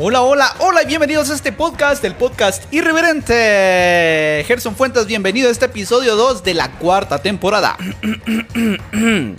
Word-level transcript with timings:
Hola, 0.00 0.22
hola, 0.22 0.54
hola 0.60 0.84
y 0.84 0.86
bienvenidos 0.86 1.28
a 1.28 1.34
este 1.34 1.50
podcast, 1.50 2.04
el 2.04 2.14
podcast 2.14 2.72
irreverente. 2.72 4.44
Gerson 4.46 4.76
Fuentes, 4.76 5.06
bienvenido 5.06 5.48
a 5.48 5.50
este 5.50 5.64
episodio 5.64 6.14
2 6.14 6.44
de 6.44 6.54
la 6.54 6.70
cuarta 6.70 7.20
temporada. 7.20 7.76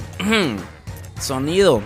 Sonido. 1.22 1.82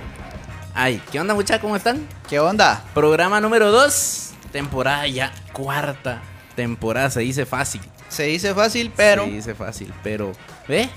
Ay, 0.73 0.99
¿qué 1.12 1.20
onda 1.20 1.36
muchachos? 1.36 1.62
¿Cómo 1.62 1.75
están? 1.75 2.07
¿Qué 2.28 2.40
onda? 2.40 2.83
Programa 2.96 3.40
número 3.40 3.72
2, 3.72 4.31
temporada 4.51 5.08
ya, 5.08 5.31
cuarta 5.51 6.24
temporada, 6.55 7.12
se 7.12 7.19
dice 7.19 7.46
fácil. 7.46 7.81
Se 8.10 8.24
dice 8.24 8.55
fácil, 8.55 8.92
pero 8.96 9.26
Se 9.26 9.31
dice 9.31 9.53
fácil, 9.53 9.94
pero... 10.01 10.31
¿Ve? 10.67 10.90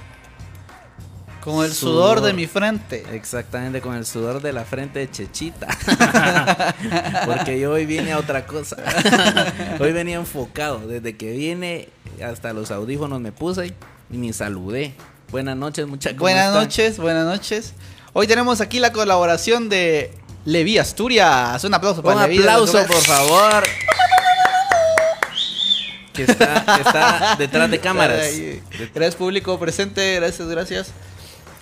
Con 1.47 1.65
el 1.65 1.73
sudor, 1.73 2.19
Sudor. 2.19 2.21
de 2.23 2.33
mi 2.33 2.47
frente. 2.49 3.05
Exactamente, 3.13 3.81
con 3.81 3.95
el 3.95 4.05
sudor 4.05 4.43
de 4.43 4.53
la 4.53 4.65
frente 4.65 4.99
de 4.99 5.09
Chechita. 5.11 5.69
Porque 7.25 7.61
yo 7.61 7.71
hoy 7.71 7.87
vine 7.87 8.13
a 8.13 8.19
otra 8.19 8.45
cosa. 8.47 8.77
hoy 9.79 9.93
venía 9.93 10.17
enfocado. 10.17 10.81
Desde 10.89 11.17
que 11.17 11.31
vine, 11.31 11.89
hasta 12.21 12.53
los 12.53 12.73
audífonos 12.73 13.21
me 13.21 13.31
puse 13.31 13.75
y 14.11 14.17
ni 14.17 14.33
saludé. 14.33 14.95
Buenas 15.31 15.57
noches, 15.57 15.87
muchachos. 15.87 16.19
¿cómo 16.19 16.25
Buenas 16.25 16.47
están? 16.49 16.63
noches, 16.65 16.99
buenas 16.99 17.25
noches. 17.27 17.75
Hoy 18.13 18.27
tenemos 18.27 18.61
aquí 18.61 18.81
la 18.81 18.93
colaboración 18.93 19.69
de 19.69 20.13
Levi 20.45 20.79
Asturias. 20.79 21.63
Un 21.63 21.75
aplauso 21.75 22.01
Un 22.01 22.07
para 22.07 22.27
Levi. 22.27 22.39
aplauso, 22.41 22.85
por 22.87 23.03
favor. 23.03 23.63
Que 26.13 26.23
está, 26.25 26.65
que 26.65 26.83
está 26.83 27.37
detrás 27.39 27.71
de 27.71 27.79
cámaras. 27.81 28.31
Gracias 28.95 29.15
público 29.15 29.57
presente, 29.61 30.17
gracias, 30.17 30.49
gracias. 30.49 30.91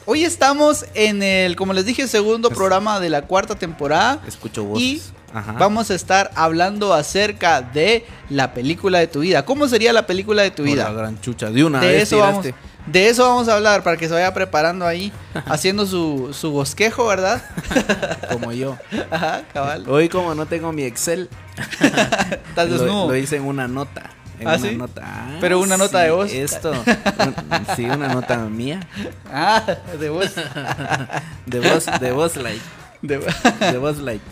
Hoy 0.06 0.24
estamos 0.24 0.84
en 0.94 1.22
el, 1.22 1.56
como 1.56 1.72
les 1.72 1.86
dije, 1.86 2.06
segundo 2.08 2.50
Es- 2.50 2.54
programa 2.56 3.00
de 3.00 3.08
la 3.08 3.22
cuarta 3.22 3.54
temporada. 3.54 4.20
Escucho 4.26 4.64
voces. 4.64 4.82
Y 4.84 5.02
Ajá. 5.32 5.52
vamos 5.52 5.90
a 5.90 5.94
estar 5.94 6.30
hablando 6.34 6.92
acerca 6.92 7.62
de 7.62 8.04
la 8.28 8.52
película 8.52 8.98
de 8.98 9.06
tu 9.06 9.20
vida. 9.20 9.44
¿Cómo 9.46 9.66
sería 9.66 9.92
la 9.92 10.06
película 10.06 10.42
de 10.42 10.50
tu 10.50 10.58
Por 10.62 10.66
vida? 10.66 10.84
La 10.84 10.92
gran 10.92 11.20
chucha. 11.20 11.50
De 11.50 11.64
una 11.64 11.80
De 11.80 11.88
vez 11.88 12.02
eso, 12.02 12.18
vamos, 12.18 12.44
de 12.86 13.08
eso 13.08 13.26
vamos 13.26 13.48
a 13.48 13.54
hablar 13.56 13.82
para 13.82 13.96
que 13.96 14.06
se 14.06 14.12
vaya 14.12 14.34
preparando 14.34 14.86
ahí, 14.86 15.10
haciendo 15.46 15.86
su, 15.86 16.34
su 16.38 16.50
bosquejo, 16.50 17.06
¿verdad? 17.06 17.42
Como 18.30 18.52
yo. 18.52 18.76
Ajá, 19.10 19.42
cabal. 19.54 19.88
Hoy, 19.88 20.10
como 20.10 20.34
no 20.34 20.44
tengo 20.44 20.70
mi 20.72 20.82
Excel, 20.84 21.30
Estás 21.80 22.68
lo, 22.68 22.78
desnudo. 22.78 23.08
lo 23.08 23.16
hice 23.16 23.36
en 23.36 23.44
una 23.44 23.66
nota. 23.68 24.10
En 24.40 24.48
¿Ah, 24.48 24.56
una 24.56 24.68
sí? 24.68 24.74
nota. 24.76 25.02
Ah, 25.04 25.36
Pero 25.40 25.60
una 25.60 25.76
nota 25.76 25.98
sí, 26.00 26.04
de 26.04 26.10
voz. 26.10 26.32
Esto. 26.32 26.70
un- 27.18 27.76
sí, 27.76 27.84
una 27.84 28.08
nota 28.08 28.36
mía. 28.38 28.80
Ah, 29.32 29.62
de 29.98 30.10
voz. 30.10 30.32
De 31.46 31.60
voz, 31.60 31.86
de 32.00 32.12
voz 32.12 32.36
light. 32.36 32.62
De- 33.02 33.18
De 33.70 33.78
voz 33.78 33.98
light. 33.98 34.22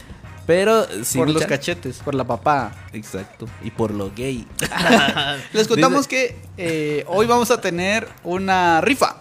Pero 0.46 0.86
sí, 1.04 1.18
por 1.18 1.30
los 1.30 1.46
cachetes, 1.46 1.98
por 1.98 2.14
la 2.16 2.24
papá. 2.24 2.72
Exacto. 2.92 3.46
Y 3.62 3.70
por 3.70 3.92
lo 3.92 4.10
gay. 4.14 4.46
Les 5.52 5.68
contamos 5.68 6.08
Dice- 6.08 6.08
que 6.08 6.42
eh, 7.00 7.04
hoy 7.06 7.26
vamos 7.26 7.50
a 7.52 7.60
tener 7.60 8.08
una 8.24 8.80
rifa. 8.80 9.18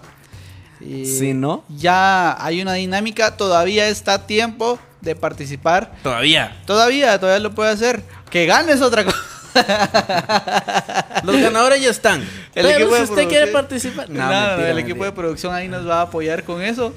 Sí, 0.79 1.33
¿no? 1.35 1.63
Ya 1.69 2.43
hay 2.43 2.59
una 2.59 2.73
dinámica, 2.73 3.37
todavía 3.37 3.87
está 3.87 4.15
a 4.15 4.25
tiempo 4.25 4.79
de 5.01 5.15
participar. 5.15 5.91
Todavía. 6.01 6.59
Todavía, 6.65 7.19
todavía 7.19 7.39
lo 7.43 7.53
puede 7.53 7.69
hacer. 7.71 8.03
Que 8.31 8.47
ganes 8.47 8.81
otra 8.81 9.03
cosa. 9.05 9.17
Los 11.23 11.35
ganadores 11.41 11.81
ya 11.81 11.89
están. 11.89 12.21
El 12.21 12.27
Pero 12.53 12.69
equipo 12.69 12.91
si 12.91 12.97
de 12.97 13.03
usted 13.03 13.27
quiere 13.27 13.47
producción- 13.47 13.53
participar. 13.53 14.09
No, 14.09 14.19
no, 14.25 14.29
mentira, 14.47 14.69
el 14.71 14.77
equipo 14.79 14.95
de 15.03 15.09
mentira. 15.09 15.15
producción 15.15 15.53
ahí 15.53 15.67
nos 15.67 15.87
va 15.87 15.99
a 15.99 16.01
apoyar 16.03 16.43
con 16.43 16.61
eso. 16.61 16.93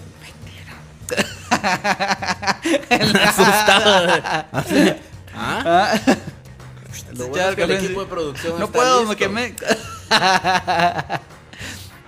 Asustado. 3.26 4.12
Así. 4.52 4.92
¿Ah? 5.36 5.62
Ah, 5.66 5.98
Lo 7.16 7.28
bueno 7.28 7.48
es 7.50 7.54
que 7.56 7.62
el 7.62 7.68
que 7.68 7.74
me- 7.74 7.84
equipo 7.84 8.00
de 8.00 8.06
producción 8.06 8.58
no 8.58 8.64
está 8.66 8.78
puedo, 8.78 8.94
me 9.02 9.08
listo. 9.08 9.16
quemé. 9.16 9.54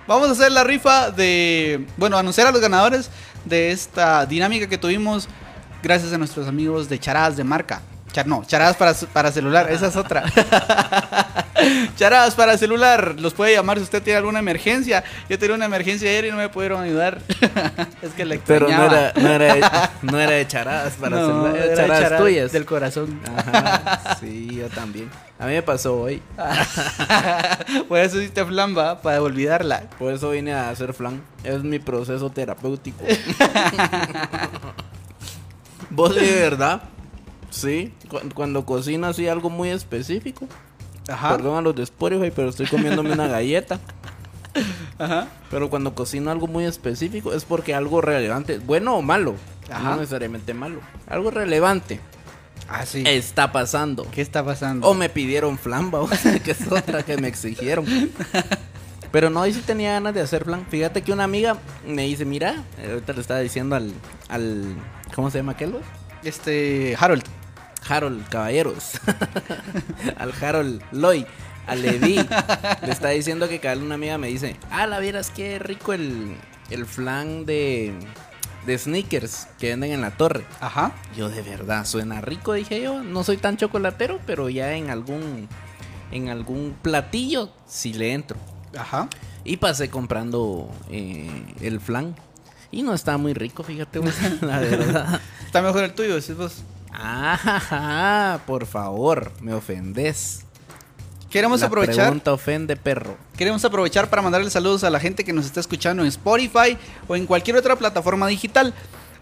Vamos 0.07 0.29
a 0.29 0.31
hacer 0.31 0.51
la 0.51 0.63
rifa 0.63 1.11
de. 1.11 1.85
Bueno, 1.97 2.17
anunciar 2.17 2.47
a 2.47 2.51
los 2.51 2.61
ganadores 2.61 3.09
de 3.45 3.71
esta 3.71 4.25
dinámica 4.25 4.67
que 4.67 4.77
tuvimos 4.77 5.27
gracias 5.83 6.13
a 6.13 6.17
nuestros 6.17 6.47
amigos 6.47 6.87
de 6.89 6.99
Charadas 6.99 7.35
de 7.37 7.43
marca. 7.43 7.81
Char- 8.17 8.25
no, 8.25 8.43
charadas 8.47 8.75
para, 8.77 8.95
para 9.13 9.31
celular, 9.31 9.69
esa 9.69 9.87
es 9.87 9.95
otra. 9.95 10.23
charadas 11.97 12.33
para 12.33 12.57
celular, 12.57 13.13
los 13.19 13.35
puede 13.35 13.53
llamar 13.53 13.77
si 13.77 13.83
usted 13.83 14.01
tiene 14.01 14.17
alguna 14.17 14.39
emergencia. 14.39 15.03
Yo 15.29 15.37
tenía 15.37 15.55
una 15.55 15.65
emergencia 15.65 16.09
ayer 16.09 16.25
y 16.25 16.31
no 16.31 16.37
me 16.37 16.49
pudieron 16.49 16.81
ayudar. 16.81 17.19
es 18.01 18.13
que 18.15 18.25
le 18.25 18.39
Pero 18.39 18.67
no 18.67 18.71
extrañaba. 18.73 19.11
era, 19.11 19.21
no, 19.21 19.29
era 19.29 19.53
de, 19.53 19.61
no 20.01 20.19
era 20.19 20.31
de 20.31 20.47
charadas 20.47 20.93
para 20.95 21.15
No, 21.15 21.27
celular, 21.27 21.55
era 21.57 21.65
de 21.65 21.73
era 21.73 21.75
charadas 21.75 22.01
charadas 22.01 22.25
tuyas. 22.25 22.51
Del 22.51 22.65
corazón. 22.65 23.19
Ajá, 23.37 24.17
sí, 24.19 24.47
yo 24.55 24.67
también. 24.69 25.11
A 25.37 25.45
mí 25.45 25.53
me 25.53 25.61
pasó 25.61 25.95
hoy. 26.01 26.19
Por 27.87 27.99
eso 27.99 28.17
hiciste 28.19 28.43
flamba, 28.45 28.99
para 28.99 29.21
olvidarla. 29.21 29.83
Por 29.99 30.11
eso 30.11 30.31
vine 30.31 30.53
a 30.55 30.71
hacer 30.71 30.91
flan. 30.95 31.21
Es 31.43 31.61
mi 31.61 31.77
proceso 31.77 32.31
terapéutico. 32.31 33.03
¿Vos 35.91 36.15
de 36.15 36.31
verdad? 36.33 36.81
Sí. 37.49 37.93
cu- 38.09 38.19
Cuando 38.33 38.65
cocino 38.65 39.07
así 39.07 39.27
algo 39.27 39.49
muy 39.49 39.69
específico. 39.69 40.47
Ajá. 41.09 41.35
Perdón 41.37 41.57
a 41.57 41.61
los 41.61 41.75
de 41.75 41.83
Spotify, 41.83 42.31
pero 42.35 42.49
estoy 42.49 42.67
comiéndome 42.67 43.11
una 43.13 43.27
galleta. 43.29 43.79
Ajá. 44.97 45.27
Pero 45.51 45.69
cuando 45.69 45.93
cocino 45.93 46.31
algo 46.31 46.47
muy 46.47 46.65
específico 46.65 47.33
es 47.33 47.45
porque 47.45 47.73
algo 47.75 48.01
relevante, 48.01 48.57
bueno 48.59 48.95
o 48.97 49.01
malo, 49.01 49.35
Ajá. 49.71 49.91
no 49.91 49.97
necesariamente 49.97 50.53
malo, 50.53 50.79
algo 51.07 51.29
relevante 51.29 51.99
Ah, 52.67 52.85
sí. 52.85 53.03
está 53.05 53.51
pasando. 53.51 54.07
¿Qué 54.11 54.21
está 54.21 54.43
pasando? 54.43 54.87
O 54.87 54.93
me 54.93 55.09
pidieron 55.09 55.57
flamba, 55.57 55.99
o 56.01 56.07
sea, 56.09 56.39
que 56.39 56.51
es 56.51 56.69
otra 56.71 57.03
que 57.03 57.17
me 57.17 57.27
exigieron. 57.27 57.85
Pero 59.11 59.29
no, 59.29 59.41
hoy 59.41 59.53
sí 59.53 59.61
tenía 59.65 59.93
ganas 59.93 60.13
de 60.13 60.21
hacer 60.21 60.43
flan. 60.43 60.65
Fíjate 60.69 61.01
que 61.01 61.13
una 61.13 61.23
amiga 61.23 61.57
me 61.87 62.01
dice, 62.03 62.25
mira, 62.25 62.63
ahorita 62.83 63.13
le 63.13 63.21
estaba 63.21 63.39
diciendo 63.39 63.75
al, 63.77 63.93
al 64.27 64.75
¿cómo 65.15 65.31
se 65.31 65.37
llama 65.37 65.53
aquel? 65.53 65.75
Este, 66.23 66.95
Harold. 66.99 67.23
Harold 67.87 68.27
Caballeros. 68.29 68.99
al 70.17 70.33
Harold 70.41 70.81
Loy. 70.91 71.25
Al 71.65 71.81
Levi. 71.81 72.15
le 72.15 72.91
está 72.91 73.09
diciendo 73.09 73.49
que 73.49 73.59
cada 73.59 73.77
una 73.77 73.95
amiga 73.95 74.17
me 74.17 74.27
dice, 74.27 74.55
ah, 74.71 74.87
la 74.87 74.99
vieras 74.99 75.31
qué 75.31 75.59
rico 75.59 75.91
el, 75.91 76.37
el 76.69 76.85
flan 76.85 77.45
de, 77.45 77.93
de 78.65 78.77
sneakers 78.77 79.47
que 79.59 79.69
venden 79.69 79.91
en 79.91 80.01
la 80.01 80.11
torre. 80.11 80.45
Ajá. 80.61 80.93
Yo 81.15 81.29
de 81.29 81.41
verdad 81.41 81.85
suena 81.85 82.21
rico, 82.21 82.53
dije 82.53 82.81
yo. 82.81 83.03
No 83.03 83.23
soy 83.23 83.37
tan 83.37 83.57
chocolatero, 83.57 84.19
pero 84.25 84.49
ya 84.49 84.73
en 84.75 84.89
algún 84.89 85.49
en 86.11 86.29
algún 86.29 86.75
platillo 86.81 87.49
sí 87.67 87.93
le 87.93 88.13
entro. 88.13 88.37
Ajá. 88.77 89.09
Y 89.43 89.57
pasé 89.57 89.89
comprando 89.89 90.69
eh, 90.91 91.29
el 91.61 91.79
flan. 91.79 92.15
Y 92.71 92.83
no 92.83 92.93
está 92.93 93.17
muy 93.17 93.33
rico, 93.33 93.63
fíjate, 93.63 93.99
vos, 93.99 94.13
la 94.41 94.59
verdad. 94.59 95.21
Está 95.45 95.61
mejor 95.61 95.83
el 95.83 95.93
tuyo, 95.93 96.15
decís 96.15 96.35
vos. 96.35 96.63
Ah, 96.99 98.39
por 98.47 98.65
favor, 98.65 99.31
me 99.41 99.53
ofendes. 99.53 100.43
Queremos 101.29 101.59
La 101.61 101.67
aprovechar. 101.67 102.05
pregunta 102.05 102.33
ofende, 102.33 102.75
perro. 102.75 103.17
Queremos 103.37 103.63
aprovechar 103.65 104.09
para 104.09 104.21
mandarle 104.21 104.49
saludos 104.49 104.83
a 104.83 104.89
la 104.89 104.99
gente 104.99 105.23
que 105.23 105.33
nos 105.33 105.45
está 105.45 105.59
escuchando 105.59 106.01
en 106.01 106.07
Spotify 106.07 106.77
o 107.07 107.15
en 107.15 107.25
cualquier 107.27 107.57
otra 107.57 107.75
plataforma 107.75 108.27
digital. 108.27 108.73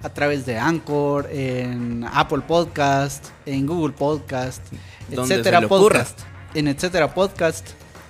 A 0.03 0.09
través 0.09 0.45
de 0.45 0.57
Anchor, 0.57 1.27
en 1.31 2.05
Apple 2.13 2.41
Podcast, 2.47 3.25
en 3.47 3.65
Google 3.65 3.93
Podcast, 3.93 4.61
etcétera 5.09 5.59
ocurra. 5.59 5.99
podcast. 6.03 6.19
En 6.53 6.67
etcétera 6.67 7.13
podcast, 7.13 7.67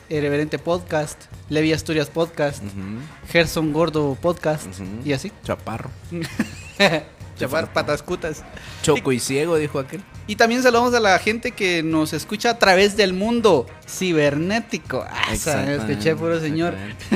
Irreverente 0.09 0.59
Podcast, 0.59 1.18
Levi 1.48 1.72
Asturias 1.72 2.09
Podcast, 2.09 2.62
Ujú, 2.64 3.30
Gerson 3.31 3.72
Gordo 3.72 4.18
Podcast 4.22 4.68
y 5.06 5.14
así. 5.14 5.31
Chaparro. 5.44 5.90
Chapar 7.38 7.72
patascutas. 7.73 8.44
Choco 8.81 9.12
y 9.12 9.19
ciego, 9.19 9.57
dijo 9.57 9.80
aquel. 9.80 10.01
Y 10.27 10.38
también 10.38 10.63
saludamos 10.63 10.94
a 10.94 11.00
la 11.00 11.19
gente 11.19 11.51
que 11.51 11.83
nos 11.83 12.13
escucha 12.13 12.51
a 12.51 12.60
través 12.60 12.98
del 12.98 13.13
mundo 13.13 13.68
cibernético. 13.88 15.06
Ah, 15.07 15.33
escuché 15.33 16.15
puro 16.15 16.39
señor. 16.39 16.74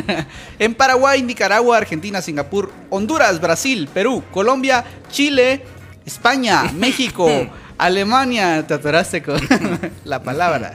en 0.59 0.75
Paraguay, 0.75 1.23
Nicaragua, 1.23 1.77
Argentina, 1.77 2.21
Singapur, 2.21 2.71
Honduras, 2.89 3.41
Brasil, 3.41 3.89
Perú, 3.91 4.23
Colombia, 4.31 4.85
Chile, 5.09 5.63
España, 6.05 6.63
México, 6.75 7.27
Alemania, 7.79 8.67
te 8.67 8.75
atoraste 8.75 9.23
con 9.23 9.39
la 10.03 10.21
palabra, 10.21 10.73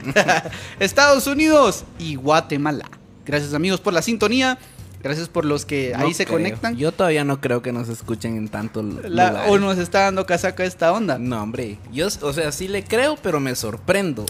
Estados 0.79 1.27
Unidos 1.27 1.85
y 1.99 2.15
Guatemala. 2.15 2.89
Gracias 3.25 3.53
amigos 3.53 3.79
por 3.79 3.93
la 3.93 4.01
sintonía. 4.01 4.57
Gracias 5.05 5.29
por 5.29 5.45
los 5.45 5.65
que 5.65 5.93
No 5.95 6.07
ahí 6.07 6.15
se 6.15 6.25
creo. 6.25 6.39
conectan. 6.39 6.77
Yo 6.77 6.91
todavía 6.91 7.23
no 7.23 7.39
creo 7.39 7.61
que 7.61 7.71
nos 7.71 7.89
escuchen 7.89 8.37
en 8.37 8.47
tanto 8.47 8.81
La- 8.81 9.43
o 9.49 9.59
nos 9.59 9.77
está 9.77 9.99
dando 9.99 10.25
casaca 10.25 10.65
esta 10.65 10.91
onda. 10.91 11.19
No, 11.19 11.43
hombre, 11.43 11.77
yo, 11.93 12.07
o 12.07 12.33
sea, 12.33 12.51
sí 12.51 12.67
le 12.67 12.83
creo, 12.83 13.15
pero 13.21 13.39
me 13.39 13.53
sorprendo. 13.53 14.25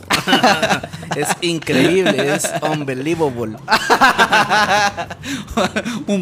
es 1.16 1.30
increíble, 1.40 2.34
es 2.36 2.52
unbelievable. 2.62 3.56
Un 6.08 6.22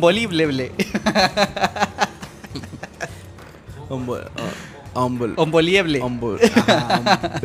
ajá, 4.95 5.33
unbelievable. 5.35 5.99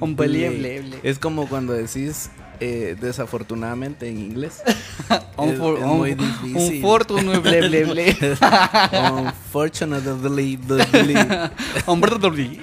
Unbelievable. 0.00 0.98
Es 1.04 1.20
como 1.20 1.48
cuando 1.48 1.74
decís 1.74 2.28
eh, 2.60 2.96
desafortunadamente 3.00 4.08
en 4.08 4.18
inglés. 4.18 4.62
Unfor- 5.36 5.78
es 5.78 5.84
muy 5.86 6.14
difícil. 6.14 6.56
Unfortunately. 6.76 8.16
Unfortunately, 9.12 10.58
Unfortunately. 11.86 12.60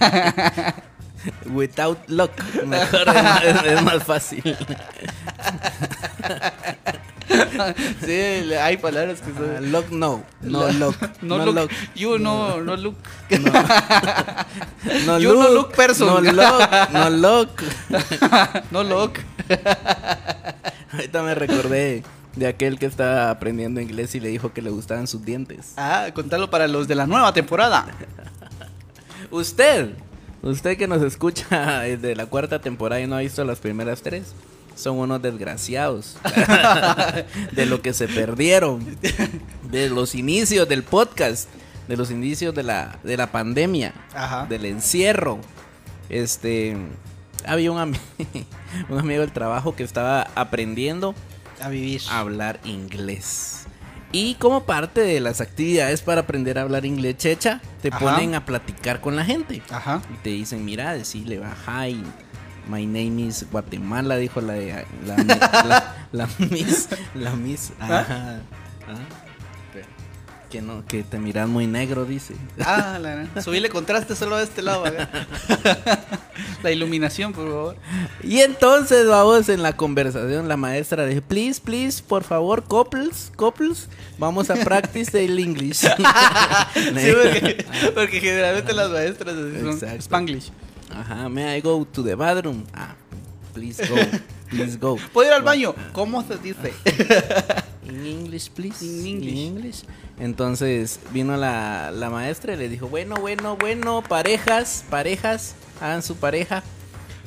without 1.54 1.98
luck. 2.08 2.32
Mejor 2.66 3.08
es, 3.08 3.44
es- 3.56 3.72
es 3.72 3.82
más 3.82 4.02
fácil. 4.02 4.42
Sí, 8.04 8.52
hay 8.54 8.76
palabras 8.76 9.20
que 9.20 9.32
son. 9.32 9.72
luck 9.72 9.90
no, 9.90 10.24
no 10.42 10.70
luck, 10.72 10.96
No, 11.22 11.38
no 11.38 11.52
look. 11.52 11.70
You 11.94 12.18
no, 12.18 12.60
no 12.60 12.76
look. 12.76 12.96
No 15.06 15.18
You 15.18 15.34
no 15.34 15.48
look 15.50 15.72
person. 15.72 16.08
No 16.08 16.20
look, 16.20 16.68
no 16.92 17.10
look. 17.10 17.48
no 18.70 18.82
look. 18.82 19.12
Ahorita 20.92 21.22
me 21.22 21.34
recordé 21.34 22.02
de 22.36 22.46
aquel 22.46 22.78
que 22.78 22.86
estaba 22.86 23.30
aprendiendo 23.30 23.80
inglés 23.80 24.14
y 24.14 24.20
le 24.20 24.28
dijo 24.28 24.52
que 24.52 24.62
le 24.62 24.70
gustaban 24.70 25.06
sus 25.06 25.24
dientes. 25.24 25.74
Ah, 25.76 26.08
contalo 26.14 26.50
para 26.50 26.66
los 26.68 26.88
de 26.88 26.94
la 26.94 27.06
nueva 27.06 27.32
temporada. 27.32 27.86
Usted, 29.30 29.90
usted 30.42 30.76
que 30.76 30.86
nos 30.86 31.02
escucha 31.02 31.80
desde 31.80 32.14
la 32.14 32.26
cuarta 32.26 32.60
temporada 32.60 33.00
y 33.00 33.06
no 33.06 33.16
ha 33.16 33.20
visto 33.20 33.44
las 33.44 33.58
primeras 33.58 34.02
tres, 34.02 34.34
son 34.74 34.98
unos 34.98 35.20
desgraciados 35.22 36.16
de 37.52 37.66
lo 37.66 37.82
que 37.82 37.92
se 37.92 38.08
perdieron, 38.08 38.84
de 39.70 39.88
los 39.90 40.14
inicios 40.14 40.68
del 40.68 40.82
podcast, 40.82 41.48
de 41.88 41.96
los 41.96 42.10
inicios 42.10 42.54
de 42.54 42.62
la, 42.62 42.98
de 43.02 43.16
la 43.16 43.30
pandemia, 43.32 43.92
Ajá. 44.14 44.46
del 44.46 44.64
encierro. 44.64 45.38
Este, 46.08 46.76
había 47.46 47.72
un, 47.72 47.78
un 48.88 48.98
amigo 48.98 49.20
del 49.20 49.32
trabajo 49.32 49.74
que 49.74 49.82
estaba 49.82 50.28
aprendiendo 50.34 51.14
A 51.60 51.68
vivir. 51.68 52.02
a 52.10 52.18
hablar 52.20 52.60
inglés. 52.64 53.58
Y 54.14 54.34
como 54.34 54.64
parte 54.64 55.00
de 55.00 55.20
las 55.20 55.40
actividades 55.40 56.02
para 56.02 56.20
aprender 56.20 56.58
a 56.58 56.62
hablar 56.62 56.84
inglés 56.84 57.16
checha, 57.16 57.62
te 57.80 57.88
Ajá. 57.88 57.98
ponen 57.98 58.34
a 58.34 58.44
platicar 58.44 59.00
con 59.00 59.16
la 59.16 59.24
gente. 59.24 59.62
Ajá. 59.70 60.02
Y 60.12 60.16
te 60.18 60.28
dicen, 60.30 60.64
mira, 60.66 60.92
decirle, 60.92 61.38
va, 61.38 61.54
hi, 61.86 62.02
my 62.68 62.86
name 62.86 63.28
is 63.28 63.46
Guatemala, 63.50 64.16
dijo 64.16 64.40
la, 64.40 64.54
la, 64.54 65.16
la, 65.16 65.94
la 66.12 66.28
miss, 66.38 66.88
la 67.14 67.34
miss, 67.34 67.72
ajá, 67.80 68.06
ah, 68.08 68.40
que 70.52 70.60
no, 70.60 70.84
que 70.84 71.02
te 71.02 71.18
miras 71.18 71.48
muy 71.48 71.66
negro, 71.66 72.04
dice. 72.04 72.34
Ah, 72.60 72.98
la 73.00 73.40
Subirle 73.40 73.70
contraste 73.70 74.14
solo 74.14 74.36
a 74.36 74.42
este 74.42 74.60
lado. 74.60 74.84
la 76.62 76.70
iluminación, 76.70 77.32
por 77.32 77.48
favor. 77.48 77.76
Y 78.22 78.40
entonces, 78.40 79.06
vamos, 79.06 79.48
en 79.48 79.62
la 79.62 79.74
conversación, 79.74 80.48
la 80.48 80.58
maestra 80.58 81.06
dice, 81.06 81.22
please, 81.22 81.58
please, 81.58 82.02
por 82.02 82.22
favor, 82.22 82.64
couples, 82.64 83.32
couples, 83.34 83.88
vamos 84.18 84.50
a 84.50 84.56
practice 84.56 85.24
el 85.24 85.38
English. 85.38 85.86
Sí, 86.74 87.12
porque, 87.22 87.66
porque 87.94 88.20
generalmente 88.20 88.72
las 88.74 88.90
maestras 88.90 89.34
así 89.34 89.78
son. 89.80 90.00
Spanglish. 90.00 90.52
Ajá, 90.94 91.28
may 91.28 91.56
I 91.56 91.60
go 91.60 91.84
to 91.84 92.02
the 92.02 92.14
bathroom? 92.14 92.64
Ah, 92.74 92.94
please 93.54 93.82
go, 93.88 93.96
please 94.50 94.78
go. 94.78 94.96
¿Puedo 95.12 95.28
ir 95.28 95.34
al 95.34 95.42
baño? 95.42 95.74
¿Cómo 95.92 96.22
se 96.22 96.36
dice? 96.38 96.72
In 97.88 98.06
English, 98.06 98.50
please. 98.50 98.84
In 98.84 99.22
English. 99.22 99.82
Entonces 100.18 101.00
vino 101.12 101.36
la, 101.36 101.90
la 101.90 102.10
maestra 102.10 102.54
y 102.54 102.56
le 102.56 102.68
dijo, 102.68 102.88
bueno, 102.88 103.16
bueno, 103.16 103.56
bueno, 103.56 104.02
parejas, 104.02 104.84
parejas, 104.88 105.54
hagan 105.80 106.02
su 106.02 106.16
pareja. 106.16 106.62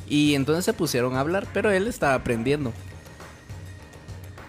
Y 0.08 0.36
entonces 0.36 0.66
se 0.66 0.74
pusieron 0.74 1.16
a 1.16 1.20
hablar, 1.20 1.48
pero 1.54 1.72
él 1.72 1.88
estaba 1.88 2.14
aprendiendo. 2.14 2.72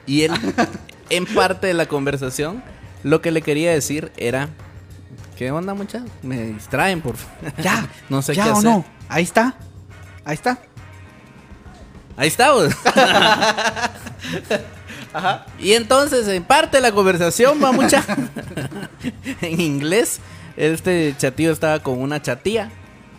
Y 0.06 0.22
él, 0.22 0.32
en 1.10 1.26
parte 1.26 1.66
de 1.66 1.74
la 1.74 1.86
conversación, 1.86 2.62
lo 3.02 3.20
que 3.20 3.30
le 3.30 3.42
quería 3.42 3.72
decir 3.72 4.12
era, 4.16 4.48
¿qué 5.36 5.50
onda 5.50 5.74
muchachos? 5.74 6.08
Me 6.22 6.44
distraen, 6.48 7.00
por 7.00 7.16
favor. 7.16 7.52
Ya. 7.62 7.88
no 8.08 8.22
sé 8.22 8.34
¿Ya 8.34 8.44
qué 8.44 8.50
o 8.50 8.52
hacer. 8.58 8.70
no? 8.70 8.84
Ahí 9.08 9.24
está. 9.24 9.54
Ahí 10.24 10.34
está. 10.34 10.58
Ahí 12.16 12.28
estamos. 12.28 12.74
Y 15.58 15.72
entonces, 15.72 16.28
en 16.28 16.44
parte 16.44 16.76
de 16.76 16.82
la 16.82 16.92
conversación, 16.92 17.62
va 17.62 17.72
mucha. 17.72 18.04
en 19.40 19.60
inglés, 19.60 20.20
este 20.56 21.14
chatío 21.16 21.52
estaba 21.52 21.78
con 21.80 22.00
una 22.00 22.20
chatía. 22.20 22.70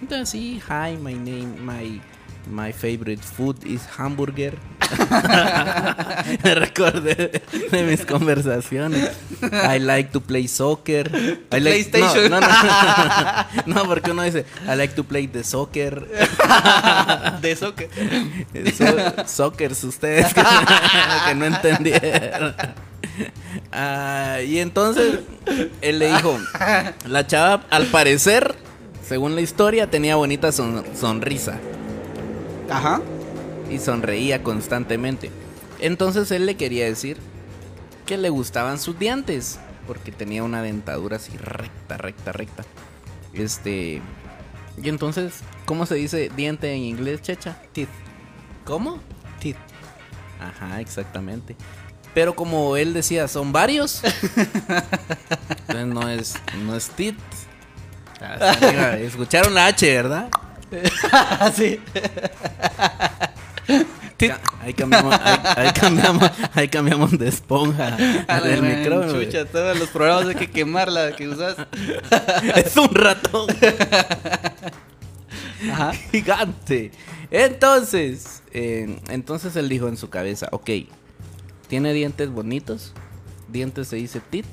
Entonces, 0.01 0.29
sí, 0.29 0.61
hi, 0.69 0.95
my 0.97 1.15
name, 1.15 1.55
my, 1.59 2.01
my 2.49 2.71
favorite 2.71 3.21
food 3.21 3.63
is 3.65 3.81
hamburger. 3.97 4.53
Me 6.43 6.55
recordé 6.55 7.41
de 7.71 7.83
mis 7.83 8.05
conversaciones. 8.05 9.11
I 9.41 9.79
like 9.79 10.11
to 10.11 10.21
play 10.21 10.47
soccer. 10.47 11.09
I 11.51 11.59
like- 11.59 11.91
PlayStation. 11.91 12.29
No, 12.29 12.39
no, 12.39 12.47
no. 12.47 13.65
no, 13.65 13.85
porque 13.85 14.11
uno 14.11 14.23
dice, 14.23 14.45
I 14.65 14.75
like 14.75 14.93
to 14.95 15.03
play 15.03 15.27
the 15.27 15.43
soccer. 15.43 16.05
De 17.41 17.55
que. 17.55 18.71
So- 18.71 19.25
Sockers, 19.27 19.83
ustedes 19.83 20.33
que, 20.33 20.41
que 20.41 21.35
no 21.35 21.45
entendieron. 21.45 22.55
Ah, 23.71 24.37
y 24.45 24.59
entonces 24.59 25.19
él 25.81 25.99
le 25.99 26.13
dijo, 26.15 26.39
la 27.07 27.27
chava 27.27 27.63
al 27.69 27.87
parecer, 27.87 28.55
según 29.03 29.35
la 29.35 29.41
historia, 29.41 29.89
tenía 29.89 30.15
bonita 30.15 30.51
son- 30.51 30.83
sonrisa 30.95 31.59
Ajá. 32.69 33.01
y 33.69 33.79
sonreía 33.79 34.43
constantemente. 34.43 35.31
Entonces 35.79 36.31
él 36.31 36.45
le 36.45 36.55
quería 36.55 36.85
decir 36.85 37.17
que 38.05 38.17
le 38.17 38.29
gustaban 38.29 38.79
sus 38.79 38.97
dientes, 38.97 39.59
porque 39.85 40.11
tenía 40.11 40.43
una 40.43 40.61
dentadura 40.61 41.17
así 41.17 41.37
recta, 41.37 41.97
recta, 41.97 42.31
recta. 42.31 42.63
Este... 43.33 44.01
Y 44.81 44.89
entonces, 44.89 45.41
¿cómo 45.65 45.85
se 45.85 45.95
dice 45.95 46.31
diente 46.35 46.71
en 46.71 46.83
inglés, 46.83 47.21
checha? 47.21 47.59
Teeth. 47.73 47.89
¿Cómo? 48.63 48.99
Teeth. 49.39 49.57
Ajá, 50.39 50.79
exactamente. 50.81 51.55
Pero 52.13 52.35
como 52.35 52.77
él 52.77 52.93
decía, 52.93 53.27
son 53.27 53.51
varios. 53.51 54.01
entonces 55.67 55.87
no 55.87 56.09
es, 56.09 56.35
no 56.63 56.75
es 56.75 56.89
tit. 56.89 57.17
Escucharon 58.99 59.53
la 59.53 59.67
H, 59.67 59.93
¿verdad? 59.93 60.29
sí. 61.55 61.79
Ahí 64.61 64.73
cambiamos, 64.73 65.13
ahí, 65.13 65.37
ahí 65.55 65.71
cambiamos, 65.73 66.31
ahí 66.55 66.67
cambiamos 66.67 67.17
de 67.17 67.27
esponja 67.27 67.95
A 68.27 68.41
del 68.41 68.63
micrófono. 68.63 69.23
Chucha, 69.23 69.45
todos 69.45 69.77
los 69.77 69.89
programas 69.89 70.27
hay 70.27 70.35
que 70.35 70.49
quemarla 70.49 71.15
que 71.15 71.27
usas. 71.27 71.55
Es 72.55 72.75
un 72.77 72.89
ratón 72.93 73.47
Ajá. 75.71 75.93
gigante. 76.11 76.91
Entonces, 77.29 78.41
eh, 78.53 78.99
entonces 79.09 79.55
él 79.55 79.69
dijo 79.69 79.87
en 79.87 79.97
su 79.97 80.09
cabeza, 80.09 80.47
ok, 80.51 80.69
tiene 81.67 81.93
dientes 81.93 82.29
bonitos, 82.29 82.93
dientes 83.49 83.87
se 83.89 83.97
dice 83.97 84.21
tit, 84.21 84.45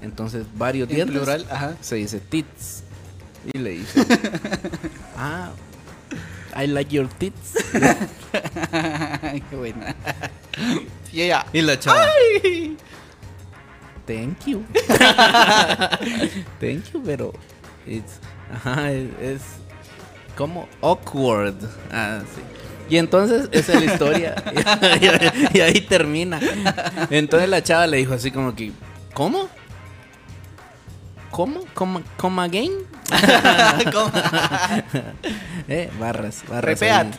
entonces 0.00 0.46
varios 0.56 0.88
En 0.88 0.96
dientes 0.96 1.16
plural, 1.16 1.46
ajá. 1.50 1.76
se 1.80 1.96
dice 1.96 2.18
tits. 2.20 2.81
Y 3.52 3.58
le 3.58 3.70
dice, 3.70 4.06
ah, 5.16 5.50
I 6.54 6.66
like 6.66 6.94
your 6.94 7.08
tits. 7.08 7.54
Qué 8.32 9.56
buena. 9.56 9.94
Y 11.12 11.22
ella. 11.22 11.44
Y 11.52 11.60
la 11.60 11.78
chava, 11.78 12.06
¡Ay! 12.06 12.74
thank 14.06 14.46
you. 14.46 14.64
thank 16.58 16.90
you, 16.90 17.02
pero 17.04 17.34
it's, 17.86 18.18
ajá, 18.50 18.90
es, 18.92 19.08
es 19.20 19.42
como 20.36 20.66
awkward. 20.80 21.56
Ah, 21.90 22.22
sí. 22.34 22.40
Y 22.88 22.98
entonces 22.98 23.48
esa 23.52 23.72
es 23.72 23.84
la 23.84 23.92
historia. 23.92 24.34
y, 25.54 25.60
ahí 25.60 25.80
termina. 25.80 26.40
Entonces 27.10 27.48
la 27.48 27.62
chava 27.62 27.86
le 27.86 27.98
dijo 27.98 28.14
así 28.14 28.30
como 28.30 28.54
que, 28.54 28.72
¿cómo? 29.14 29.48
¿Cómo? 31.32 31.64
¿Cómo, 31.72 32.02
cómo 32.18 32.40
again? 32.42 32.70
¿Cómo? 33.92 34.12
eh, 35.68 35.90
barras, 35.98 36.44
barras. 36.46 36.78
Repeat. 36.78 37.16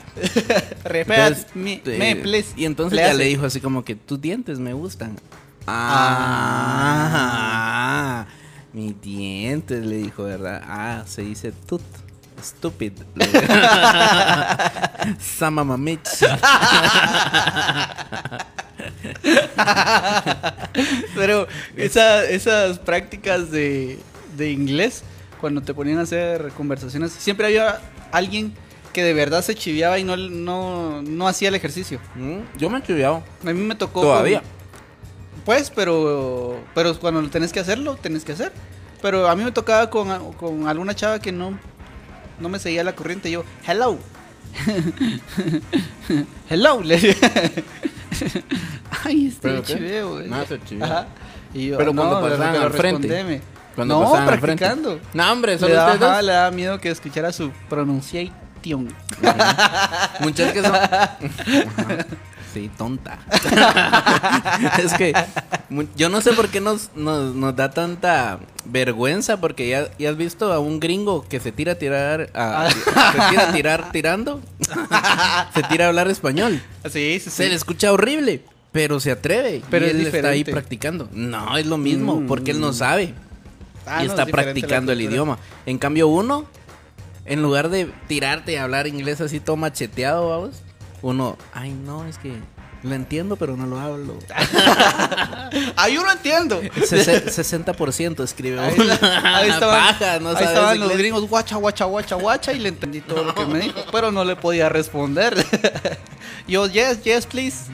Repeat. 0.86 1.53
Me, 1.55 1.82
eh, 1.84 2.15
please. 2.17 2.53
Y 2.55 2.65
entonces 2.65 3.00
ya 3.00 3.15
le 3.15 3.25
dijo 3.25 3.48
así 3.48 3.60
como 3.60 3.84
que 3.84 3.96
tus 3.96 4.22
dientes 4.22 4.60
me 4.60 4.74
gustan. 4.74 5.17
Ah, 5.65 6.98
mis 8.72 9.01
dientes, 9.01 9.84
le 9.84 9.96
dijo, 9.98 10.25
¿verdad? 10.25 10.62
Ah, 10.63 11.01
se 11.08 11.24
dice 11.24 11.51
tut. 11.51 11.82
Stupid. 12.41 12.93
Samamamich. 15.20 16.08
Pero 21.16 21.48
esa- 21.76 22.26
esas 22.30 22.80
prácticas 22.80 23.52
de, 23.52 24.00
de 24.38 24.52
inglés, 24.52 25.04
cuando 25.40 25.62
te 25.62 25.74
ponían 25.74 26.00
a 26.00 26.04
hacer 26.04 26.52
conversaciones, 26.58 27.12
siempre 27.14 27.48
había 27.48 27.80
alguien 28.12 28.54
que 28.94 29.04
de 29.04 29.14
verdad 29.14 29.44
se 29.44 29.56
chiviaba 29.56 29.98
y 30.00 30.04
no, 30.04 30.16
no, 30.18 31.02
no 31.02 31.28
hacía 31.28 31.50
el 31.50 31.56
ejercicio. 31.56 32.00
Mm, 32.16 32.40
Yo 32.58 32.70
me 32.70 32.80
he 32.80 32.84
chuleado. 32.84 33.24
A 33.44 33.52
mí 33.52 33.62
me 33.62 33.76
tocó. 33.76 34.02
Todavía. 34.02 34.40
con- 34.42 34.50
pues, 35.46 35.70
pero, 35.72 36.64
pero 36.74 36.98
cuando 37.00 37.28
tenés 37.30 37.52
que 37.52 37.60
hacerlo, 37.60 37.96
tenés 38.02 38.24
que 38.24 38.32
hacer. 38.34 38.52
Pero 39.02 39.28
a 39.28 39.36
mí 39.36 39.44
me 39.44 39.52
tocaba 39.52 39.90
con, 39.90 40.34
con 40.36 40.68
alguna 40.70 40.96
chava 40.96 41.20
que 41.20 41.34
no, 41.34 41.60
no 42.40 42.48
me 42.50 42.60
seguía 42.60 42.84
la 42.86 42.96
corriente. 42.96 43.30
Yo, 43.30 43.44
hello. 43.68 43.98
hello. 46.50 46.82
Le 49.04 49.10
Ay, 49.12 49.28
este 49.28 49.62
chiveo, 49.64 50.12
güey. 50.14 50.28
No, 50.30 50.46
se 50.46 50.60
chivió. 50.64 50.86
Ajá. 50.86 51.08
Y 51.54 51.68
yo, 51.68 51.78
Pero 51.78 51.94
no, 51.94 52.02
cuando 52.02 52.22
pasaban 52.30 52.56
al 52.62 52.72
frente. 52.74 53.42
Cuando 53.76 53.96
no, 53.96 54.02
pasaban 54.04 54.30
al 54.34 54.40
frente. 54.40 54.66
practicando. 54.66 55.00
No, 55.14 55.32
hombre, 55.32 55.54
Le 55.54 55.60
solo 55.60 55.74
daba, 55.76 55.94
ustedes 55.94 56.10
ajá, 56.10 56.18
dos. 56.18 56.26
le 56.26 56.32
daba 56.34 56.52
miedo 56.52 56.80
que 56.80 56.90
escuchara 56.90 57.32
su 57.32 57.52
pronunciation. 57.70 58.88
Muchas 60.22 60.52
que 60.54 60.62
son. 60.62 60.74
Sí, 62.54 62.70
tonta. 62.78 63.18
es 64.84 64.94
que 64.94 65.14
yo 65.96 66.10
no 66.10 66.22
sé 66.22 66.34
por 66.34 66.50
qué 66.50 66.62
nos, 66.62 66.92
nos, 66.96 67.34
nos 67.34 67.56
da 67.56 67.72
tanta 67.72 68.38
vergüenza, 68.66 69.38
porque 69.42 69.68
ya, 69.70 69.90
ya 69.98 70.12
has 70.12 70.18
visto 70.18 70.54
a 70.54 70.60
un 70.60 70.80
gringo 70.80 71.26
que 71.28 71.40
se 71.40 71.52
tira 71.52 71.72
a 71.74 71.76
tirar, 71.76 72.30
a- 72.36 72.70
se 72.70 73.30
tira 73.32 73.50
a 73.50 73.52
tirar 73.52 73.92
tirando, 73.92 74.40
se 75.56 75.64
tira 75.64 75.86
a 75.86 75.88
hablar 75.90 76.08
español. 76.10 76.62
Sí, 76.86 77.20
sí, 77.20 77.30
Se 77.32 77.44
sí. 77.46 77.50
le 77.50 77.56
escucha 77.56 77.92
horrible, 77.92 78.44
pero 78.74 79.00
se 79.00 79.12
atreve. 79.12 79.62
Pero 79.70 79.86
y 79.88 79.92
él 79.92 80.08
está 80.08 80.27
ahí 80.30 80.44
practicando. 80.44 81.08
No, 81.13 81.56
es 81.58 81.65
lo 81.65 81.77
mismo, 81.77 82.18
Mm. 82.20 82.27
porque 82.27 82.51
él 82.51 82.60
no 82.60 82.74
sabe 82.74 83.13
Ah, 83.86 84.03
y 84.03 84.08
no, 84.08 84.13
está 84.13 84.24
es 84.24 84.32
practicando 84.32 84.92
el 84.92 85.01
idioma. 85.01 85.38
En 85.65 85.77
cambio, 85.77 86.08
uno, 86.08 86.46
en 87.25 87.42
lugar 87.42 87.70
de 87.70 87.89
tirarte 88.08 88.53
y 88.53 88.56
hablar 88.56 88.88
inglés 88.88 89.22
así 89.22 89.39
todo 89.39 89.56
macheteado, 89.58 90.30
vamos, 90.30 90.62
uno, 91.01 91.38
ay, 91.53 91.72
no, 91.86 92.06
es 92.06 92.18
que 92.18 92.34
lo 92.84 92.94
entiendo, 92.96 93.36
pero 93.38 93.56
no 93.58 93.66
lo 93.66 93.80
hablo. 93.80 94.20
Ah, 95.75 95.88
yo 95.88 96.04
no 96.04 96.12
entiendo. 96.12 96.60
Sese- 96.88 97.25
60% 97.25 98.24
escribe 98.24 98.60
Ahí, 98.60 98.74
uno. 98.78 98.94
ahí 99.24 99.50
estaban, 99.50 99.80
Paja, 99.94 100.20
no 100.20 100.30
ahí 100.30 100.36
sabes 100.36 100.50
estaban 100.50 100.80
los 100.80 100.98
gringos, 100.98 101.28
guacha, 101.30 101.58
guacha, 101.58 101.86
guacha, 101.86 102.16
guacha, 102.16 102.54
y 102.54 102.60
le 102.60 102.70
entendí 102.70 103.02
todo 103.02 103.24
lo 103.24 103.36
que 103.36 103.46
me 103.46 103.60
dijo, 103.60 103.80
pero 103.92 104.12
no 104.12 104.24
le 104.25 104.36
podía 104.36 104.70
responder. 104.70 105.36
Yo, 106.48 106.66
yes, 106.68 107.04
yes, 107.04 107.25
please. 107.28 107.66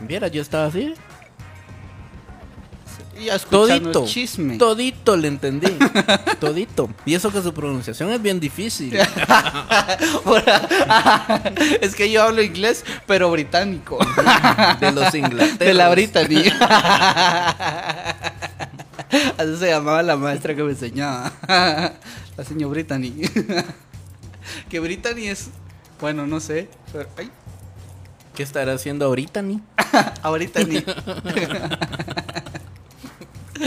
Viera, 0.00 0.28
yo 0.28 0.40
estaba 0.42 0.66
así. 0.66 0.94
Y 3.20 3.28
escuchando 3.28 3.90
Todito. 3.90 4.04
el 4.04 4.08
chisme. 4.08 4.58
Todito 4.58 5.16
le 5.16 5.28
entendí. 5.28 5.68
Todito. 6.40 6.88
Y 7.04 7.14
eso 7.14 7.32
que 7.32 7.42
su 7.42 7.52
pronunciación 7.52 8.12
es 8.12 8.22
bien 8.22 8.38
difícil. 8.38 8.94
es 11.80 11.94
que 11.94 12.10
yo 12.10 12.22
hablo 12.22 12.42
inglés, 12.42 12.84
pero 13.06 13.30
británico. 13.30 13.98
De 14.80 14.92
los 14.92 15.14
ingleses. 15.14 15.58
De 15.58 15.74
la 15.74 15.90
Brittany. 15.90 16.44
Así 19.38 19.56
se 19.58 19.68
llamaba 19.68 20.02
la 20.02 20.16
maestra 20.16 20.54
que 20.54 20.62
me 20.62 20.70
enseñaba. 20.70 21.32
La 22.36 22.44
señora 22.44 22.70
Brittany. 22.70 23.14
Que 24.68 24.80
Brittany 24.80 25.28
es. 25.28 25.48
Bueno, 26.00 26.26
no 26.26 26.40
sé. 26.40 26.68
Pero, 26.92 27.08
ay, 27.16 27.30
¿Qué 28.38 28.44
estará 28.44 28.74
haciendo 28.74 29.04
ahorita, 29.06 29.42
ni? 29.42 29.60
ahorita 30.22 30.62
ni. 30.62 30.84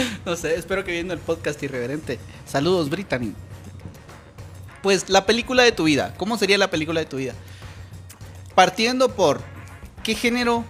No 0.25 0.35
sé, 0.35 0.55
espero 0.55 0.83
que 0.83 0.91
viendo 0.91 1.13
el 1.13 1.19
podcast 1.19 1.61
irreverente. 1.63 2.19
Saludos, 2.45 2.89
Brittany. 2.89 3.33
Pues 4.81 5.09
la 5.09 5.25
película 5.25 5.63
de 5.63 5.71
tu 5.71 5.83
vida. 5.83 6.13
¿Cómo 6.17 6.37
sería 6.37 6.57
la 6.57 6.69
película 6.71 6.99
de 6.99 7.05
tu 7.05 7.17
vida? 7.17 7.33
Partiendo 8.55 9.09
por 9.15 9.41
qué 10.03 10.15
género. 10.15 10.65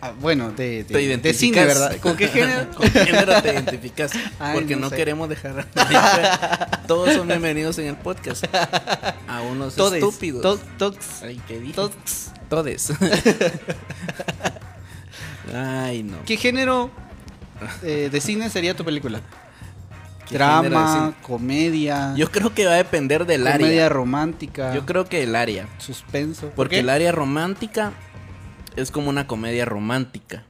Ah, 0.00 0.12
bueno, 0.20 0.50
de, 0.50 0.84
Te 0.84 0.94
de, 0.94 0.94
de 0.94 1.02
identificas. 1.02 1.38
cine, 1.40 1.64
¿verdad? 1.64 1.96
¿Con 2.00 2.16
qué 2.16 2.28
género? 2.28 2.70
¿Con 2.76 2.88
qué 2.88 3.04
género 3.04 3.42
te 3.42 3.52
identificas? 3.52 4.12
Ay, 4.38 4.54
Porque 4.54 4.76
no 4.76 4.82
no, 4.82 4.90
sé. 4.90 4.96
queremos 4.96 5.28
dejar. 5.28 5.66
Todos 6.86 7.14
son 7.14 7.26
bienvenidos 7.26 7.78
en 7.78 7.86
el 7.88 7.96
podcast. 7.96 8.44
A 9.26 9.40
unos 9.42 9.74
Todes. 9.74 10.02
estúpidos. 10.02 10.42
To- 10.42 10.58
tox. 10.78 11.22
Ay, 11.22 11.40
¿qué 11.48 11.58
dije? 11.58 11.74
Tox. 11.74 12.30
Todes. 12.48 12.92
Ay, 15.54 16.02
no. 16.02 16.18
¿Qué 16.24 16.36
género 16.36 16.90
eh, 17.82 18.08
de 18.10 18.20
cine 18.20 18.50
sería 18.50 18.74
tu 18.76 18.84
película? 18.84 19.20
¿Qué 20.28 20.36
género 20.38 20.62
de 20.62 20.68
Drama, 20.68 21.14
comedia, 21.22 22.14
Yo 22.14 22.30
creo 22.30 22.52
que 22.54 22.66
va 22.66 22.72
a 22.72 22.76
depender 22.76 23.24
del 23.24 23.42
comedia 23.44 23.66
área. 23.66 23.88
romántica, 23.88 24.74
Yo 24.74 24.84
creo 24.84 25.06
que 25.06 25.22
el 25.22 25.34
área. 25.34 25.66
suspenso. 25.78 26.42
¿Por 26.48 26.52
Porque 26.54 26.76
qué? 26.76 26.80
el 26.80 26.90
área 26.90 27.12
romántica 27.12 27.92
es 28.76 28.90
como 28.90 29.08
una 29.08 29.26
comedia 29.26 29.64
romántica. 29.64 30.44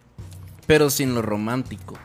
Pero 0.67 0.91
sin 0.91 1.15
lo 1.15 1.23
romántico. 1.23 1.97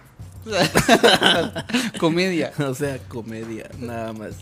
comedia. 1.99 2.51
O 2.59 2.73
sea, 2.73 2.97
comedia, 3.07 3.69
nada 3.79 4.13
más. 4.13 4.35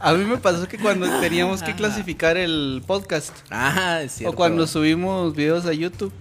A 0.00 0.12
mí 0.14 0.24
me 0.24 0.36
pasó 0.38 0.66
que 0.68 0.78
cuando 0.78 1.06
teníamos 1.20 1.62
que 1.62 1.74
clasificar 1.74 2.36
el 2.36 2.82
podcast 2.86 3.32
Ah, 3.50 4.00
es 4.02 4.12
cierto. 4.12 4.32
o 4.32 4.36
cuando 4.36 4.66
subimos 4.66 5.34
videos 5.34 5.66
a 5.66 5.72
YouTube, 5.72 6.12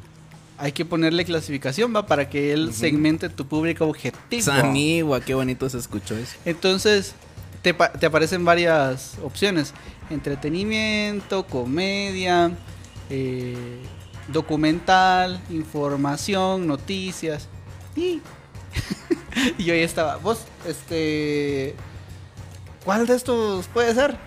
hay 0.58 0.72
que 0.72 0.86
ponerle 0.86 1.24
clasificación, 1.26 1.96
va, 1.96 2.06
para 2.08 2.30
que 2.30 2.54
él 2.54 2.74
segmente 2.74 3.30
tu 3.30 3.48
público 3.48 3.86
objetivo. 3.86 4.42
Sanigua, 4.42 5.22
qué 5.22 5.34
bonito 5.34 5.70
se 5.70 5.78
escuchó 5.78 6.16
eso. 6.18 6.36
Entonces, 6.46 7.14
te, 7.62 7.74
te 7.74 8.06
aparecen 8.06 8.44
varias 8.44 9.18
opciones. 9.24 9.74
Entretenimiento, 10.10 11.46
comedia, 11.46 12.52
eh, 13.10 13.56
documental, 14.30 15.40
información, 15.50 16.66
noticias. 16.66 17.48
Y, 17.96 18.22
y 19.58 19.64
yo 19.64 19.74
ahí 19.74 19.82
estaba, 19.82 20.18
vos, 20.18 20.46
este... 20.66 21.76
¿Cuál 22.84 23.06
de 23.06 23.16
estos 23.16 23.68
puede 23.68 23.94
ser? 23.94 24.18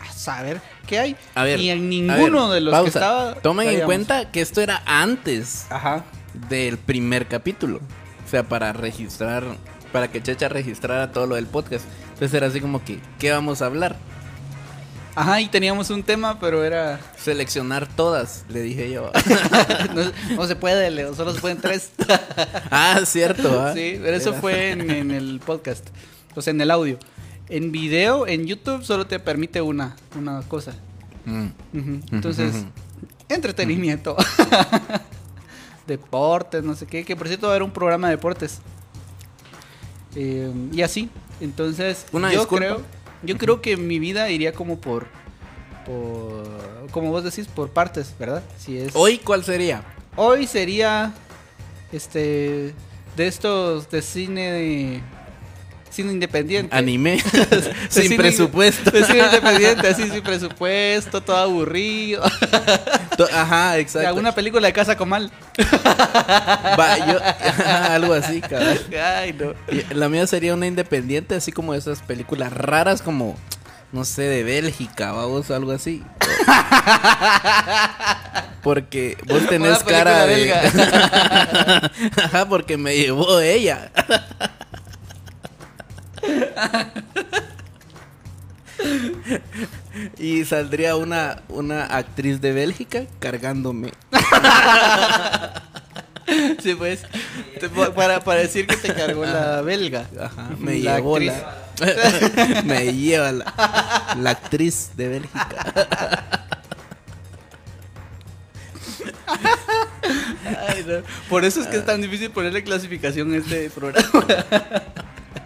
A 0.00 0.12
saber, 0.12 0.60
¿qué 0.86 0.98
hay? 0.98 1.16
A 1.34 1.44
ver. 1.44 1.60
y 1.60 1.70
en 1.70 1.88
ninguno 1.88 2.48
ver, 2.48 2.54
de 2.54 2.60
los 2.62 2.72
pausa. 2.72 2.84
que 2.92 2.98
estaba... 2.98 3.34
Tomen 3.36 3.68
en 3.68 3.80
cuenta 3.82 4.30
que 4.30 4.40
esto 4.40 4.60
era 4.60 4.82
antes 4.86 5.66
Ajá. 5.70 6.04
del 6.48 6.78
primer 6.78 7.26
capítulo. 7.26 7.80
O 8.26 8.28
sea, 8.30 8.42
para 8.44 8.72
registrar, 8.72 9.44
para 9.92 10.08
que 10.08 10.22
Checha 10.22 10.48
registrara 10.48 11.12
todo 11.12 11.26
lo 11.26 11.34
del 11.34 11.46
podcast. 11.46 11.84
Entonces 12.12 12.34
era 12.34 12.46
así 12.46 12.60
como 12.60 12.84
que, 12.84 13.00
¿qué 13.18 13.30
vamos 13.32 13.62
a 13.62 13.66
hablar? 13.66 13.96
Ajá, 15.16 15.40
y 15.40 15.48
teníamos 15.48 15.90
un 15.90 16.04
tema, 16.04 16.38
pero 16.38 16.62
era... 16.64 17.00
Seleccionar 17.18 17.88
todas, 17.88 18.44
le 18.48 18.62
dije 18.62 18.90
yo. 18.90 19.10
no, 19.94 20.36
no 20.36 20.46
se 20.46 20.54
puede, 20.54 20.88
Leo, 20.90 21.14
solo 21.14 21.34
se 21.34 21.40
pueden 21.40 21.58
tres. 21.58 21.90
ah, 22.70 23.00
cierto. 23.04 23.60
¿ah? 23.60 23.72
Sí, 23.74 23.98
pero 24.00 24.16
eso 24.16 24.30
Era- 24.30 24.40
fue 24.40 24.70
en, 24.70 24.88
en 24.88 25.10
el 25.10 25.40
podcast, 25.44 25.88
o 26.36 26.40
sea, 26.42 26.52
en 26.52 26.60
el 26.60 26.70
audio. 26.70 26.98
En 27.50 27.72
video, 27.72 28.26
en 28.26 28.46
YouTube, 28.46 28.84
solo 28.84 29.06
te 29.06 29.18
permite 29.18 29.60
una, 29.60 29.96
una 30.16 30.40
cosa. 30.42 30.74
Mm. 31.26 31.48
Entonces, 32.12 32.64
entretenimiento. 33.28 34.16
Deportes, 35.86 36.62
no 36.62 36.74
sé 36.76 36.86
qué. 36.86 37.04
Que 37.04 37.16
por 37.16 37.26
cierto 37.26 37.48
va 37.48 37.52
a 37.52 37.56
haber 37.56 37.64
un 37.64 37.72
programa 37.72 38.08
de 38.08 38.16
deportes. 38.16 38.60
Eh, 40.14 40.52
y 40.72 40.82
así. 40.82 41.10
Entonces, 41.40 42.06
Una 42.12 42.32
yo 42.32 42.40
disculpa. 42.40 42.64
creo, 42.64 42.82
yo 43.22 43.36
creo 43.36 43.60
que 43.60 43.76
mi 43.76 43.98
vida 43.98 44.30
iría 44.30 44.52
como 44.52 44.78
por, 44.78 45.06
por, 45.86 46.90
como 46.90 47.10
vos 47.10 47.24
decís, 47.24 47.46
por 47.48 47.70
partes, 47.70 48.14
¿verdad? 48.18 48.42
Si 48.58 48.78
es. 48.78 48.94
Hoy, 48.94 49.18
¿cuál 49.18 49.44
sería? 49.44 49.82
Hoy 50.16 50.46
sería 50.46 51.14
este 51.92 52.74
de 53.16 53.26
estos 53.26 53.90
de 53.90 54.02
cine 54.02 54.52
de 54.52 55.02
cine 55.90 56.12
independiente. 56.12 56.74
Anime. 56.74 57.20
Sin 57.88 58.04
cine- 58.04 58.16
presupuesto. 58.16 58.90
De 58.90 59.04
cine 59.04 59.24
independiente, 59.26 59.88
así 59.88 60.08
sin 60.08 60.22
presupuesto, 60.22 61.20
todo 61.20 61.36
aburrido. 61.36 62.22
Ajá, 63.34 63.78
exacto. 63.78 64.08
Alguna 64.08 64.32
película 64.34 64.66
de 64.66 64.72
Casa 64.72 64.96
Comal. 64.96 65.30
Va, 66.78 66.98
yo- 67.06 67.18
ajá, 67.20 67.94
algo 67.94 68.14
así, 68.14 68.40
cabrón. 68.40 68.78
Ay, 69.16 69.32
no. 69.34 69.54
La 69.94 70.08
mía 70.08 70.26
sería 70.26 70.54
una 70.54 70.66
independiente, 70.66 71.34
así 71.34 71.52
como 71.52 71.74
esas 71.74 72.00
películas 72.00 72.52
raras, 72.52 73.02
como, 73.02 73.36
no 73.92 74.04
sé, 74.04 74.22
de 74.22 74.42
Bélgica, 74.44 75.12
vamos, 75.12 75.50
algo 75.50 75.72
así. 75.72 76.02
Porque 78.62 79.16
vos 79.26 79.46
tenés 79.48 79.82
cara 79.84 80.26
de. 80.26 80.52
Ajá, 82.22 82.46
porque 82.48 82.76
me 82.76 82.96
llevó 82.96 83.40
ella. 83.40 83.90
Y 90.18 90.44
saldría 90.46 90.96
una, 90.96 91.42
una 91.48 91.84
actriz 91.84 92.40
de 92.40 92.52
Bélgica 92.52 93.04
cargándome. 93.18 93.92
Sí, 96.62 96.76
pues. 96.76 97.02
te- 97.58 97.68
para, 97.68 98.20
para 98.20 98.38
decir 98.40 98.64
que 98.68 98.76
te 98.76 98.94
cargó 98.94 99.24
la 99.26 99.62
belga. 99.62 100.06
Ajá, 100.20 100.50
me 100.60 100.78
La 100.78 100.96
llevó 100.98 101.16
actriz. 101.16 101.32
la. 101.80 101.80
Me 102.64 102.92
lleva 102.92 103.32
la, 103.32 104.14
la 104.16 104.30
actriz 104.30 104.90
de 104.96 105.08
Bélgica. 105.08 106.46
Ay, 110.68 110.84
no. 110.86 110.98
Por 111.28 111.44
eso 111.44 111.60
es 111.60 111.66
que 111.66 111.78
es 111.78 111.84
tan 111.86 112.00
difícil 112.00 112.30
ponerle 112.30 112.62
clasificación 112.62 113.34
a 113.34 113.38
este 113.38 113.68
programa. 113.70 114.08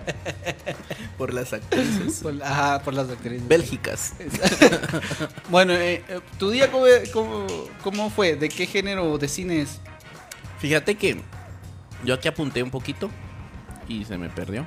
Por 1.18 1.32
las 1.32 1.52
actrices 1.52 2.20
Por, 2.23 2.42
ajá, 2.42 2.82
por 2.82 2.92
las 2.92 3.08
actrices. 3.08 3.46
bélgicas. 3.46 4.14
Bueno, 5.49 5.73
eh, 5.75 6.02
eh, 6.08 6.20
¿tu 6.38 6.50
día 6.50 6.70
cómo, 6.70 6.87
cómo, 7.12 7.46
cómo 7.82 8.11
fue? 8.11 8.34
¿De 8.34 8.49
qué 8.49 8.66
género 8.66 9.16
de 9.18 9.28
cine 9.28 9.61
es? 9.61 9.80
Fíjate 10.58 10.96
que 10.96 11.20
yo 12.04 12.14
aquí 12.14 12.26
apunté 12.28 12.62
un 12.62 12.70
poquito 12.70 13.11
y 13.88 14.04
se 14.04 14.18
me 14.18 14.28
perdió. 14.28 14.66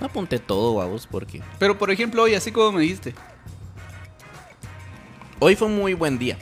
No 0.00 0.06
apunté 0.06 0.38
todo, 0.38 0.74
vamos, 0.76 1.06
porque 1.06 1.42
Pero 1.58 1.76
por 1.78 1.90
ejemplo, 1.90 2.22
hoy, 2.22 2.34
así 2.34 2.50
como 2.52 2.72
me 2.72 2.82
dijiste. 2.82 3.14
hoy 5.38 5.56
fue 5.56 5.68
un 5.68 5.76
muy 5.76 5.94
buen 5.94 6.18
día. 6.18 6.38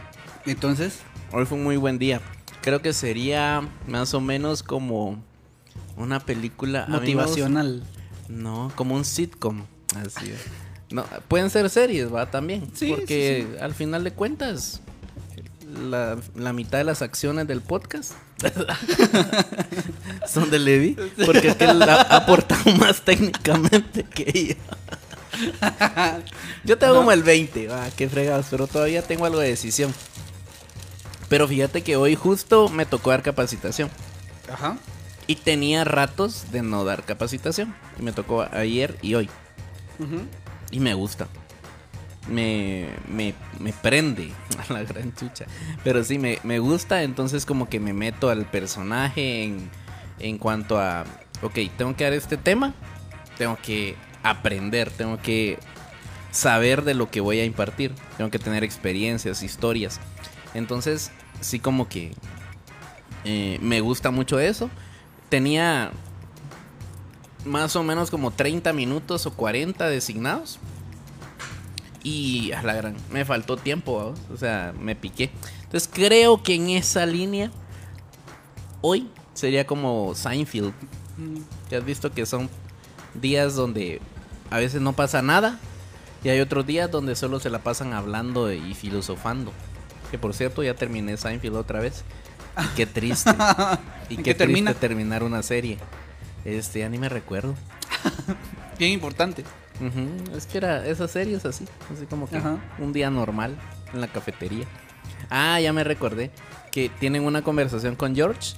Entonces, 0.47 1.01
Hoy 1.33 1.47
fue 1.47 1.59
un 1.59 1.65
muy 1.65 1.77
buen 1.77 1.99
día. 1.99 2.21
Creo 2.61 2.83
que 2.83 2.93
sería 2.93 3.63
más 3.87 4.15
o 4.15 4.21
menos 4.21 4.65
como 4.65 5.23
una 5.97 6.19
película 6.19 6.87
motivacional. 6.89 7.85
No, 8.31 8.73
como 8.77 8.95
un 8.95 9.05
sitcom. 9.05 9.65
Así 9.97 10.31
es. 10.31 10.41
No, 10.91 11.05
pueden 11.29 11.51
ser 11.51 11.69
series, 11.69 12.13
va 12.13 12.31
también. 12.31 12.71
Sí, 12.75 12.93
porque 12.97 13.47
sí, 13.49 13.59
al 13.61 13.75
final 13.75 14.05
de 14.05 14.13
cuentas, 14.13 14.81
la, 15.67 16.17
la 16.35 16.53
mitad 16.53 16.79
de 16.79 16.85
las 16.85 17.03
acciones 17.03 17.47
del 17.47 17.61
podcast 17.61 18.13
son 20.29 20.51
de 20.51 20.59
Levi. 20.59 20.97
Porque 21.25 21.49
es 21.49 21.57
que 21.57 21.65
él 21.65 21.83
ha 21.83 22.03
ha 22.03 22.17
aportado 22.17 22.73
más 22.79 23.03
técnicamente 23.03 24.05
que 24.05 24.49
yo. 24.49 24.55
Yo 26.65 26.79
tengo 26.79 26.95
como 26.97 27.13
el 27.13 27.23
20, 27.23 27.69
va, 27.69 27.89
qué 27.97 28.09
fregados, 28.09 28.47
pero 28.51 28.67
todavía 28.67 29.03
tengo 29.03 29.27
algo 29.27 29.41
de 29.41 29.49
decisión. 29.49 29.93
Pero 31.29 31.47
fíjate 31.47 31.83
que 31.83 31.97
hoy 31.97 32.17
justo 32.17 32.69
me 32.69 32.87
tocó 32.87 33.11
dar 33.11 33.23
capacitación. 33.23 33.91
Ajá. 34.53 34.77
Y 35.31 35.37
tenía 35.37 35.85
ratos 35.85 36.51
de 36.51 36.61
no 36.61 36.85
dar 36.85 37.05
capacitación. 37.05 37.73
Y 37.97 38.03
me 38.03 38.11
tocó 38.11 38.43
ayer 38.51 38.99
y 39.01 39.15
hoy. 39.15 39.31
Y 40.73 40.81
me 40.81 40.95
gusta. 40.95 41.29
Me, 42.27 42.89
me, 43.07 43.35
me 43.61 43.73
prende 43.73 44.33
a 44.69 44.73
la 44.73 44.83
gran 44.83 45.15
chucha. 45.15 45.47
Pero 45.85 46.03
sí, 46.03 46.19
me, 46.19 46.41
me 46.43 46.59
gusta. 46.59 47.05
Entonces 47.05 47.47
como 47.47 47.69
que 47.69 47.79
me 47.79 47.93
meto 47.93 48.29
al 48.29 48.45
personaje 48.45 49.45
en, 49.45 49.71
en 50.19 50.37
cuanto 50.37 50.81
a... 50.81 51.05
Ok, 51.43 51.61
tengo 51.79 51.95
que 51.95 52.03
dar 52.03 52.13
este 52.13 52.37
tema. 52.37 52.75
Tengo 53.39 53.57
que 53.63 53.95
aprender. 54.25 54.91
Tengo 54.91 55.23
que 55.23 55.61
saber 56.33 56.83
de 56.83 56.95
lo 56.95 57.09
que 57.09 57.21
voy 57.21 57.39
a 57.39 57.45
impartir. 57.45 57.95
Tengo 58.17 58.33
que 58.33 58.41
tener 58.41 58.65
experiencias, 58.65 59.45
historias. 59.45 60.01
Entonces, 60.55 61.13
sí 61.41 61.61
como 61.61 61.89
que 61.89 62.17
eh, 63.25 63.61
me 63.63 63.81
gusta 63.81 64.11
mucho 64.11 64.41
eso. 64.41 64.69
Tenía 65.31 65.93
más 67.47 67.75
o 67.77 67.83
menos 67.83 68.11
como 68.11 68.31
30 68.31 68.73
minutos 68.73 69.25
o 69.25 69.33
40 69.33 69.89
designados. 69.89 70.59
Y 72.03 72.53
a 72.53 72.63
la 72.63 72.75
gran, 72.75 72.97
me 73.11 73.25
faltó 73.25 73.57
tiempo, 73.57 74.15
o 74.33 74.37
sea, 74.37 74.75
me 74.79 74.97
piqué. 74.97 75.31
Entonces 75.65 75.89
creo 75.93 76.43
que 76.43 76.55
en 76.55 76.71
esa 76.71 77.07
línea, 77.07 77.51
hoy 78.81 79.11
sería 79.35 79.67
como 79.67 80.15
Seinfeld. 80.15 80.73
Que 81.69 81.77
has 81.77 81.85
visto 81.85 82.11
que 82.13 82.25
son 82.25 82.49
días 83.15 83.55
donde 83.55 84.01
a 84.51 84.59
veces 84.59 84.81
no 84.81 84.95
pasa 84.95 85.23
nada. 85.23 85.59
Y 86.25 86.29
hay 86.29 86.41
otros 86.41 86.67
días 86.67 86.91
donde 86.91 87.15
solo 87.17 87.41
se 87.41 87.51
la 87.51 87.63
pasan 87.63 87.93
hablando 87.93 88.53
y 88.53 88.75
filosofando. 88.75 89.53
Que 90.11 90.19
por 90.19 90.35
cierto, 90.35 90.63
ya 90.63 90.75
terminé 90.75 91.17
Seinfeld 91.17 91.57
otra 91.57 91.81
vez. 91.81 92.05
Y 92.59 92.77
qué 92.77 92.87
triste. 92.87 93.31
y 94.09 94.15
¿En 94.15 94.17
qué 94.19 94.23
qué 94.23 94.35
termina? 94.35 94.71
triste 94.73 94.89
terminar 94.89 95.23
una 95.23 95.43
serie. 95.43 95.79
Este, 96.45 96.81
ya 96.81 96.89
ni 96.89 96.99
me 96.99 97.09
recuerdo. 97.09 97.55
Bien 98.79 98.93
importante. 98.93 99.45
Es 100.37 100.47
que 100.47 100.59
era 100.59 100.85
esa 100.87 101.09
serie 101.09 101.37
es 101.37 101.47
así, 101.47 101.65
así 101.95 102.05
como 102.05 102.29
que 102.29 102.37
Ajá. 102.37 102.59
un 102.79 102.93
día 102.93 103.09
normal 103.09 103.57
en 103.95 104.03
la 104.03 104.09
cafetería. 104.09 104.67
Ah, 105.31 105.59
ya 105.59 105.73
me 105.73 105.85
recordé 105.85 106.31
que 106.71 106.91
tienen 106.91 107.25
una 107.25 107.41
conversación 107.43 107.97
con 107.97 108.15
George 108.15 108.57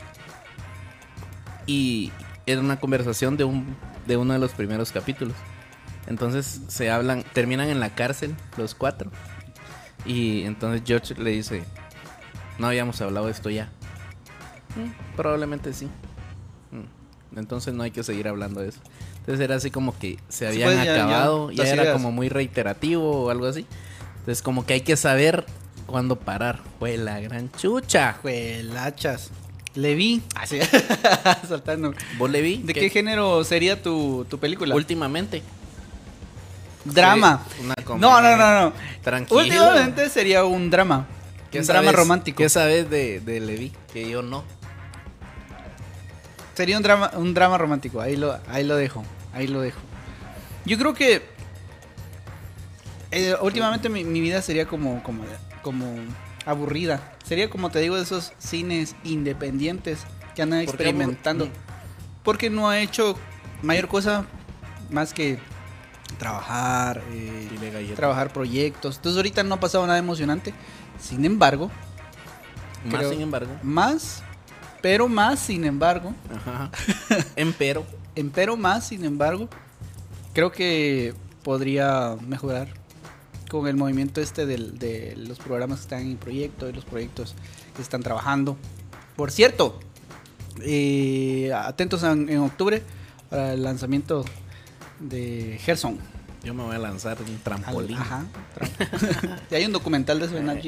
y 1.67 2.11
era 2.47 2.61
una 2.61 2.81
conversación 2.81 3.37
de 3.37 3.45
un 3.45 3.77
de 4.07 4.17
uno 4.17 4.33
de 4.33 4.41
los 4.41 4.51
primeros 4.53 4.91
capítulos. 4.91 5.37
Entonces 6.09 6.63
se 6.67 6.91
hablan, 6.91 7.23
terminan 7.33 7.69
en 7.69 7.79
la 7.79 7.91
cárcel 7.95 8.35
los 8.57 8.75
cuatro 8.75 9.13
y 10.05 10.43
entonces 10.43 10.83
George 10.85 11.15
le 11.15 11.31
dice, 11.31 11.63
no 12.59 12.67
habíamos 12.67 13.01
hablado 13.01 13.27
de 13.27 13.33
esto 13.33 13.49
ya. 13.49 13.71
"Mm, 14.77 15.17
probablemente 15.17 15.73
sí. 15.73 15.87
Mm, 16.71 17.39
Entonces 17.39 17.73
no 17.75 17.83
hay 17.83 17.91
que 17.91 18.03
seguir 18.03 18.29
hablando 18.29 18.61
de 18.61 18.69
eso. 18.71 18.81
Entonces 19.21 19.41
era 19.45 19.55
así 19.57 19.71
como 19.71 19.97
que 19.99 20.19
se 20.29 20.39
Sí, 20.53 20.63
habían 20.63 20.69
pues, 20.69 20.77
ya- 20.79 20.97
ya, 20.97 21.05
acabado, 21.05 21.51
ya, 21.53 21.65
era 21.65 21.83
ideas. 21.83 21.93
como 21.95 22.11
muy 22.13 22.29
reiterativo 22.29 23.25
o 23.25 23.31
algo 23.31 23.47
así. 23.47 23.67
Entonces 24.21 24.43
como 24.43 24.67
que 24.67 24.75
hay 24.75 24.81
que 24.83 24.97
saber 24.97 25.47
cuándo 25.87 26.17
parar. 26.17 26.61
Fue 26.79 26.97
la 26.99 27.21
gran 27.21 27.51
chucha. 27.53 28.15
Juelachas. 28.23 29.31
Le 29.75 29.95
vi. 29.95 30.21
Así. 30.35 30.59
Saltando. 31.49 31.95
¿Vos 32.19 32.31
le 32.31 32.43
vi? 32.43 32.59
¿De 32.59 32.75
qué 32.75 32.91
género 32.91 33.43
sería 33.45 33.81
tu, 33.83 34.27
tu 34.29 34.39
película? 34.39 34.75
Últimamente. 34.75 35.43
drama. 36.85 37.43
Una 37.63 37.75
No, 37.99 38.21
no, 38.21 38.37
no, 38.37 38.61
no. 38.61 38.73
Tranquilo. 39.03 39.41
Últimamente 39.41 40.09
sería 40.11 40.45
un 40.45 40.69
drama. 40.71 41.07
¿Qué 41.51 41.61
Un 41.61 41.67
drama 41.67 41.85
sabes- 41.91 41.97
romántico. 41.97 42.39
¿Qué 42.39 42.49
sabes 42.49 42.91
de, 42.91 43.21
de 43.21 43.41
Levi? 43.41 43.73
Que 43.93 44.09
yo 44.11 44.23
no. 44.23 44.45
Sería 46.55 46.77
un 46.77 46.83
drama, 46.83 47.11
un 47.17 47.35
drama 47.35 47.57
romántico. 47.59 48.01
Ahí 48.01 48.17
lo, 48.17 48.39
ahí 48.49 48.65
lo 48.65 48.77
dejo. 48.77 49.05
Ahí 49.33 49.47
lo 49.47 49.61
dejo. 49.61 49.81
Yo 50.65 50.77
creo 50.79 50.95
que 50.95 51.23
eh, 53.11 53.35
últimamente 53.41 53.89
mi, 53.89 54.05
mi 54.05 54.21
vida 54.21 54.41
sería 54.43 54.67
como, 54.67 55.03
como, 55.03 55.25
como 55.63 55.87
aburrida. 56.47 57.13
Sería 57.25 57.51
como 57.51 57.71
te 57.71 57.79
digo 57.81 57.97
de 57.97 58.03
esos 58.03 58.33
cines 58.39 58.95
independientes 59.05 60.01
que 60.35 60.43
andan 60.43 60.65
¿Por 60.65 60.77
qué 60.77 60.85
experimentando. 60.85 61.49
Porque 62.23 62.51
no 62.51 62.69
ha 62.69 62.79
hecho 62.81 63.17
mayor 63.63 63.89
cosa 63.89 64.25
más 64.91 65.13
que 65.13 65.39
trabajar, 66.19 67.03
eh, 67.13 67.93
trabajar 67.97 68.33
proyectos. 68.33 68.97
Entonces 68.97 69.17
ahorita 69.17 69.43
no 69.43 69.55
ha 69.57 69.61
pasado 69.61 69.87
nada 69.87 69.99
emocionante. 69.99 70.55
Sin 71.01 71.25
embargo, 71.25 71.71
Más 72.85 72.95
creo- 72.99 73.11
sin 73.11 73.21
embargo. 73.23 73.51
más, 73.63 74.23
pero 74.83 75.09
más, 75.09 75.41
sin 75.41 75.65
embargo, 75.65 76.13
Ajá. 76.35 76.71
Empero. 77.37 77.87
Empero 78.15 78.57
más, 78.57 78.89
sin 78.89 79.05
embargo, 79.05 79.49
creo 80.35 80.53
que 80.53 81.15
podría 81.43 82.17
mejorar 82.27 82.69
con 83.49 83.67
el 83.69 83.77
movimiento 83.77 84.21
este 84.21 84.45
del- 84.47 84.79
de 84.79 85.15
los 85.17 85.39
programas 85.39 85.79
que 85.79 85.83
están 85.85 86.01
en 86.03 86.17
proyecto 86.17 86.69
y 86.69 86.73
los 86.73 86.85
proyectos 86.85 87.35
que 87.77 87.83
están 87.83 88.03
trabajando. 88.03 88.57
Por 89.17 89.31
cierto, 89.31 89.79
eh, 90.63 91.53
atentos 91.55 92.03
en, 92.03 92.29
en 92.29 92.39
octubre 92.39 92.83
para 93.31 93.55
el 93.55 93.63
lanzamiento 93.63 94.25
de 95.01 95.59
Gerson. 95.63 95.99
Yo 96.45 96.55
me 96.55 96.65
voy 96.65 96.75
a 96.75 96.79
lanzar 96.79 97.19
un 97.21 97.27
Al- 97.29 97.39
trampolín. 97.43 97.97
Ajá. 97.99 98.25
y 99.51 99.55
hay 99.55 99.65
un 99.65 99.73
documental 99.73 100.19
de 100.19 100.27
eso 100.27 100.37
en 100.37 100.49
al- 100.51 100.59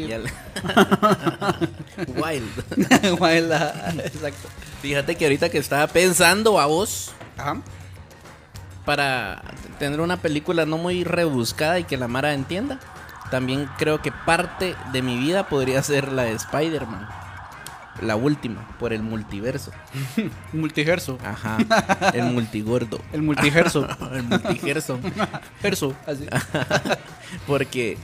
Wild. 2.16 3.18
Wild, 3.20 3.52
Exacto. 4.04 4.48
Fíjate 4.82 5.16
que 5.16 5.24
ahorita 5.24 5.48
que 5.48 5.58
estaba 5.58 5.86
pensando 5.88 6.60
a 6.60 6.66
vos 6.66 7.12
Ajá. 7.36 7.56
para 8.84 9.42
tener 9.78 10.00
una 10.00 10.18
película 10.18 10.64
no 10.66 10.78
muy 10.78 11.02
rebuscada 11.04 11.78
y 11.80 11.84
que 11.84 11.96
la 11.96 12.06
Mara 12.06 12.34
entienda, 12.34 12.78
también 13.30 13.68
creo 13.78 14.00
que 14.02 14.12
parte 14.12 14.76
de 14.92 15.02
mi 15.02 15.18
vida 15.18 15.48
podría 15.48 15.82
ser 15.82 16.12
la 16.12 16.22
de 16.24 16.32
Spider-Man. 16.32 17.08
La 18.02 18.16
última, 18.16 18.66
por 18.78 18.92
el 18.92 19.02
multiverso. 19.02 19.70
Multigerso. 20.52 21.18
Ajá. 21.24 21.58
El 22.12 22.24
multigordo. 22.24 23.00
El 23.12 23.22
multigerso. 23.22 23.86
El 24.12 24.24
multiverso. 24.24 24.98
Gerso. 25.62 25.94
Así. 26.06 26.26
Porque 27.46 27.96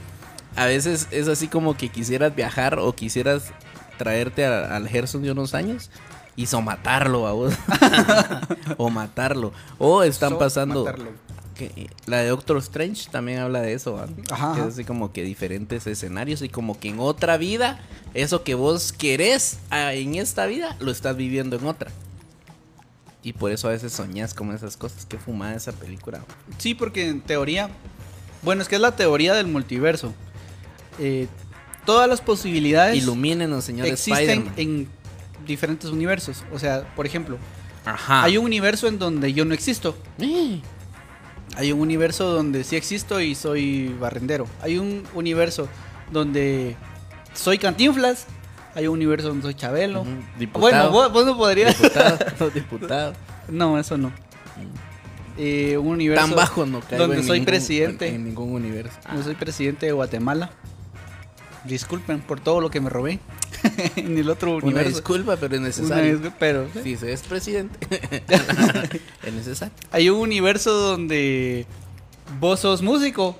a 0.55 0.65
veces 0.65 1.07
es 1.11 1.27
así 1.27 1.47
como 1.47 1.75
que 1.77 1.89
quisieras 1.89 2.35
viajar 2.35 2.79
o 2.79 2.93
quisieras 2.93 3.51
traerte 3.97 4.45
a- 4.45 4.75
al 4.75 4.87
Gerson 4.87 5.21
de 5.23 5.31
unos 5.31 5.53
años 5.53 5.89
y 6.35 6.45
so 6.45 6.61
matarlo 6.61 7.27
a 7.27 7.33
vos. 7.33 7.53
o 8.77 8.89
matarlo. 8.89 9.51
O 9.77 10.03
están 10.03 10.29
So 10.31 10.39
pasando. 10.39 10.85
matarlo. 10.85 11.11
Que- 11.69 11.89
la 12.05 12.17
de 12.19 12.27
Doctor 12.29 12.57
Strange 12.57 13.09
también 13.11 13.39
habla 13.39 13.61
de 13.61 13.73
eso. 13.73 14.03
Ajá, 14.29 14.55
es 14.57 14.73
así 14.73 14.83
como 14.83 15.11
que 15.11 15.23
diferentes 15.23 15.85
escenarios 15.87 16.41
y 16.41 16.49
como 16.49 16.79
que 16.79 16.89
en 16.89 16.99
otra 16.99 17.37
vida, 17.37 17.79
eso 18.13 18.43
que 18.43 18.55
vos 18.55 18.91
querés 18.93 19.59
ah, 19.69 19.93
en 19.93 20.15
esta 20.15 20.45
vida, 20.45 20.75
lo 20.79 20.91
estás 20.91 21.15
viviendo 21.15 21.55
en 21.57 21.65
otra. 21.65 21.91
Y 23.23 23.33
por 23.33 23.51
eso 23.51 23.67
a 23.67 23.71
veces 23.71 23.93
soñás 23.93 24.33
como 24.33 24.53
esas 24.53 24.77
cosas. 24.77 25.05
Qué 25.05 25.17
fumada 25.17 25.53
esa 25.55 25.71
película. 25.73 26.21
Sí, 26.57 26.73
porque 26.73 27.07
en 27.07 27.21
teoría. 27.21 27.69
Bueno, 28.41 28.63
es 28.63 28.67
que 28.67 28.75
es 28.75 28.81
la 28.81 28.95
teoría 28.95 29.33
del 29.35 29.45
multiverso. 29.47 30.11
Eh, 30.99 31.27
todas 31.85 32.09
las 32.09 32.19
posibilidades 32.21 32.97
Ilumínenos, 32.97 33.63
señor 33.63 33.85
existen 33.87 34.51
en 34.57 34.87
diferentes 35.45 35.89
universos. 35.91 36.43
O 36.51 36.57
sea, 36.57 36.91
por 36.95 37.05
ejemplo, 37.05 37.37
Ajá. 37.85 38.23
hay 38.23 38.37
un 38.37 38.45
universo 38.45 38.87
en 38.87 38.97
donde 38.97 39.33
yo 39.33 39.45
no 39.45 39.53
existo. 39.53 39.95
Eh, 40.19 40.59
Hay 41.57 41.71
un 41.71 41.79
universo 41.81 42.25
donde 42.31 42.63
sí 42.63 42.75
existo 42.75 43.19
y 43.19 43.35
soy 43.35 43.89
barrendero. 43.99 44.47
Hay 44.61 44.77
un 44.77 45.03
universo 45.13 45.67
donde 46.11 46.75
soy 47.33 47.57
cantinflas. 47.57 48.25
Hay 48.73 48.87
un 48.87 48.93
universo 48.93 49.27
donde 49.27 49.43
soy 49.43 49.53
Chabelo. 49.53 50.03
Bueno, 50.03 50.21
Diputado. 50.39 50.91
vos, 50.91 51.11
vos 51.11 51.25
no 51.25 51.37
podrías. 51.37 51.77
Diputado. 51.77 52.49
diputado. 52.53 53.13
No, 53.49 53.77
eso 53.77 53.97
no. 53.97 54.11
Eh, 55.37 55.77
un 55.77 55.87
universo 55.87 56.25
Tan 56.27 56.35
bajo 56.35 56.65
no 56.65 56.81
caigo 56.81 57.03
donde 57.07 57.17
en 57.21 57.27
soy 57.27 57.39
ningún- 57.39 57.45
presidente. 57.45 58.07
En, 58.07 58.15
en 58.15 58.23
ningún 58.25 58.53
universo. 58.53 58.97
Yo 59.13 59.23
soy 59.23 59.35
presidente 59.35 59.85
de 59.85 59.91
Guatemala. 59.91 60.51
Disculpen 61.65 62.21
por 62.21 62.39
todo 62.39 62.59
lo 62.59 62.71
que 62.71 62.81
me 62.81 62.89
robé 62.89 63.19
en 63.95 64.17
el 64.17 64.29
otro 64.29 64.55
Una 64.55 64.65
universo. 64.65 64.89
disculpa, 64.89 65.37
pero 65.37 65.53
es 65.55 65.59
Una 65.59 65.67
necesario. 65.67 66.11
disculpa, 66.13 66.35
pero 66.39 66.67
Si 66.83 66.97
se 66.97 67.13
es 67.13 67.21
presidente, 67.21 67.77
es 69.23 69.33
necesario. 69.33 69.73
hay 69.91 70.09
un 70.09 70.19
universo 70.19 70.73
donde 70.73 71.65
vos 72.39 72.59
sos 72.61 72.81
músico. 72.81 73.37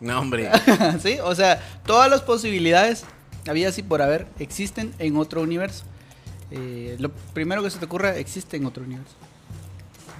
No, 0.00 0.20
hombre. 0.20 0.50
sí, 1.02 1.16
o 1.24 1.34
sea, 1.34 1.60
todas 1.84 2.08
las 2.10 2.22
posibilidades, 2.22 3.04
había 3.48 3.68
así 3.70 3.82
por 3.82 4.00
haber, 4.02 4.26
existen 4.38 4.94
en 4.98 5.16
otro 5.16 5.42
universo. 5.42 5.84
Eh, 6.52 6.96
lo 7.00 7.10
primero 7.34 7.62
que 7.64 7.70
se 7.70 7.78
te 7.78 7.86
ocurra 7.86 8.16
existe 8.16 8.56
en 8.56 8.66
otro 8.66 8.84
universo. 8.84 9.14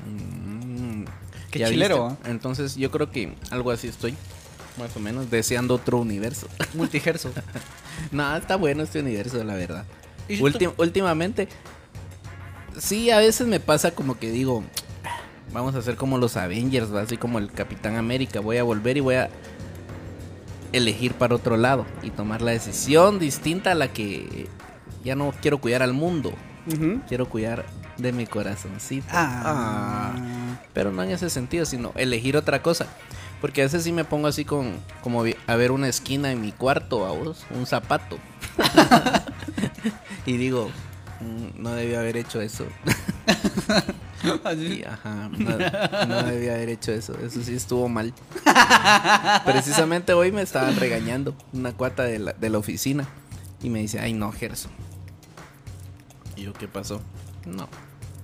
Mm, 0.06 1.04
Qué 1.50 1.58
¿ya 1.60 1.68
chilero, 1.68 2.08
viste? 2.10 2.30
Entonces 2.30 2.74
yo 2.76 2.90
creo 2.90 3.10
que 3.10 3.34
algo 3.50 3.70
así 3.70 3.86
estoy. 3.88 4.14
Más 4.78 4.94
o 4.96 5.00
menos 5.00 5.30
deseando 5.30 5.74
otro 5.74 5.98
universo. 5.98 6.48
Multiverso. 6.74 7.32
no, 8.10 8.36
está 8.36 8.56
bueno 8.56 8.82
este 8.82 9.00
universo, 9.00 9.42
la 9.42 9.54
verdad. 9.54 9.84
Ultim- 10.28 10.74
últimamente, 10.76 11.48
sí, 12.78 13.10
a 13.10 13.18
veces 13.18 13.46
me 13.46 13.60
pasa 13.60 13.92
como 13.92 14.18
que 14.18 14.30
digo, 14.30 14.64
vamos 15.52 15.74
a 15.74 15.78
hacer 15.78 15.96
como 15.96 16.18
los 16.18 16.36
Avengers, 16.36 16.94
¿va? 16.94 17.02
así 17.02 17.16
como 17.16 17.38
el 17.38 17.50
Capitán 17.52 17.96
América. 17.96 18.40
Voy 18.40 18.58
a 18.58 18.62
volver 18.64 18.96
y 18.96 19.00
voy 19.00 19.14
a 19.14 19.30
elegir 20.72 21.14
para 21.14 21.34
otro 21.36 21.56
lado 21.56 21.86
y 22.02 22.10
tomar 22.10 22.42
la 22.42 22.50
decisión 22.50 23.18
distinta 23.18 23.72
a 23.72 23.74
la 23.74 23.92
que 23.92 24.48
ya 25.04 25.14
no 25.14 25.32
quiero 25.40 25.58
cuidar 25.58 25.82
al 25.82 25.92
mundo. 25.94 26.32
Quiero 27.08 27.28
cuidar 27.28 27.64
de 27.96 28.12
mi 28.12 28.26
corazoncito. 28.26 29.06
Ah. 29.12 29.42
Ah. 29.46 30.58
Pero 30.74 30.90
no 30.90 31.02
en 31.04 31.12
ese 31.12 31.30
sentido, 31.30 31.64
sino 31.64 31.92
elegir 31.94 32.36
otra 32.36 32.60
cosa. 32.60 32.86
Porque 33.40 33.60
a 33.62 33.64
veces 33.64 33.84
sí 33.84 33.92
me 33.92 34.04
pongo 34.04 34.28
así 34.28 34.44
con 34.44 34.74
como 35.02 35.24
a 35.46 35.56
ver 35.56 35.70
una 35.70 35.88
esquina 35.88 36.32
en 36.32 36.40
mi 36.40 36.52
cuarto, 36.52 37.06
a 37.06 37.10
vos, 37.12 37.44
un 37.50 37.66
zapato. 37.66 38.18
y 40.26 40.36
digo, 40.36 40.70
"Mm, 41.20 41.62
no 41.62 41.72
debía 41.72 42.00
haber 42.00 42.16
hecho 42.16 42.40
eso. 42.40 42.66
Así. 44.44 44.80
Y, 44.80 44.84
ajá, 44.84 45.28
no, 45.38 46.06
no 46.06 46.22
debía 46.24 46.54
haber 46.54 46.70
hecho 46.70 46.90
eso. 46.90 47.16
Eso 47.20 47.42
sí 47.44 47.54
estuvo 47.54 47.88
mal. 47.88 48.12
Precisamente 49.44 50.14
hoy 50.14 50.32
me 50.32 50.42
estaban 50.42 50.74
regañando 50.76 51.34
una 51.52 51.72
cuata 51.72 52.04
de 52.04 52.18
la, 52.18 52.32
de 52.32 52.50
la 52.50 52.58
oficina. 52.58 53.06
Y 53.62 53.70
me 53.70 53.80
dice, 53.80 54.00
ay 54.00 54.14
no, 54.14 54.32
Gerson. 54.32 54.72
Y 56.34 56.42
yo, 56.42 56.52
¿qué 56.54 56.66
pasó? 56.66 57.00
No, 57.44 57.68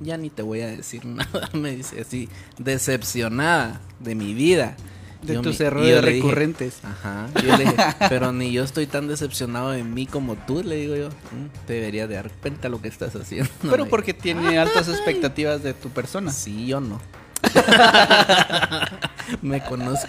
ya 0.01 0.17
ni 0.17 0.31
te 0.31 0.43
voy 0.43 0.63
a 0.63 0.67
decir 0.67 1.05
nada. 1.07 1.49
Me 1.53 1.71
dice 1.77 2.01
así, 2.01 2.29
decepcionada 2.59 3.81
de 4.01 4.15
mi 4.15 4.35
vida. 4.35 4.77
De 5.23 5.35
Yo 5.35 5.43
tus 5.43 5.61
errores 5.61 5.87
dije, 5.89 6.01
recurrentes. 6.01 6.79
Ajá. 6.83 7.29
Yo 7.45 7.57
le 7.57 7.65
dije, 7.65 7.77
pero 8.09 8.33
ni 8.33 8.53
yo 8.53 8.65
estoy 8.65 8.87
tan 8.87 9.07
decepcionado 9.07 9.71
de 9.71 9.85
mí 9.85 10.07
como 10.07 10.35
tú, 10.35 10.63
le 10.65 10.77
digo 10.77 10.97
yo. 10.97 11.09
"Mm, 11.09 11.67
Te 11.67 11.75
deberías 11.75 12.09
de 12.09 12.17
dar 12.17 12.31
cuenta 12.31 12.69
lo 12.69 12.81
que 12.83 12.89
estás 12.89 13.15
haciendo. 13.15 13.49
Pero 13.71 13.87
porque 13.87 14.15
tiene 14.15 14.59
altas 14.59 14.89
expectativas 14.89 15.63
de 15.63 15.75
tu 15.75 15.91
persona. 15.91 16.33
Sí, 16.33 16.67
yo 16.67 16.81
no. 16.81 17.01
Me 19.43 19.63
conozco. 19.65 20.09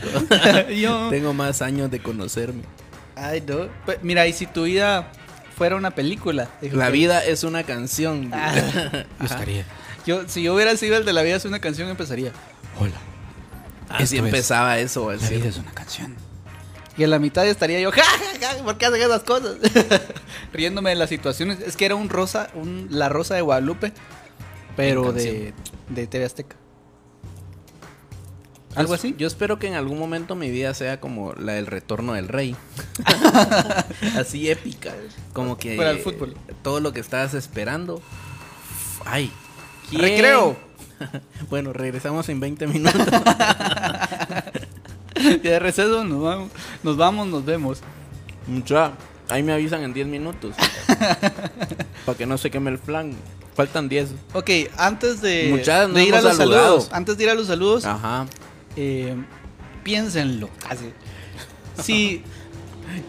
Yo. 0.76 1.10
Tengo 1.10 1.34
más 1.34 1.62
años 1.62 1.90
de 1.92 2.00
conocerme. 2.00 2.64
Ay, 3.16 3.44
no. 3.48 3.68
Pe- 3.86 4.00
Mira, 4.02 4.26
y 4.28 4.34
si 4.34 4.46
tu 4.48 4.64
vida 4.64 5.12
fuera 5.56 5.76
una 5.76 5.92
película. 5.92 6.50
Dijo 6.62 6.78
La 6.78 6.88
que- 6.88 6.94
vida 6.94 7.24
es 7.24 7.44
una 7.44 7.64
canción. 7.64 8.30
Ah. 8.34 8.54
Yo, 10.06 10.24
si 10.28 10.44
yo 10.44 10.54
hubiera 10.56 10.76
sido 10.76 10.98
el 10.98 11.06
de 11.06 11.14
la 11.14 11.22
vida 11.22 11.36
es 11.36 11.46
una 11.46 11.60
canción, 11.60 11.90
empezaría. 11.90 12.32
Hola. 12.80 12.94
Así 13.94 14.04
Esto 14.04 14.16
es- 14.28 14.34
empezaba 14.34 14.80
eso. 14.80 15.12
el 15.12 15.20
cierre. 15.20 15.48
es 15.50 15.58
una 15.58 15.72
canción. 15.72 16.16
Y 16.98 17.04
en 17.04 17.10
la 17.10 17.18
mitad 17.20 17.48
estaría 17.48 17.80
yo, 17.80 17.92
ja, 17.94 18.02
ja, 18.04 18.56
ja, 18.58 18.64
¿por 18.64 18.78
qué 18.78 18.86
hacen 18.86 19.02
esas 19.02 19.24
cosas? 19.24 19.58
Riéndome 20.54 20.92
de 20.92 20.96
las 20.96 21.10
situaciones. 21.10 21.60
Es 21.60 21.76
que 21.76 21.86
era 21.86 21.96
un 21.96 22.10
rosa, 22.10 22.50
un 22.54 22.88
La 22.92 23.10
Rosa 23.10 23.34
de 23.36 23.42
Guadalupe, 23.42 23.94
pero 24.76 25.12
de, 25.12 25.54
de 25.90 26.08
TV 26.08 26.26
Azteca. 26.26 26.56
¿Algo 28.76 28.96
así? 28.96 29.14
Yo 29.20 29.28
espero 29.28 29.60
que 29.60 29.68
en 29.68 29.76
algún 29.76 30.00
momento 30.00 30.36
mi 30.36 30.50
vida 30.50 30.74
sea 30.74 31.00
como 31.00 31.34
la 31.34 31.54
del 31.54 31.68
retorno 31.68 32.14
del 32.14 32.28
rey. 32.28 32.56
así 34.18 34.50
épica. 34.50 34.92
Como 35.32 35.58
que. 35.58 35.76
Para 35.78 35.92
el 35.92 36.00
fútbol. 36.00 36.36
Todo 36.64 36.80
lo 36.80 36.92
que 36.92 37.00
estabas 37.00 37.36
esperando. 37.36 38.02
Ay. 39.06 39.32
¿quién? 39.90 40.02
¡Recreo! 40.02 40.58
bueno, 41.50 41.74
regresamos 41.74 42.28
en 42.30 42.40
20 42.40 42.68
minutos. 42.68 43.02
Y 45.16 45.38
de 45.38 45.60
receso 45.60 46.04
nos 46.04 46.22
vamos, 46.22 46.50
nos 46.82 46.98
vamos, 46.98 47.28
nos 47.28 47.46
vemos. 47.46 47.80
Mucha. 48.48 48.92
Ahí 49.30 49.42
me 49.44 49.54
avisan 49.54 49.82
en 49.84 49.94
10 49.94 50.08
minutos. 50.08 50.56
Para 52.06 52.18
que 52.18 52.26
no 52.26 52.38
se 52.38 52.52
queme 52.52 52.72
el 52.72 52.78
flan. 52.78 53.14
Faltan 53.56 53.88
10. 53.88 54.10
Ok, 54.34 54.50
antes 54.78 55.22
de, 55.22 55.46
ir 55.50 55.70
a 55.70 56.22
los 56.22 56.36
saludado. 56.36 56.36
saludos, 56.36 56.90
antes 56.92 57.18
de 57.18 57.24
ir 57.24 57.30
a 57.30 57.36
los 57.36 57.48
saludos, 57.48 57.86
Ajá. 57.86 58.26
eh, 58.76 59.16
piénsenlo. 59.84 60.50
Así. 60.68 60.92
Si, 61.82 62.24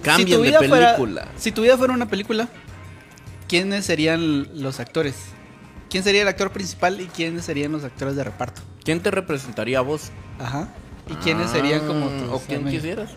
Cambien 0.02 0.28
si 0.28 0.34
tu 0.36 0.42
de 0.42 0.68
fuera- 0.68 0.94
película. 0.96 1.28
si 1.38 1.50
tu 1.52 1.62
vida 1.62 1.76
fuera 1.78 1.94
una 1.94 2.06
película, 2.06 2.48
¿quiénes 3.48 3.86
serían 3.86 4.62
los 4.62 4.78
actores? 4.80 5.14
¿Quién 5.94 6.02
sería 6.02 6.22
el 6.22 6.26
actor 6.28 6.50
principal 6.50 7.00
y 7.00 7.06
quiénes 7.06 7.44
serían 7.44 7.70
los 7.70 7.84
actores 7.84 8.16
de 8.16 8.24
reparto? 8.24 8.62
¿Quién 8.82 8.98
te 8.98 9.12
representaría 9.12 9.78
a 9.78 9.82
vos? 9.82 10.10
Ajá. 10.40 10.66
¿Y 11.08 11.14
quiénes 11.14 11.50
serían 11.52 11.86
como 11.86 12.06
Ah, 12.06 12.18
tus 12.18 12.30
¿O 12.32 12.40
quién 12.44 12.62
amigos? 12.62 12.72
quisieras? 12.80 13.10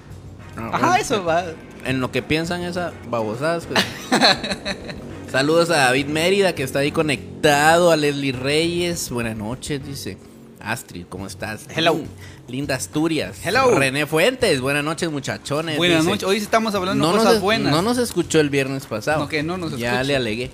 Ah, 0.56 0.70
Ajá, 0.74 0.88
bueno, 0.90 0.96
eso 1.02 1.24
va. 1.26 1.44
En 1.86 2.02
lo 2.02 2.12
que 2.12 2.22
piensan 2.22 2.62
esas 2.62 2.94
babosadas. 3.10 3.66
pues. 3.66 3.84
Saludos 5.32 5.72
a 5.72 5.78
David 5.78 6.06
Mérida 6.06 6.54
que 6.54 6.62
está 6.62 6.78
ahí 6.78 6.92
conectado. 6.92 7.90
A 7.90 7.96
Leslie 7.98 8.32
Reyes. 8.32 9.10
Buenas 9.10 9.36
noches, 9.36 9.84
dice. 9.84 10.20
Astrid, 10.62 11.08
¿cómo 11.10 11.26
estás? 11.26 11.66
Hello. 11.76 12.00
Linda 12.48 12.76
Asturias. 12.76 13.40
Hello. 13.44 13.72
René 13.72 14.06
Fuentes. 14.06 14.62
Buenas 14.62 14.84
noches, 14.84 15.10
muchachones. 15.10 15.78
Buenas 15.78 16.06
noches. 16.06 16.26
Hoy 16.26 16.38
sí 16.38 16.44
estamos 16.44 16.76
hablando 16.76 17.12
de 17.12 17.18
cosas 17.18 17.42
buenas. 17.42 17.72
no 17.72 17.82
nos 17.82 17.98
escuchó 17.98 18.40
el 18.40 18.52
viernes 18.52 18.86
pasado. 18.86 19.22
No, 19.22 19.28
que 19.28 19.42
no 19.42 19.58
nos 19.58 19.72
Ya 19.80 19.88
escucha. 19.94 20.04
le 20.04 20.16
alegué. 20.16 20.52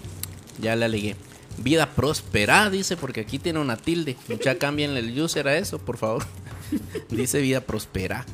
Ya 0.62 0.77
le 0.77 0.86
alegué. 0.86 1.17
Vida 1.57 1.89
próspera, 1.89 2.69
dice, 2.69 2.97
porque 2.97 3.21
aquí 3.21 3.39
tiene 3.39 3.59
una 3.59 3.77
tilde. 3.77 4.17
Ya 4.43 4.57
cámbienle 4.57 4.99
el 4.99 5.21
user 5.21 5.47
a 5.47 5.57
eso, 5.57 5.79
por 5.79 5.97
favor. 5.97 6.25
dice 7.09 7.41
vida 7.41 7.61
próspera. 7.61 8.25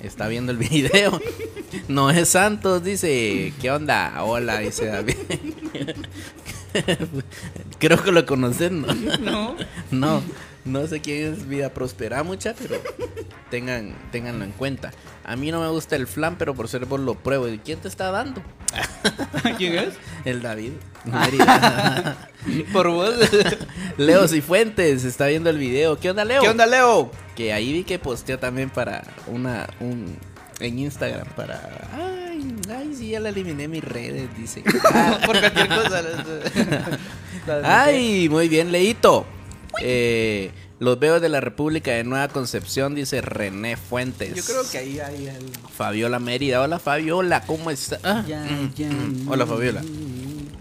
Está 0.00 0.28
viendo 0.28 0.52
el 0.52 0.58
video. 0.58 1.18
Noé 1.88 2.26
Santos 2.26 2.84
dice, 2.84 3.54
¿qué 3.60 3.70
onda? 3.70 4.22
Hola, 4.22 4.58
dice 4.58 4.86
David. 4.86 5.16
Creo 7.78 8.02
que 8.02 8.12
lo 8.12 8.26
conocen, 8.26 8.82
¿no? 8.82 8.94
No. 9.18 9.56
No, 9.90 10.22
no 10.64 10.86
sé 10.86 11.00
quién 11.00 11.32
es 11.32 11.48
Vida 11.48 11.70
Próspera, 11.70 12.22
mucha, 12.22 12.54
pero 12.54 12.80
tengan, 13.50 13.94
ténganlo 14.10 14.44
en 14.44 14.52
cuenta. 14.52 14.92
A 15.24 15.36
mí 15.36 15.50
no 15.50 15.60
me 15.60 15.68
gusta 15.68 15.96
el 15.96 16.06
flan, 16.06 16.36
pero 16.36 16.54
por 16.54 16.68
ser 16.68 16.86
vos 16.86 17.00
lo 17.00 17.14
pruebo. 17.14 17.48
¿Y 17.48 17.58
quién 17.58 17.78
te 17.78 17.88
está 17.88 18.10
dando? 18.10 18.42
¿Quién 19.58 19.78
es? 19.78 19.94
El 20.24 20.42
David. 20.42 20.72
Mérida. 21.04 22.28
Por 22.72 22.88
vos. 22.88 23.14
Leo 23.96 24.26
Cifuentes 24.28 25.04
está 25.04 25.26
viendo 25.26 25.50
el 25.50 25.58
video. 25.58 25.98
¿Qué 25.98 26.10
onda, 26.10 26.24
Leo? 26.24 26.42
¿Qué 26.42 26.48
onda, 26.48 26.66
Leo? 26.66 27.10
Que 27.36 27.52
ahí 27.52 27.72
vi 27.72 27.84
que 27.84 27.98
posteó 27.98 28.38
también 28.38 28.70
para 28.70 29.04
una, 29.26 29.68
un, 29.80 30.16
en 30.60 30.78
Instagram 30.78 31.26
para... 31.36 31.88
Ay, 31.92 32.54
ay, 32.70 32.94
sí, 32.96 33.08
ya 33.10 33.20
la 33.20 33.30
eliminé 33.30 33.68
mis 33.68 33.84
redes, 33.84 34.28
dice. 34.36 34.62
Por 35.24 35.38
cualquier 35.38 35.68
cosa. 35.68 36.02
Ay, 37.62 38.28
muy 38.28 38.48
bien, 38.48 38.72
Leito. 38.72 39.26
Eh, 39.82 40.50
los 40.80 40.98
veo 40.98 41.20
de 41.20 41.28
la 41.28 41.40
República 41.40 41.92
de 41.92 42.04
Nueva 42.04 42.28
Concepción, 42.28 42.94
dice 42.94 43.20
René 43.20 43.76
Fuentes. 43.76 44.34
Yo 44.34 44.42
creo 44.44 44.70
que 44.70 44.78
ahí 44.78 44.98
hay 45.00 45.28
algo. 45.28 45.48
Fabiola 45.76 46.18
Mérida. 46.18 46.60
Hola, 46.60 46.78
Fabiola, 46.78 47.42
¿cómo 47.46 47.70
estás? 47.70 48.00
Ah, 48.02 48.24
Ya, 48.26 48.44
mm, 48.44 48.74
ya. 48.74 48.88
mm. 48.90 49.28
Hola, 49.28 49.46
Fabiola. 49.46 49.82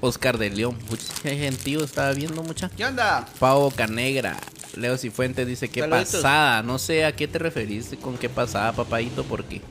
Oscar 0.02 0.38
de 0.38 0.50
León. 0.50 0.78
Qué 1.22 1.36
gentío 1.38 1.84
estaba 1.84 2.12
viendo 2.14 2.44
mucha. 2.44 2.70
¿Qué 2.70 2.86
onda? 2.86 3.26
Pau 3.40 3.72
Canegra. 3.72 4.38
Leo 4.76 4.98
Cifuentes 4.98 5.48
dice 5.48 5.70
qué 5.70 5.82
Saluditos. 5.82 6.16
pasada. 6.16 6.64
No 6.64 6.78
sé 6.80 7.06
a 7.06 7.16
qué 7.16 7.28
te 7.28 7.40
referiste 7.40 7.98
con 7.98 8.18
qué 8.18 8.28
pasada, 8.30 8.74
papadito, 8.74 9.24
porque 9.24 9.62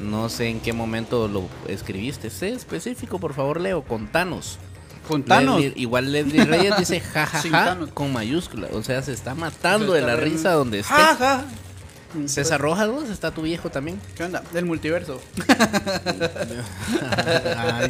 no 0.00 0.28
sé 0.28 0.48
en 0.48 0.60
qué 0.60 0.72
momento 0.72 1.28
lo 1.28 1.48
escribiste. 1.68 2.30
Sé 2.30 2.50
específico, 2.50 3.18
por 3.18 3.34
favor, 3.34 3.60
Leo, 3.60 3.82
contanos. 3.82 4.58
Leslie- 5.08 5.72
igual 5.76 6.10
Leslie 6.12 6.44
Reyes 6.44 6.76
dice 6.78 7.00
jajaja 7.00 7.40
Cintanos. 7.42 7.90
con 7.92 8.12
mayúscula. 8.12 8.68
O 8.72 8.82
sea, 8.82 9.02
se 9.02 9.12
está 9.12 9.34
matando 9.34 9.92
Se 9.94 10.00
de 10.00 10.06
la 10.06 10.16
risa 10.16 10.52
donde 10.52 10.80
esté. 10.80 10.92
Ja, 10.94 11.16
ja. 11.16 11.44
César 12.26 12.60
Rojas, 12.60 12.88
está 13.10 13.30
tu 13.30 13.42
viejo 13.42 13.68
también. 13.70 14.00
¿Qué 14.16 14.24
onda? 14.24 14.42
Del 14.52 14.64
multiverso. 14.64 15.20
Está. 16.96 17.82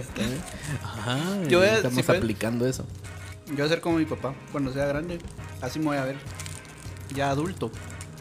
Ajá, 0.83 1.19
Yo 1.49 1.59
voy 1.61 1.69
a- 1.69 1.77
estamos 1.77 2.05
si 2.05 2.13
aplicando 2.13 2.67
eso. 2.67 2.85
Yo 3.49 3.55
voy 3.57 3.67
a 3.67 3.69
ser 3.69 3.81
como 3.81 3.99
mi 3.99 4.05
papá 4.05 4.35
cuando 4.53 4.73
sea 4.73 4.87
grande. 4.87 5.19
Así 5.61 5.79
me 5.79 5.87
voy 5.87 5.97
a 5.99 6.05
ver. 6.05 6.17
Ya 7.15 7.31
adulto. 7.31 7.71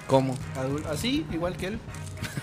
¿Cómo? 0.07 0.37
Así, 0.91 1.25
igual 1.31 1.57
que 1.57 1.67
él. 1.67 1.79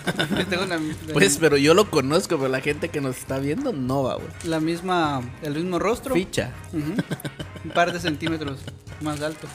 Tengo 0.49 0.63
una- 0.63 0.79
Pues, 1.13 1.37
pero 1.39 1.57
yo 1.57 1.73
lo 1.73 1.89
conozco, 1.89 2.37
pero 2.37 2.49
la 2.49 2.61
gente 2.61 2.89
que 2.89 2.99
nos 3.01 3.17
está 3.17 3.39
viendo 3.39 3.71
no 3.73 4.03
va, 4.03 4.15
güey. 4.15 4.27
la 4.45 4.59
misma, 4.59 5.21
el 5.41 5.53
mismo 5.55 5.79
rostro. 5.79 6.13
Ficha. 6.13 6.51
Un 6.73 7.71
par 7.73 7.93
de 7.93 7.99
centímetros 7.99 8.59
más 9.01 9.21
alto. 9.21 9.47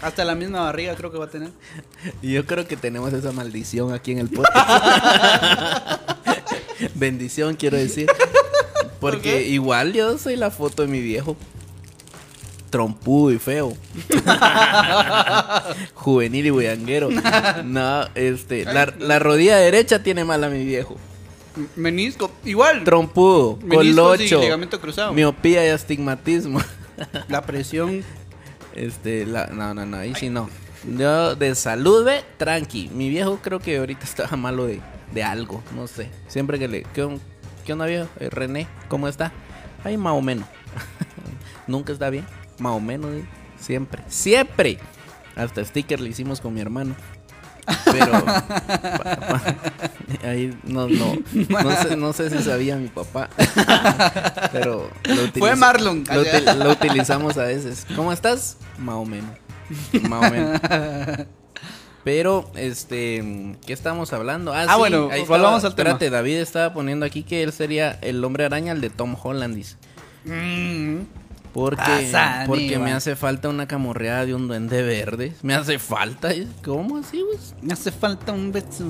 Hasta 0.00 0.24
la 0.24 0.36
misma 0.36 0.60
barriga 0.60 0.94
creo 0.94 1.10
que 1.10 1.18
va 1.18 1.24
a 1.24 1.30
tener. 1.30 1.50
Y 2.22 2.32
yo 2.32 2.46
creo 2.46 2.66
que 2.68 2.76
tenemos 2.76 3.12
esa 3.12 3.32
maldición 3.32 3.92
aquí 3.92 4.12
en 4.12 4.18
el 4.18 4.28
podcast. 4.28 6.00
Bendición, 6.94 7.56
quiero 7.56 7.76
decir. 7.76 8.08
Porque 9.00 9.46
igual 9.48 9.92
yo 9.92 10.16
soy 10.18 10.36
la 10.36 10.50
foto 10.50 10.82
de 10.82 10.88
mi 10.88 11.00
viejo. 11.00 11.36
Trompudo 12.70 13.32
y 13.32 13.38
feo. 13.38 13.74
Juvenil 15.94 16.46
y 16.46 16.50
bullanguero. 16.50 17.08
No, 17.64 18.04
este. 18.14 18.64
La, 18.64 18.92
la 18.98 19.18
rodilla 19.18 19.56
derecha 19.56 20.02
tiene 20.02 20.24
mal 20.24 20.42
a 20.44 20.48
mi 20.48 20.64
viejo. 20.64 20.96
Menisco, 21.76 22.30
igual. 22.44 22.84
Trompudo, 22.84 23.58
Meniscos 23.62 23.84
y 23.84 23.94
colocho, 23.94 24.40
ligamento 24.40 24.80
cruzado. 24.80 25.12
miopía 25.12 25.66
y 25.66 25.70
astigmatismo. 25.70 26.60
La 27.28 27.42
presión. 27.42 28.04
Este, 28.74 29.26
la, 29.26 29.46
no, 29.46 29.74
no, 29.74 29.84
no, 29.86 29.96
ahí 29.96 30.14
sí 30.14 30.28
no. 30.30 30.48
Yo 30.96 31.34
de 31.34 31.54
salud, 31.56 32.04
ve, 32.04 32.22
tranqui. 32.36 32.90
Mi 32.92 33.08
viejo 33.08 33.40
creo 33.42 33.58
que 33.58 33.76
ahorita 33.78 34.04
estaba 34.04 34.36
malo 34.36 34.66
de, 34.66 34.80
de 35.12 35.22
algo, 35.24 35.62
no 35.74 35.86
sé. 35.88 36.10
Siempre 36.28 36.58
que 36.60 36.68
le. 36.68 36.82
¿Qué, 36.94 37.08
qué 37.66 37.72
onda, 37.72 37.86
viejo? 37.86 38.08
Eh, 38.20 38.30
René, 38.30 38.68
¿cómo 38.88 39.08
está? 39.08 39.32
Ahí 39.82 39.96
más 39.96 40.12
o 40.12 40.22
menos. 40.22 40.46
Nunca 41.66 41.92
está 41.92 42.08
bien, 42.08 42.24
más 42.58 42.72
o 42.72 42.80
menos, 42.80 43.10
eh, 43.12 43.24
siempre, 43.58 44.02
siempre. 44.08 44.78
Hasta 45.36 45.64
sticker 45.64 46.00
le 46.00 46.10
hicimos 46.10 46.40
con 46.40 46.54
mi 46.54 46.60
hermano. 46.60 46.94
Pero 47.92 48.12
ahí 50.24 50.56
no, 50.64 50.88
no, 50.88 51.14
no 51.62 51.82
sé, 51.82 51.96
no 51.96 52.12
sé 52.12 52.30
si 52.30 52.42
sabía 52.42 52.76
mi 52.76 52.88
papá. 52.88 53.28
Pero 54.52 54.90
lo 55.04 55.32
Fue 55.38 55.54
Marlon. 55.56 56.04
lo, 56.12 56.22
util- 56.24 56.54
lo 56.56 56.70
utilizamos 56.72 57.36
a 57.36 57.44
veces. 57.44 57.86
¿Cómo 57.94 58.12
estás? 58.12 58.56
Más 58.78 58.96
o 58.96 59.04
menos. 59.04 59.30
Más 60.08 60.26
o 60.26 60.30
menos. 60.32 60.60
Pero, 62.04 62.50
este, 62.54 63.56
¿qué 63.66 63.72
estamos 63.74 64.12
hablando? 64.14 64.54
Ah, 64.54 64.76
bueno, 64.76 65.10
ahí 65.12 65.24
volvamos 65.26 65.64
al 65.64 65.74
tema. 65.74 65.90
Espérate, 65.90 66.08
David 66.10 66.36
estaba 66.38 66.72
poniendo 66.72 67.04
aquí 67.04 67.22
que 67.22 67.42
él 67.42 67.52
sería 67.52 67.98
el 68.00 68.24
hombre 68.24 68.46
araña, 68.46 68.72
el 68.72 68.80
de 68.80 68.88
Tom 68.88 69.14
Holland, 69.22 69.54
dice. 69.54 69.76
Mm. 70.24 71.00
Porque, 71.58 71.76
Pasa, 71.76 72.44
porque 72.46 72.66
Aníbal. 72.66 72.82
me 72.84 72.92
hace 72.92 73.16
falta 73.16 73.48
una 73.48 73.66
camorreada 73.66 74.24
de 74.24 74.32
un 74.34 74.46
duende 74.46 74.80
verde. 74.82 75.32
Me 75.42 75.54
hace 75.54 75.80
falta. 75.80 76.30
¿eh? 76.32 76.46
¿Cómo 76.64 76.98
así, 76.98 77.20
pues? 77.28 77.52
Me 77.60 77.72
hace 77.72 77.90
falta 77.90 78.32
un 78.32 78.52
beso. 78.52 78.84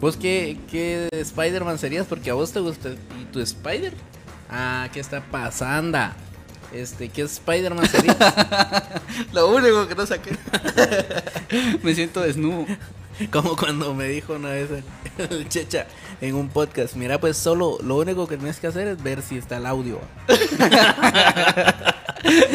¿Vos 0.00 0.16
qué, 0.16 0.56
qué 0.70 1.08
Spider-Man 1.10 1.78
serías? 1.78 2.06
Porque 2.06 2.30
a 2.30 2.34
vos 2.34 2.52
te 2.52 2.60
gusta. 2.60 2.90
¿Y 3.20 3.24
tu 3.32 3.40
Spider? 3.40 3.92
Ah, 4.48 4.88
¿qué 4.92 5.00
está 5.00 5.20
pasando? 5.20 5.98
Este, 6.72 7.08
¿qué 7.08 7.22
Spider-Man 7.22 7.88
serías? 7.88 8.16
Lo 9.32 9.48
único 9.52 9.88
que 9.88 9.96
no 9.96 10.06
saqué. 10.06 10.36
Me 11.82 11.92
siento 11.94 12.20
desnudo. 12.20 12.66
Como 13.30 13.56
cuando 13.56 13.94
me 13.94 14.08
dijo 14.08 14.34
una 14.34 14.50
vez 14.50 14.68
el, 14.70 14.84
el 15.30 15.48
Checha 15.48 15.86
en 16.20 16.34
un 16.34 16.48
podcast, 16.48 16.94
mira 16.96 17.18
pues 17.20 17.36
solo 17.36 17.78
lo 17.82 17.96
único 17.96 18.26
que 18.26 18.36
tienes 18.36 18.58
que 18.58 18.66
hacer 18.66 18.88
es 18.88 19.02
ver 19.02 19.22
si 19.22 19.36
está 19.38 19.56
el 19.58 19.66
audio. 19.66 20.00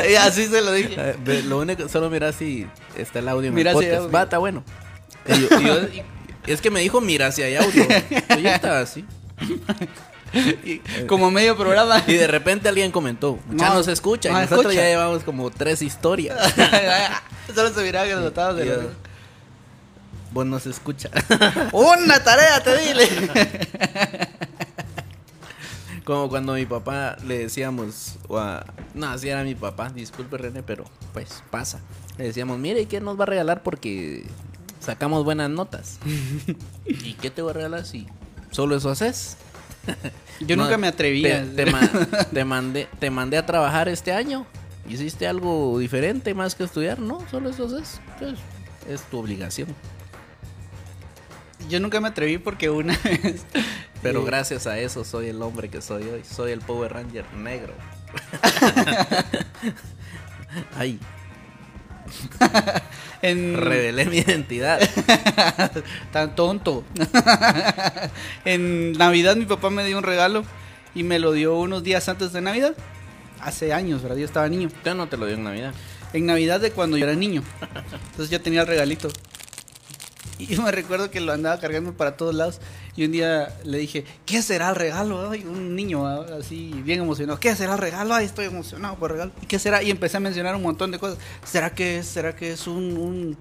Y 0.10 0.16
así 0.16 0.48
se 0.48 0.62
lo 0.62 0.72
dije. 0.74 1.16
Ve- 1.24 1.44
Lo 1.44 1.60
único, 1.60 1.88
solo 1.90 2.10
mira 2.10 2.32
si 2.34 2.66
está 2.98 3.20
el 3.20 3.28
audio 3.28 3.50
en 3.50 3.54
Mira 3.56 3.72
el 3.72 3.78
si 3.78 3.84
podcast. 3.84 4.02
audio. 4.02 4.12
Va, 4.12 4.24
está 4.24 4.38
bueno. 4.40 4.64
Y 5.28 5.42
yo- 5.42 5.60
y 5.60 5.64
yo- 5.66 5.82
y- 5.84 6.04
es 6.52 6.60
que 6.62 6.72
me 6.72 6.80
dijo 6.80 7.02
mira 7.02 7.32
si 7.32 7.44
hay 7.44 7.56
audio. 7.56 7.84
Y 8.38 8.42
yo 8.42 8.50
estaba 8.50 8.80
así. 8.80 9.06
Y 10.64 10.80
como 11.08 11.30
medio 11.30 11.56
programa. 11.56 12.04
Y 12.08 12.14
de 12.16 12.28
repente 12.28 12.68
alguien 12.70 12.92
comentó, 12.92 13.38
ya 13.52 13.70
No, 13.70 13.76
nos 13.76 13.88
escucha. 13.88 14.30
Y 14.30 14.34
no 14.34 14.40
nosotros 14.42 14.66
escucha. 14.74 14.82
ya 14.82 14.88
llevamos 14.90 15.24
como 15.24 15.52
tres 15.52 15.82
historias. 15.84 16.36
Solo 17.54 17.70
se 17.74 17.84
miraba 17.84 18.06
que 18.08 18.14
los 18.16 18.24
botados 18.24 18.58
de 18.58 18.90
Vos 20.32 20.46
nos 20.46 20.66
escucha. 20.68 21.10
Una 21.72 22.24
tarea, 22.24 22.62
te 22.64 22.78
dile. 22.78 23.08
Como 26.04 26.30
cuando 26.30 26.54
a 26.54 26.56
mi 26.56 26.66
papá 26.66 27.18
le 27.28 27.38
decíamos, 27.40 28.16
o 28.28 28.38
a- 28.40 28.66
no, 28.96 29.08
así 29.10 29.30
era 29.30 29.44
mi 29.44 29.54
papá, 29.56 29.90
disculpe 29.90 30.38
René, 30.38 30.64
pero 30.64 30.86
pues 31.14 31.44
pasa. 31.52 31.80
Le 32.18 32.26
decíamos, 32.26 32.58
mire, 32.58 32.86
¿qué 32.86 33.00
nos 33.00 33.20
va 33.20 33.24
a 33.24 33.28
regalar? 33.28 33.62
Porque 33.64 34.26
sacamos 34.80 35.24
buenas 35.24 35.50
notas. 35.50 36.00
¿Y 36.86 37.14
qué 37.14 37.30
te 37.30 37.42
voy 37.42 37.52
a 37.52 37.54
regalar 37.54 37.86
si 37.86 38.08
solo 38.52 38.76
eso 38.76 38.90
haces? 38.90 39.38
Yo 40.40 40.56
No, 40.56 40.64
nunca 40.64 40.78
me 40.78 40.88
atrevía. 40.88 41.44
Te, 41.44 41.66
te 41.66 41.72
ma- 41.72 41.90
te 42.32 42.46
mandé, 42.46 42.88
te 43.00 43.10
mandé 43.12 43.38
a 43.38 43.46
trabajar 43.46 43.88
este 43.88 44.12
año. 44.12 44.46
¿Hiciste 44.88 45.28
algo 45.28 45.78
diferente 45.78 46.34
más 46.34 46.56
que 46.56 46.64
estudiar? 46.64 46.98
No, 47.00 47.24
solo 47.30 47.50
eso 47.52 47.66
haces. 47.66 48.02
Pues, 48.18 48.34
es 48.90 49.02
tu 49.04 49.20
obligación. 49.20 49.68
Yo 51.70 51.80
nunca 51.80 52.02
me 52.02 52.10
atreví 52.10 52.38
porque 52.38 52.70
una 52.70 52.98
vez. 53.04 53.46
Pero 54.02 54.26
gracias 54.26 54.68
a 54.68 54.78
eso 54.80 55.06
soy 55.06 55.28
el 55.28 55.42
hombre 55.42 55.70
que 55.70 55.82
soy 55.82 56.04
hoy. 56.04 56.24
Soy 56.24 56.52
el 56.52 56.60
Power 56.60 56.94
Ranger 56.94 57.26
negro. 57.34 57.74
Ay, 60.76 61.00
En, 63.22 63.58
revelé 63.58 64.06
mi 64.06 64.20
identidad. 64.20 64.80
Tan 66.12 66.36
tonto. 66.36 66.84
en 68.46 68.94
Navidad 68.94 69.36
mi 69.36 69.46
papá 69.46 69.70
me 69.70 69.86
dio 69.86 69.98
un 69.98 70.04
regalo 70.04 70.44
y 70.96 71.04
me 71.04 71.20
lo 71.20 71.34
dio 71.34 71.58
unos 71.58 71.84
días 71.84 72.08
antes 72.10 72.34
de 72.34 72.42
Navidad. 72.42 72.76
Hace 73.42 73.74
años, 73.74 74.02
¿verdad? 74.02 74.18
Yo 74.18 74.26
estaba 74.26 74.48
niño. 74.50 74.70
Yo 74.84 74.96
no 74.96 75.08
te 75.08 75.18
lo 75.18 75.26
dio 75.26 75.36
en 75.36 75.44
Navidad. 75.44 75.74
En 76.14 76.26
Navidad 76.26 76.60
de 76.60 76.72
cuando 76.72 76.98
yo 76.98 77.06
era 77.06 77.16
niño. 77.16 77.44
Entonces 78.12 78.30
yo 78.30 78.42
tenía 78.42 78.62
el 78.62 78.68
regalito. 78.68 79.10
Y 80.40 80.46
yo 80.46 80.62
me 80.62 80.72
recuerdo 80.72 81.12
que 81.12 81.20
lo 81.20 81.34
andaba 81.34 81.60
cargando 81.60 81.92
para 81.94 82.16
todos 82.16 82.34
lados. 82.34 82.62
Y 82.96 83.04
un 83.04 83.12
día 83.12 83.54
le 83.66 83.78
dije, 83.78 84.06
¿qué 84.26 84.42
será 84.42 84.70
el 84.70 84.76
regalo? 84.76 85.30
Ay, 85.30 85.44
un 85.44 85.76
niño 85.76 86.08
ah, 86.08 86.26
así 86.40 86.72
bien 86.84 87.02
emocionado. 87.02 87.40
¿Qué 87.42 87.54
será 87.58 87.74
el 87.74 87.80
regalo? 87.80 88.14
Ay, 88.14 88.26
estoy 88.26 88.46
emocionado 88.46 88.96
por 88.96 89.12
el 89.12 89.18
regalo. 89.18 89.32
¿Y 89.42 89.48
qué 89.48 89.60
será? 89.60 89.84
Y 89.84 89.92
empecé 89.92 90.16
a 90.16 90.22
mencionar 90.22 90.56
un 90.56 90.64
montón 90.64 90.92
de 90.92 90.98
cosas. 90.98 91.18
¿Será 91.44 91.72
que 91.72 92.00
es, 92.00 92.08
será 92.08 92.38
que 92.38 92.54
es 92.54 92.68
un, 92.68 93.38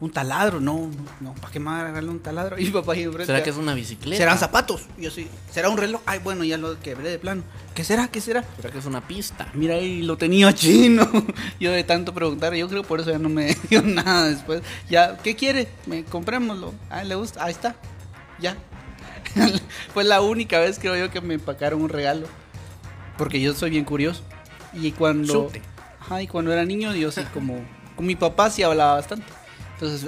un 0.00 0.10
taladro? 0.10 0.60
No, 0.60 0.88
no, 0.88 0.90
no, 1.20 1.34
¿para 1.34 1.52
qué 1.52 1.60
me 1.60 1.66
va 1.66 1.80
a 1.80 1.84
regalar 1.84 2.10
un 2.10 2.20
taladro? 2.20 2.56
Y 2.58 2.64
mi 2.64 2.70
papá 2.70 2.94
ahí 2.94 3.02
enfrente. 3.02 3.26
¿Será 3.26 3.42
que 3.42 3.50
es 3.50 3.56
una 3.56 3.74
bicicleta? 3.74 4.16
¿Serán 4.16 4.38
zapatos? 4.38 4.86
Y 4.98 5.02
yo 5.02 5.10
sí. 5.10 5.28
¿Será 5.50 5.68
un 5.68 5.76
reloj? 5.76 6.00
Ay, 6.06 6.20
bueno, 6.20 6.42
ya 6.44 6.56
lo 6.56 6.80
quebré 6.80 7.10
de 7.10 7.18
plano. 7.18 7.42
¿Qué 7.74 7.84
será? 7.84 8.08
¿Qué 8.08 8.20
será? 8.20 8.44
¿Será 8.56 8.70
que 8.70 8.78
es 8.78 8.86
una 8.86 9.06
pista? 9.06 9.48
Mira, 9.54 9.74
ahí 9.74 10.02
lo 10.02 10.16
tenía 10.16 10.54
chino. 10.54 11.08
Yo 11.60 11.70
de 11.70 11.84
tanto 11.84 12.14
preguntar, 12.14 12.54
yo 12.54 12.68
creo 12.68 12.82
por 12.82 13.00
eso 13.00 13.10
ya 13.10 13.18
no 13.18 13.28
me 13.28 13.54
dio 13.70 13.82
nada 13.82 14.28
después. 14.28 14.62
Ya, 14.88 15.18
¿qué 15.18 15.36
quiere? 15.36 15.68
Me 15.86 16.04
comprémoslo. 16.04 16.72
Ah, 16.88 17.04
le 17.04 17.14
gusta. 17.14 17.44
Ahí 17.44 17.52
está. 17.52 17.76
Ya. 18.38 18.56
Fue 19.94 20.02
la 20.04 20.20
única 20.20 20.58
vez 20.58 20.78
creo 20.78 20.96
yo 20.96 21.10
que 21.10 21.20
me 21.20 21.34
empacaron 21.34 21.82
un 21.82 21.88
regalo. 21.88 22.26
Porque 23.18 23.40
yo 23.40 23.54
soy 23.54 23.70
bien 23.70 23.84
curioso. 23.84 24.22
Y 24.72 24.92
cuando 24.92 25.46
Chute. 25.46 25.62
Ajá, 26.00 26.22
y 26.22 26.26
cuando 26.26 26.52
era 26.52 26.64
niño 26.64 26.94
yo 26.94 27.10
sí 27.10 27.20
como 27.34 27.60
con 27.94 28.06
mi 28.06 28.16
papá 28.16 28.50
sí 28.50 28.62
hablaba 28.62 28.94
bastante. 28.94 29.26
Entonces, 29.80 30.06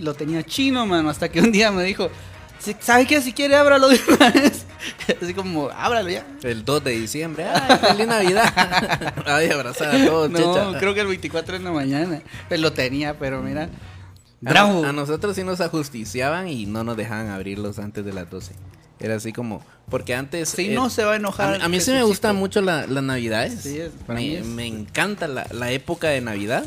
lo 0.00 0.14
tenía 0.14 0.42
chino, 0.42 0.84
mano, 0.86 1.10
hasta 1.10 1.28
que 1.30 1.40
un 1.40 1.52
día 1.52 1.70
me 1.70 1.84
dijo, 1.84 2.10
"Sí, 2.58 2.74
¿sabe 2.80 3.06
qué? 3.06 3.20
Si 3.20 3.32
quiere 3.32 3.54
ábralo 3.56 3.88
de 3.88 4.00
una 4.08 4.30
vez." 4.30 4.64
Así 5.22 5.32
como, 5.32 5.70
ábralo 5.70 6.08
ya. 6.10 6.26
El 6.42 6.64
2 6.64 6.82
de 6.84 6.90
diciembre. 6.92 7.44
¡Ay, 7.46 7.78
feliz 7.78 8.06
Navidad! 8.06 9.14
Ay, 9.26 9.48
abrazar 9.50 9.94
a 9.94 10.04
todos, 10.06 10.30
No, 10.30 10.74
creo 10.78 10.92
que 10.94 11.00
el 11.02 11.06
24 11.06 11.56
en 11.56 11.64
la 11.64 11.70
mañana. 11.70 12.20
Pues 12.48 12.58
lo 12.60 12.72
tenía, 12.72 13.16
pero 13.18 13.42
mira. 13.42 13.64
A, 13.64 14.50
Bravo. 14.50 14.84
a 14.84 14.92
nosotros 14.92 15.36
sí 15.36 15.44
nos 15.44 15.60
ajusticiaban 15.60 16.48
y 16.48 16.66
no 16.66 16.82
nos 16.82 16.96
dejaban 16.96 17.28
abrirlos 17.28 17.78
antes 17.78 18.04
de 18.04 18.12
las 18.12 18.28
12. 18.28 18.54
Era 18.98 19.14
así 19.16 19.32
como, 19.32 19.64
porque 19.88 20.16
antes... 20.16 20.48
Si 20.48 20.70
eh, 20.72 20.74
no 20.74 20.90
se 20.90 21.04
va 21.04 21.10
a 21.10 21.14
a 21.14 21.16
enojar. 21.16 21.58
mí, 21.58 21.64
a 21.64 21.68
mí 21.68 21.80
sí 21.80 21.92
me 21.92 22.02
gustan 22.02 22.34
mucho 22.36 22.60
la- 22.60 22.86
las 22.88 23.04
navidades. 23.04 23.60
Sí, 23.62 23.78
es- 23.78 23.92
para 24.06 24.18
mí 24.18 24.30
me, 24.30 24.38
es- 24.40 24.46
me 24.46 24.66
encanta 24.66 25.28
la, 25.28 25.46
la 25.52 25.70
época 25.70 26.08
de 26.08 26.20
Navidad 26.20 26.64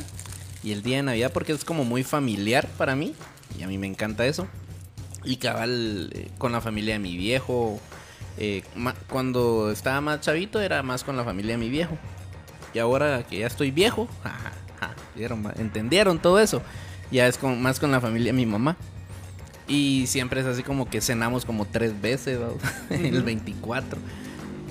y 0.65 0.71
el 0.71 0.82
día 0.82 0.97
de 0.97 1.04
Navidad 1.04 1.32
porque 1.32 1.51
es 1.54 1.63
como 1.63 1.86
muy 1.86 2.04
familiar 2.04 2.67
para 2.75 2.95
mí. 2.95 3.13
Y 3.58 3.62
a 3.62 3.67
mí 3.67 3.78
me 3.78 3.86
encanta 3.86 4.25
eso. 4.25 4.47
Y 5.23 5.38
cabal 5.38 6.10
eh, 6.12 6.30
con 6.39 6.51
la 6.51 6.60
familia 6.60 6.95
de 6.95 6.99
mi 6.99 7.15
viejo. 7.15 7.80
eh, 8.38 8.63
cuando 9.08 9.71
estaba 9.71 10.01
más 10.01 10.21
chavito 10.21 10.60
era 10.60 10.82
más 10.82 11.04
con 11.04 11.15
la 11.15 11.23
familia 11.23 11.51
de 11.51 11.60
mi 11.60 11.69
viejo. 11.69 11.97
Y 12.73 12.80
ahora 12.80 13.23
que 13.30 13.39
ya 13.39 13.47
estoy 13.47 13.69
viejo, 13.69 14.08
ja, 14.23 14.32
ja, 14.32 14.51
ja, 14.80 14.95
¿vieron, 15.15 15.43
ma? 15.43 15.54
entendieron 15.56 16.17
todo 16.17 16.39
eso. 16.39 16.63
Ya 17.12 17.28
es 17.28 17.38
con, 17.38 17.62
más 17.62 17.80
con 17.80 17.91
la 17.91 18.01
familia 18.01 18.32
de 18.32 18.38
mi 18.38 18.47
mamá. 18.47 18.75
Y 19.67 20.08
siempre 20.08 20.41
es 20.41 20.47
así 20.47 20.63
como 20.63 20.89
que 20.89 20.99
cenamos 20.99 21.45
como 21.45 21.65
tres 21.65 22.01
veces, 22.01 22.39
¿va? 22.41 22.49
el 22.89 23.21
24. 23.21 23.99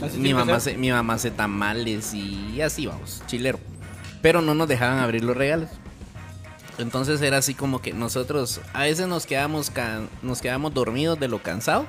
Así 0.02 0.18
Mi 0.18 0.34
mamá, 0.34 0.58
se, 0.58 0.76
mi 0.76 0.90
mamá 0.90 1.14
hace 1.14 1.30
tamales 1.30 2.14
y 2.14 2.60
así 2.60 2.86
vamos, 2.86 3.22
chilero. 3.28 3.60
Pero 4.24 4.40
no 4.40 4.54
nos 4.54 4.66
dejaban 4.68 5.00
abrir 5.00 5.22
los 5.22 5.36
regalos. 5.36 5.68
Entonces 6.78 7.20
era 7.20 7.36
así 7.36 7.52
como 7.54 7.80
que 7.82 7.92
nosotros 7.92 8.60
a 8.72 8.84
veces 8.84 9.06
nos 9.06 9.26
quedábamos, 9.26 9.68
can- 9.70 10.08
nos 10.22 10.40
quedábamos 10.40 10.72
dormidos 10.72 11.20
de 11.20 11.28
lo 11.28 11.42
cansado 11.42 11.84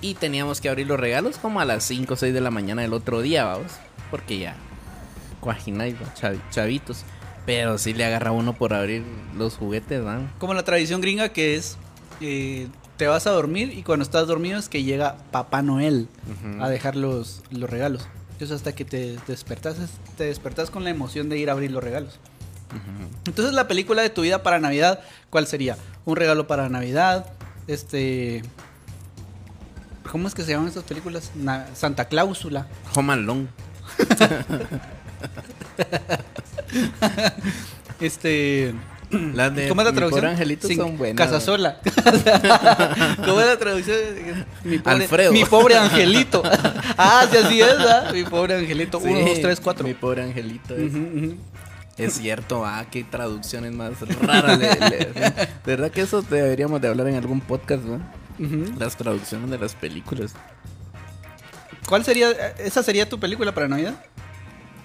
y 0.00 0.14
teníamos 0.14 0.60
que 0.60 0.68
abrir 0.68 0.88
los 0.88 0.98
regalos 0.98 1.38
como 1.38 1.60
a 1.60 1.64
las 1.64 1.84
5 1.84 2.14
o 2.14 2.16
6 2.16 2.34
de 2.34 2.40
la 2.40 2.50
mañana 2.50 2.82
del 2.82 2.92
otro 2.94 3.20
día, 3.22 3.44
vamos. 3.44 3.72
Porque 4.10 4.38
ya, 4.40 4.56
cuajináis, 5.40 5.94
va, 5.94 6.12
chavi- 6.14 6.40
chavitos. 6.50 7.04
Pero 7.46 7.78
sí 7.78 7.94
le 7.94 8.04
agarra 8.04 8.32
uno 8.32 8.52
por 8.54 8.74
abrir 8.74 9.04
los 9.36 9.54
juguetes, 9.56 10.04
¿van? 10.04 10.30
Como 10.38 10.52
la 10.54 10.64
tradición 10.64 11.00
gringa 11.00 11.30
que 11.30 11.54
es, 11.54 11.78
eh, 12.20 12.68
te 12.98 13.06
vas 13.06 13.26
a 13.26 13.30
dormir 13.30 13.72
y 13.72 13.82
cuando 13.84 14.02
estás 14.02 14.26
dormido 14.26 14.58
es 14.58 14.68
que 14.68 14.82
llega 14.82 15.16
Papá 15.30 15.62
Noel 15.62 16.08
a 16.60 16.68
dejar 16.68 16.96
los, 16.96 17.42
los 17.50 17.70
regalos. 17.70 18.06
Entonces 18.38 18.54
hasta 18.56 18.72
que 18.72 18.84
te 18.84 19.16
despertas, 19.26 19.78
es- 19.80 19.90
te 20.16 20.24
despertas 20.24 20.70
con 20.70 20.84
la 20.84 20.90
emoción 20.90 21.28
de 21.28 21.38
ir 21.38 21.48
a 21.50 21.52
abrir 21.54 21.72
los 21.72 21.82
regalos. 21.82 22.20
Entonces 23.26 23.52
la 23.52 23.66
película 23.66 24.02
de 24.02 24.10
tu 24.10 24.22
vida 24.22 24.42
para 24.44 24.60
Navidad, 24.60 25.00
¿cuál 25.30 25.46
sería? 25.48 25.76
Un 26.04 26.14
regalo 26.16 26.46
para 26.46 26.68
Navidad, 26.68 27.26
este... 27.66 28.42
¿Cómo 30.12 30.28
es 30.28 30.34
que 30.34 30.42
se 30.42 30.52
llaman 30.52 30.68
estas 30.68 30.84
películas? 30.84 31.32
Na- 31.34 31.66
Santa 31.74 32.04
Cláusula. 32.06 32.66
Home 32.94 33.12
Alone. 33.14 33.48
Este... 38.00 38.72
Las 39.34 39.54
de 39.54 39.68
¿Cómo 39.68 39.80
es 39.80 39.84
la 39.86 39.92
Mi 39.92 39.96
traducción? 39.96 40.20
Pobre 40.20 40.32
Angelito 40.32 40.68
son 40.68 40.98
buenas. 40.98 41.16
Casasola. 41.26 41.78
¿Cómo 43.24 43.40
es 43.40 43.46
la 43.46 43.58
traducción? 43.58 43.96
Mi 44.64 44.78
pobre, 44.78 45.02
Alfredo. 45.04 45.32
Mi 45.32 45.44
pobre 45.44 45.76
angelito. 45.76 46.42
Ah, 47.00 47.26
sí, 47.30 47.36
así 47.36 47.60
es. 47.60 47.68
Mi 48.12 48.24
pobre 48.24 48.56
angelito. 48.56 48.98
Uno, 48.98 49.20
dos, 49.20 49.40
tres, 49.40 49.60
cuatro. 49.60 49.86
Mi 49.86 49.94
pobre 49.94 50.22
angelito. 50.24 50.74
es- 51.96 52.12
cierto, 52.14 52.64
ah, 52.66 52.84
qué 52.90 53.04
traducciones 53.04 53.72
más 53.72 54.00
raras. 54.20 54.58
le- 54.58 54.68
le- 54.74 55.06
de 55.14 55.48
verdad 55.64 55.90
que 55.90 56.00
eso 56.02 56.22
deberíamos 56.22 56.80
de 56.80 56.88
hablar 56.88 57.08
en 57.08 57.14
algún 57.16 57.40
podcast, 57.40 57.82
¿no? 57.84 58.00
Las 58.78 58.96
traducciones 58.96 59.50
de 59.50 59.58
las 59.58 59.74
películas. 59.74 60.34
¿Cuál 61.88 62.04
sería? 62.04 62.30
¿Esa 62.58 62.82
sería 62.82 63.08
tu 63.08 63.18
película 63.18 63.52
para 63.54 63.66
Navidad? 63.68 63.94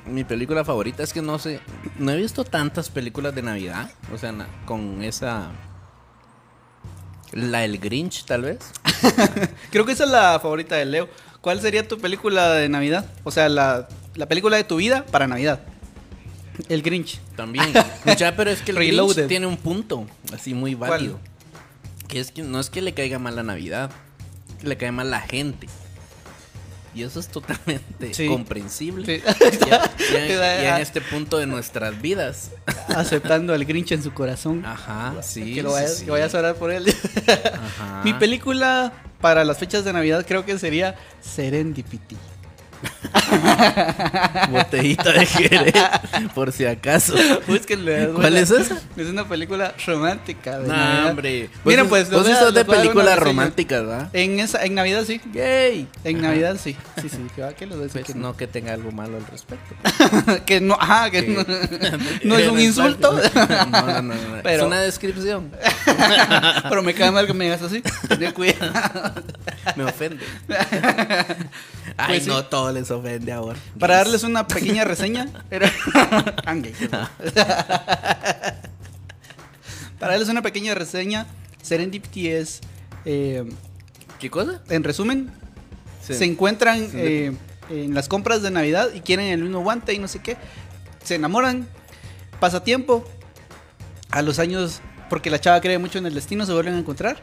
Mi 0.05 0.23
película 0.23 0.63
favorita 0.65 1.01
es 1.03 1.13
que 1.13 1.21
no 1.21 1.37
sé, 1.39 1.59
no 1.99 2.11
he 2.11 2.17
visto 2.17 2.43
tantas 2.43 2.89
películas 2.89 3.33
de 3.35 3.41
Navidad, 3.41 3.89
o 4.13 4.17
sea, 4.17 4.31
na- 4.31 4.47
con 4.65 5.03
esa 5.03 5.51
la 7.31 7.63
El 7.65 7.79
Grinch 7.79 8.25
tal 8.25 8.43
vez. 8.43 8.59
Creo 9.71 9.85
que 9.85 9.93
esa 9.93 10.03
es 10.05 10.09
la 10.11 10.39
favorita 10.39 10.75
de 10.75 10.85
Leo. 10.85 11.09
¿Cuál 11.41 11.59
sería 11.61 11.87
tu 11.87 11.97
película 11.99 12.51
de 12.51 12.69
Navidad? 12.69 13.05
O 13.23 13.31
sea, 13.31 13.49
la, 13.49 13.87
la 14.15 14.27
película 14.27 14.55
de 14.57 14.63
tu 14.63 14.77
vida 14.77 15.05
para 15.05 15.27
Navidad. 15.27 15.61
El 16.69 16.83
Grinch. 16.83 17.19
También. 17.35 17.73
Mucha, 18.05 18.35
pero 18.35 18.51
es 18.51 18.61
que 18.61 18.71
el 18.71 18.77
Reloaded. 18.77 19.15
Grinch 19.15 19.27
tiene 19.29 19.47
un 19.47 19.57
punto 19.57 20.05
así 20.33 20.53
muy 20.53 20.75
válido. 20.75 21.19
Que 22.07 22.19
es 22.19 22.31
que 22.31 22.43
no 22.43 22.59
es 22.59 22.69
que 22.69 22.81
le 22.81 22.93
caiga 22.93 23.17
mal 23.17 23.35
la 23.35 23.43
Navidad, 23.43 23.89
que 24.61 24.67
le 24.67 24.77
cae 24.77 24.91
mal 24.91 25.09
la 25.09 25.21
gente. 25.21 25.67
Y 26.95 27.01
eso 27.03 27.19
es 27.19 27.27
totalmente 27.27 28.13
Sí. 28.13 28.27
comprensible. 28.27 29.19
Sí. 29.19 29.23
Ya, 29.67 29.91
ya- 30.11 30.27
ya 30.61 30.75
en 30.75 30.81
este 30.81 31.01
punto 31.01 31.37
de 31.39 31.47
nuestras 31.47 31.99
vidas. 32.01 32.51
Aceptando 32.95 33.53
al 33.53 33.65
Grinch 33.65 33.91
en 33.93 34.03
su 34.03 34.13
corazón. 34.13 34.63
Ajá, 34.65 35.15
sí. 35.23 35.55
que, 35.55 35.63
lo 35.63 35.71
vayas, 35.71 35.97
sí, 35.97 36.05
que 36.05 36.11
vayas 36.11 36.33
a 36.35 36.39
orar 36.39 36.55
por 36.55 36.71
él. 36.71 36.85
Ajá. 37.27 38.01
Mi 38.03 38.13
película 38.13 38.93
para 39.21 39.43
las 39.43 39.57
fechas 39.57 39.85
de 39.85 39.93
Navidad 39.93 40.25
creo 40.27 40.45
que 40.45 40.57
sería 40.59 40.95
Serendipity. 41.21 42.15
Botellita 44.49 45.11
de 45.11 45.25
Jerez, 45.25 45.73
por 46.35 46.51
si 46.51 46.65
acaso. 46.65 47.13
Búsquenle, 47.47 48.09
¿Cuál 48.09 48.37
es 48.37 48.51
esa? 48.51 48.77
Es 48.97 49.07
una 49.07 49.27
película 49.27 49.73
romántica. 49.85 50.59
de 50.59 50.67
No, 50.67 50.75
Navidad. 50.75 51.09
hombre. 51.09 51.49
Miren, 51.65 51.89
Vos- 51.89 51.89
pues, 51.89 52.11
Vos 52.11 52.27
a- 52.29 52.39
sos 52.39 52.53
de 52.53 52.65
películas 52.65 53.17
románticas, 53.19 53.87
¿va? 53.87 54.09
En, 54.13 54.39
esa, 54.39 54.63
en 54.65 54.75
Navidad 54.75 55.03
sí. 55.05 55.21
Gay. 55.33 55.87
En 56.03 56.21
Navidad 56.21 56.57
sí. 56.61 56.75
Sí, 57.01 57.09
sí. 57.09 57.17
Que 57.35 57.41
va 57.41 57.53
que 57.53 57.65
dos 57.65 57.91
Pues 57.91 58.05
que 58.05 58.13
no 58.15 58.35
que 58.35 58.47
tenga 58.47 58.73
algo 58.73 58.91
malo 58.91 59.17
al 59.17 59.25
respecto. 59.27 59.75
que 60.45 60.59
no, 60.61 60.75
ajá, 60.79 61.09
que 61.09 61.25
Que- 61.25 61.31
no, 61.31 61.43
no 62.23 62.37
es 62.37 62.49
un 62.49 62.59
insulto. 62.59 63.13
No, 63.13 63.81
no, 63.81 64.01
no, 64.01 64.13
no. 64.13 64.15
Pero- 64.43 64.63
Es 64.63 64.67
una 64.67 64.81
descripción. 64.81 65.51
Pero 66.69 66.83
me 66.83 66.93
cae 66.93 67.11
mal 67.11 67.25
que 67.27 67.33
me 67.33 67.45
digas 67.45 67.61
así. 67.61 67.81
Ten 68.07 68.31
cuidado. 68.33 69.13
Me 69.75 69.83
ofende. 69.85 70.23
Ay, 71.97 72.07
Pues 72.07 72.23
sí. 72.23 72.29
no, 72.29 72.43
todo 72.45 72.71
les 72.71 72.89
ofende 72.91 73.31
ahora. 73.31 73.57
Para 73.79 73.97
darles 73.97 74.23
una 74.23 74.47
pequeña 74.47 74.83
reseña, 74.83 75.29
era. 75.51 75.71
Para 79.99 80.13
darles 80.13 80.29
una 80.29 80.41
pequeña 80.41 80.73
reseña, 80.75 81.27
Serendipity 81.61 82.27
es. 82.29 82.61
eh, 83.05 83.43
¿Qué 84.19 84.29
cosa? 84.29 84.61
en 84.69 84.83
resumen, 84.83 85.31
Sí. 86.05 86.13
se 86.13 86.25
encuentran 86.25 86.79
Sí. 86.79 86.97
eh, 86.97 87.33
en 87.69 87.93
las 87.93 88.07
compras 88.09 88.41
de 88.41 88.51
Navidad 88.51 88.89
y 88.93 89.01
quieren 89.01 89.25
el 89.27 89.41
mismo 89.43 89.59
guante 89.61 89.93
y 89.93 89.99
no 89.99 90.07
sé 90.07 90.19
qué. 90.19 90.37
Se 91.03 91.15
enamoran, 91.15 91.67
pasa 92.39 92.63
tiempo. 92.63 93.05
A 94.11 94.21
los 94.21 94.37
años, 94.39 94.81
porque 95.09 95.29
la 95.31 95.39
chava 95.39 95.59
cree 95.59 95.77
mucho 95.79 95.97
en 95.97 96.05
el 96.05 96.13
destino, 96.13 96.45
se 96.45 96.53
vuelven 96.53 96.75
a 96.75 96.79
encontrar. 96.79 97.17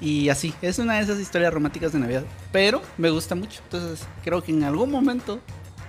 Y 0.00 0.28
así, 0.30 0.54
es 0.62 0.78
una 0.78 0.94
de 0.94 1.02
esas 1.02 1.18
historias 1.18 1.52
románticas 1.52 1.92
de 1.92 1.98
Navidad. 1.98 2.24
Pero 2.52 2.82
me 2.96 3.10
gusta 3.10 3.34
mucho. 3.34 3.60
Entonces, 3.64 4.06
creo 4.24 4.42
que 4.42 4.52
en 4.52 4.64
algún 4.64 4.90
momento 4.90 5.40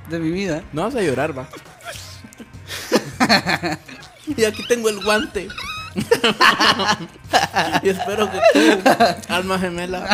de 0.09 0.19
mi 0.19 0.31
vida. 0.31 0.63
No 0.73 0.83
vas 0.83 0.95
a 0.95 1.01
llorar, 1.01 1.37
va. 1.37 1.47
y 4.27 4.43
aquí 4.43 4.65
tengo 4.67 4.89
el 4.89 5.03
guante. 5.03 5.47
y 7.83 7.89
espero 7.89 8.31
que 8.31 8.39
tú, 8.53 8.59
alma 9.27 9.59
gemela, 9.59 10.07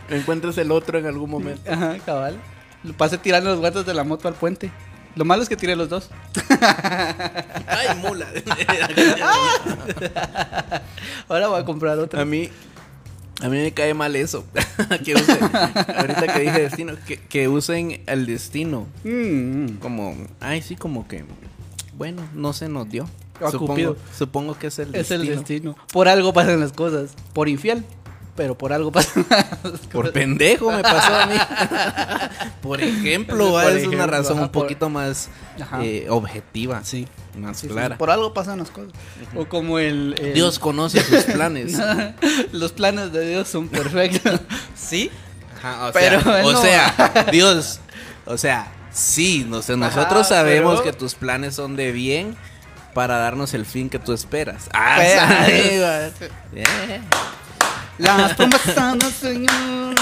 encuentres 0.08 0.56
el 0.56 0.70
otro 0.70 0.98
en 0.98 1.06
algún 1.06 1.28
momento. 1.30 1.70
Ajá, 1.70 1.98
cabal. 1.98 2.40
Lo 2.82 2.94
pasé 2.94 3.18
tirando 3.18 3.50
los 3.50 3.60
guantes 3.60 3.84
de 3.84 3.92
la 3.92 4.04
moto 4.04 4.28
al 4.28 4.34
puente. 4.34 4.70
Lo 5.18 5.24
malo 5.24 5.42
es 5.42 5.48
que 5.48 5.56
tiré 5.56 5.74
los 5.74 5.88
dos. 5.88 6.08
Ay, 7.66 7.88
mula. 8.00 8.28
Ahora 11.28 11.48
voy 11.48 11.60
a 11.60 11.64
comprar 11.64 11.98
otro. 11.98 12.20
a 12.20 12.24
mí, 12.24 12.48
a 13.42 13.48
mí 13.48 13.56
me 13.56 13.74
cae 13.74 13.94
mal 13.94 14.14
eso. 14.14 14.44
que 15.04 15.14
use, 15.16 15.32
ahorita 15.96 16.32
que 16.32 16.38
dije 16.40 16.60
destino, 16.60 16.92
que, 17.04 17.16
que 17.18 17.48
usen 17.48 18.00
el 18.06 18.26
destino 18.26 18.86
Mm, 19.02 19.78
como, 19.80 20.14
ay, 20.38 20.62
sí, 20.62 20.76
como 20.76 21.08
que, 21.08 21.24
bueno, 21.96 22.22
no 22.34 22.52
se 22.52 22.68
nos 22.68 22.88
dio. 22.88 23.08
Supongo, 24.16 24.56
que 24.56 24.68
es 24.68 24.78
el 24.78 24.94
es 24.94 25.08
destino. 25.08 25.22
el 25.22 25.28
destino. 25.30 25.76
Por 25.92 26.06
algo 26.06 26.32
pasan 26.32 26.60
las 26.60 26.72
cosas. 26.72 27.10
Por 27.32 27.48
infiel. 27.48 27.84
Pero 28.38 28.56
por 28.56 28.72
algo 28.72 28.92
cosas. 28.92 29.12
Por 29.92 30.12
pendejo 30.12 30.70
me 30.70 30.80
pasó 30.80 31.12
a 31.12 31.26
mí. 31.26 31.34
por 32.62 32.80
ejemplo, 32.80 33.36
Por 33.50 33.54
¿va? 33.54 33.64
es 33.68 33.76
ejemplo, 33.78 33.98
una 33.98 34.06
razón 34.06 34.36
ajá, 34.36 34.42
un 34.46 34.52
por- 34.52 34.62
poquito 34.62 34.88
más 34.88 35.28
eh, 35.82 36.06
objetiva, 36.08 36.82
Sí. 36.84 37.08
más 37.36 37.56
Sí, 37.58 37.66
sí, 37.66 37.72
clara. 37.72 37.98
Por 37.98 38.10
algo 38.12 38.32
pasan 38.32 38.60
las 38.60 38.70
cosas. 38.70 38.92
O 39.34 39.46
como 39.46 39.80
el, 39.80 40.14
el- 40.20 40.34
Dios 40.34 40.60
conoce 40.60 41.02
sus 41.02 41.24
planes. 41.24 41.76
Los 42.52 42.70
planes 42.70 43.12
de 43.12 43.28
Dios 43.28 43.48
son 43.48 43.66
perfectos. 43.68 44.40
¿Sí? 44.76 45.10
Ajá, 45.58 45.88
o 45.88 45.92
Pero 45.92 46.20
sea, 46.22 46.44
o 46.46 46.52
no 46.52 46.62
sea, 46.62 47.26
Dios, 47.32 47.80
o 48.24 48.38
sea, 48.38 48.68
sí, 48.92 49.44
no 49.48 49.62
sé, 49.62 49.76
nosotros 49.76 50.26
Ajá, 50.30 50.36
sabemos 50.42 50.80
pero- 50.80 50.92
que 50.92 50.96
tus 50.96 51.16
planes 51.16 51.56
son 51.56 51.74
de 51.74 51.90
bien 51.90 52.36
para 52.94 53.18
darnos 53.18 53.52
el 53.54 53.66
fin 53.66 53.90
que 53.90 53.98
tú 53.98 54.12
esperas. 54.12 54.68
Ah. 54.72 54.98
Eh. 55.48 57.00
Las 57.98 58.34
promesas 58.34 58.98
del 58.98 59.12
Señor. 59.12 59.94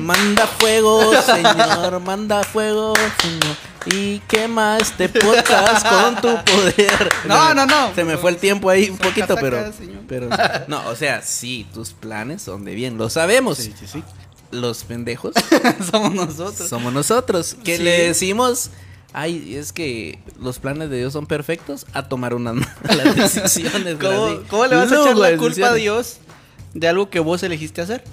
Manda 0.00 0.46
fuego, 0.46 1.12
Señor, 1.22 2.00
manda 2.00 2.42
fuego, 2.44 2.94
Señor. 3.20 3.56
Y 3.86 4.18
quema 4.20 4.78
este 4.78 5.08
podcast 5.08 5.86
con 5.86 6.16
tu 6.16 6.44
poder. 6.44 7.08
No, 7.26 7.54
no, 7.54 7.66
no. 7.66 7.94
Se 7.94 8.04
me 8.04 8.16
fue 8.16 8.30
el 8.30 8.36
tiempo 8.36 8.70
ahí 8.70 8.88
un 8.90 8.98
poquito, 8.98 9.36
pero. 9.40 9.58
No, 10.68 10.86
o 10.88 10.96
sea, 10.96 11.22
sí, 11.22 11.66
tus 11.74 11.90
planes 11.90 12.42
son 12.42 12.64
de 12.64 12.74
bien, 12.74 12.96
lo 12.98 13.10
sabemos. 13.10 13.58
Sí, 13.58 13.74
sí, 13.78 13.86
sí. 13.86 14.02
los 14.50 14.84
pendejos 14.84 15.32
Somos 15.90 16.14
nosotros. 16.14 16.68
somos 16.68 16.92
nosotros. 16.92 17.56
Que 17.64 17.76
Sí. 17.76 17.82
le 17.82 18.06
decimos, 18.08 18.70
ay, 19.12 19.56
es 19.56 19.72
que 19.72 20.18
los 20.40 20.58
planes 20.58 20.90
de 20.90 20.98
Dios 20.98 21.12
son 21.12 21.26
perfectos 21.26 21.86
a 21.92 22.08
tomar 22.08 22.34
unas 22.34 22.54
malas 22.84 23.14
decisiones. 23.34 23.96
¿Cómo, 24.00 24.40
cómo 24.48 24.66
le 24.66 24.76
vas 24.76 24.90
a 24.92 25.00
echar 25.02 25.16
la 25.16 25.36
culpa 25.36 25.68
a. 25.68 25.74
Dios 25.74 26.18
de 26.74 26.88
algo 26.88 27.10
que 27.10 27.20
vos 27.20 27.42
elegiste 27.42 27.80
hacer? 27.82 28.04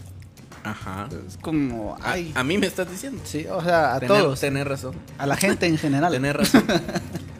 Ajá. 0.63 1.07
Es 1.27 1.37
como, 1.37 1.95
ay. 2.01 2.31
A, 2.35 2.41
a 2.41 2.43
mí 2.43 2.57
me 2.57 2.67
estás 2.67 2.89
diciendo. 2.89 3.21
Sí, 3.25 3.45
o 3.49 3.61
sea, 3.63 3.95
a 3.95 3.99
Tener- 3.99 4.07
todos. 4.21 4.39
Tener 4.39 4.67
razón. 4.67 4.95
A 5.17 5.25
la 5.25 5.37
gente 5.37 5.65
en 5.67 5.77
general. 5.77 6.11
Tener 6.11 6.35
razón. 6.37 6.65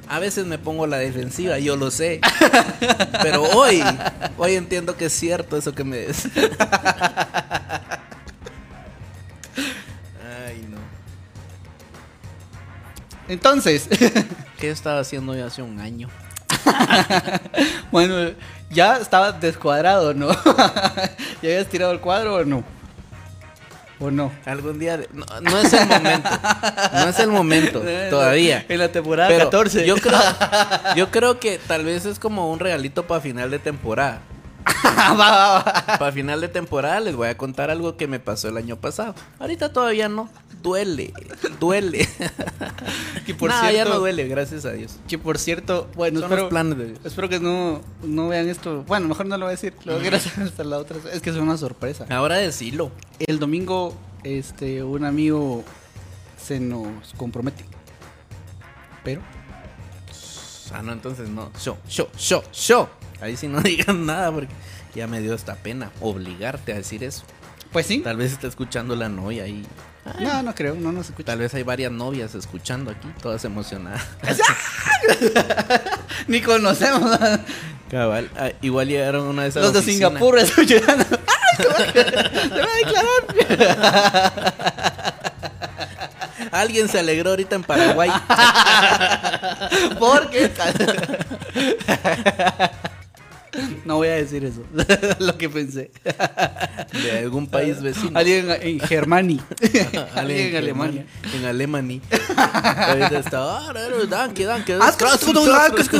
A 0.10 0.20
veces 0.20 0.46
me 0.46 0.58
pongo 0.58 0.86
a 0.86 0.88
la 0.88 1.00
defensiva, 1.00 1.60
yo 1.60 1.76
lo 1.76 1.92
sé. 1.92 2.22
Pero 3.22 3.44
hoy, 3.44 3.84
hoy 4.38 4.54
entiendo 4.56 4.96
que 4.96 5.08
es 5.08 5.12
cierto 5.14 5.58
eso 5.58 5.76
que 5.76 5.84
me 5.84 5.98
des. 5.98 6.30
Ay, 10.48 10.66
no. 10.70 10.78
Entonces, 13.28 13.90
¿Qué 14.60 14.70
estaba 14.72 15.00
haciendo 15.02 15.36
yo 15.36 15.46
hace 15.46 15.62
un 15.62 15.80
año? 15.82 16.08
bueno, 17.92 18.32
ya 18.70 18.98
estaba 18.98 19.32
descuadrado, 19.32 20.14
¿no? 20.14 20.30
¿Ya 21.42 21.50
habías 21.50 21.68
tirado 21.68 21.92
el 21.92 22.00
cuadro 22.00 22.36
o 22.36 22.46
no? 22.46 22.64
¿O 24.00 24.12
no? 24.12 24.32
Algún 24.46 24.78
día. 24.78 25.00
No, 25.12 25.26
no 25.42 25.58
es 25.58 25.74
el 25.74 25.88
momento. 25.88 26.30
No 26.94 27.10
es 27.10 27.20
el 27.20 27.30
momento 27.30 27.82
todavía. 28.10 28.66
En 28.70 28.80
la 28.80 28.90
temporada 28.90 29.30
Pero 29.30 29.46
14. 29.46 29.88
Yo 29.88 29.96
creo, 29.96 30.20
yo 30.96 31.10
creo 31.10 31.40
que 31.40 31.58
tal 31.58 31.84
vez 31.84 32.06
es 32.06 32.20
como 32.20 32.52
un 32.52 32.60
regalito 32.60 33.08
para 33.08 33.22
final 33.22 33.50
de 33.50 33.60
temporada. 33.60 34.22
Va, 34.86 35.14
va, 35.16 35.64
va. 35.64 35.98
Para 36.00 36.12
final 36.12 36.42
de 36.42 36.48
temporada 36.48 37.00
les 37.00 37.16
voy 37.16 37.28
a 37.30 37.38
contar 37.38 37.70
algo 37.70 37.96
que 37.98 38.08
me 38.08 38.20
pasó 38.20 38.50
el 38.50 38.58
año 38.58 38.76
pasado. 38.76 39.16
Ahorita 39.40 39.72
todavía 39.72 40.10
no. 40.10 40.30
Duele, 40.62 41.14
duele. 41.60 42.08
Que 43.26 43.36
por 43.36 43.50
Nah, 43.50 43.64
ya 43.66 43.70
cierto- 43.72 43.94
no 43.94 44.00
duele, 44.00 44.28
gracias 44.28 44.66
a 44.66 44.72
Dios. 44.72 44.98
Que 45.08 45.18
por 45.18 45.38
cierto, 45.38 45.88
bueno, 45.96 46.20
Son 46.20 46.26
espero, 46.26 46.42
los 46.44 46.50
planes 46.50 46.78
de 46.78 46.86
Dios. 46.88 47.00
espero 47.04 47.30
que 47.30 47.40
no, 47.40 47.82
no 48.04 48.28
vean 48.30 48.48
esto. 48.50 48.84
Bueno, 48.88 49.08
mejor 49.08 49.26
no 49.28 49.38
lo 49.38 49.46
voy 49.46 49.52
a 49.54 49.56
decir. 49.56 49.74
Lo 49.86 49.98
voy 49.98 50.08
a 50.08 50.12
decir 50.12 50.32
hasta 50.42 50.64
la 50.64 50.78
otra. 50.78 50.98
Es 51.12 51.22
que 51.22 51.30
es 51.30 51.36
una 51.36 51.58
sorpresa. 51.58 52.06
Ahora 52.10 52.36
decilo. 52.38 52.92
El 53.20 53.40
domingo, 53.40 53.94
este, 54.24 54.84
un 54.84 55.06
amigo 55.06 55.64
se 56.42 56.60
nos 56.60 57.14
compromete. 57.18 57.66
Pero, 59.04 59.22
Ah, 60.74 60.82
no, 60.82 60.92
entonces 60.92 61.30
no. 61.30 61.50
Yo, 61.64 61.78
yo, 61.90 62.10
yo, 62.18 62.44
yo. 62.52 62.90
Ahí 63.22 63.36
sí 63.38 63.48
no 63.48 63.62
digan 63.66 64.06
nada 64.06 64.32
porque 64.32 64.54
ya 64.96 65.08
me 65.08 65.20
dio 65.22 65.34
esta 65.34 65.56
pena 65.56 65.92
obligarte 66.02 66.74
a 66.74 66.76
decir 66.78 67.04
eso. 67.04 67.24
pues 67.72 67.86
sí. 67.88 68.00
Tal 68.00 68.18
vez 68.18 68.32
está 68.32 68.48
escuchando 68.48 68.96
la 68.96 69.10
novia 69.10 69.44
ahí. 69.44 69.64
No, 70.22 70.42
no 70.42 70.56
creo, 70.56 70.74
no 70.76 70.94
nos 70.94 71.08
escucha. 71.10 71.26
Tal 71.34 71.40
vez 71.40 71.54
hay 71.54 71.64
varias 71.64 71.92
novias 71.92 72.34
escuchando 72.34 72.92
aquí, 72.92 73.10
todas 73.22 73.44
emocionadas. 73.44 74.02
Ni 76.28 76.40
conocemos 76.42 77.20
Cabal, 77.92 78.30
ah, 78.38 78.52
igual 78.62 78.88
llegaron 78.88 79.28
una 79.28 79.44
de 79.44 79.50
esas 79.50 79.64
los 79.64 79.74
de 79.74 79.80
oficinas. 79.80 80.10
Singapur 80.12 80.40
escuchando. 80.80 81.06
¡Ay, 81.28 81.58
te 81.58 81.68
va 81.68 81.76
a- 81.76 81.84
declarar! 83.36 84.54
Alguien 86.52 86.88
se 86.90 87.00
alegró 87.00 87.30
ahorita 87.32 87.56
en 87.56 87.64
Paraguay. 87.64 88.12
¿Por 90.00 90.30
qué? 90.30 90.52
No 93.86 93.96
voy 93.98 94.08
a 94.10 94.16
decir 94.16 94.44
eso. 94.46 94.62
Lo 95.20 95.38
que 95.38 95.50
pensé. 95.50 95.92
de 97.04 97.20
algún 97.20 97.48
país 97.48 97.82
vecino. 97.82 98.18
Alguien 98.18 98.48
en 98.62 98.80
Germany. 98.80 99.40
Alguien 100.16 100.48
en 100.48 100.56
Alemania. 100.58 101.06
En 101.34 101.46
Alemania. 101.46 102.02
Ahorita 102.36 103.20
está. 103.20 103.58
"Ah, 103.70 103.74
danke, 104.10 104.46
danke. 104.46 104.78
Ah, 104.80 104.90
es 104.90 104.96
que- 104.96 105.06
es 105.06 105.20
que 105.20 105.34
no, 105.34 105.42
que- 105.76 105.82
es 105.82 105.90
que- 105.90 105.98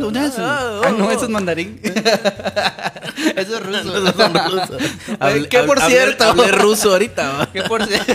¿Dónde 0.00 0.20
es? 0.26 0.34
Eso 1.12 1.24
es 1.24 1.30
mandarín. 1.30 1.80
Eso 3.36 3.56
es 3.58 3.62
ruso. 3.66 4.12
Son 4.16 4.34
rusos. 4.34 4.82
Hablé- 5.20 5.48
¿Qué 5.48 5.58
por 5.62 5.80
cierto? 5.80 6.24
Hablé 6.24 6.52
ruso 6.52 6.90
ahorita. 6.92 7.48
¿Qué 7.52 7.62
por 7.62 7.84
cierto? 7.86 8.12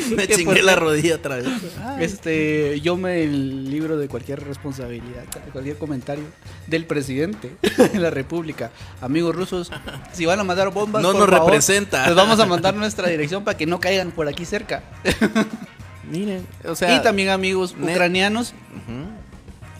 Me 0.16 0.26
¿Qué 0.26 0.34
chingué 0.36 0.56
por 0.56 0.64
la 0.64 0.76
rodilla 0.76 1.16
otra 1.16 1.36
vez. 1.36 1.46
Este, 2.00 2.80
yo 2.82 2.96
me 2.96 3.26
libro 3.26 3.96
de 3.96 4.06
cualquier 4.08 4.42
responsabilidad, 4.44 5.22
de 5.24 5.50
cualquier 5.50 5.78
comentario 5.78 6.24
del 6.66 6.84
presidente 6.84 7.56
de 7.92 7.98
la 7.98 8.10
República. 8.10 8.70
Amigos 9.00 9.34
rusos, 9.34 9.70
si 10.12 10.26
van 10.26 10.38
a 10.40 10.44
mandar 10.44 10.70
bombas, 10.70 11.02
No 11.02 11.12
por 11.12 11.20
nos 11.22 11.30
favor, 11.30 11.44
representa. 11.50 12.06
Les 12.06 12.14
vamos 12.14 12.38
a 12.38 12.44
mandar 12.46 12.74
nuestra 12.74 13.08
dirección 13.08 13.44
para 13.44 13.56
que 13.56 13.64
no 13.66 13.80
caigan 13.80 14.10
por 14.10 14.28
aquí 14.28 14.44
cerca. 14.44 14.82
Miren, 16.10 16.46
o 16.64 16.74
sea. 16.76 16.94
y 16.96 17.02
también 17.02 17.30
amigos 17.30 17.74
net- 17.76 17.92
ucranianos, 17.92 18.52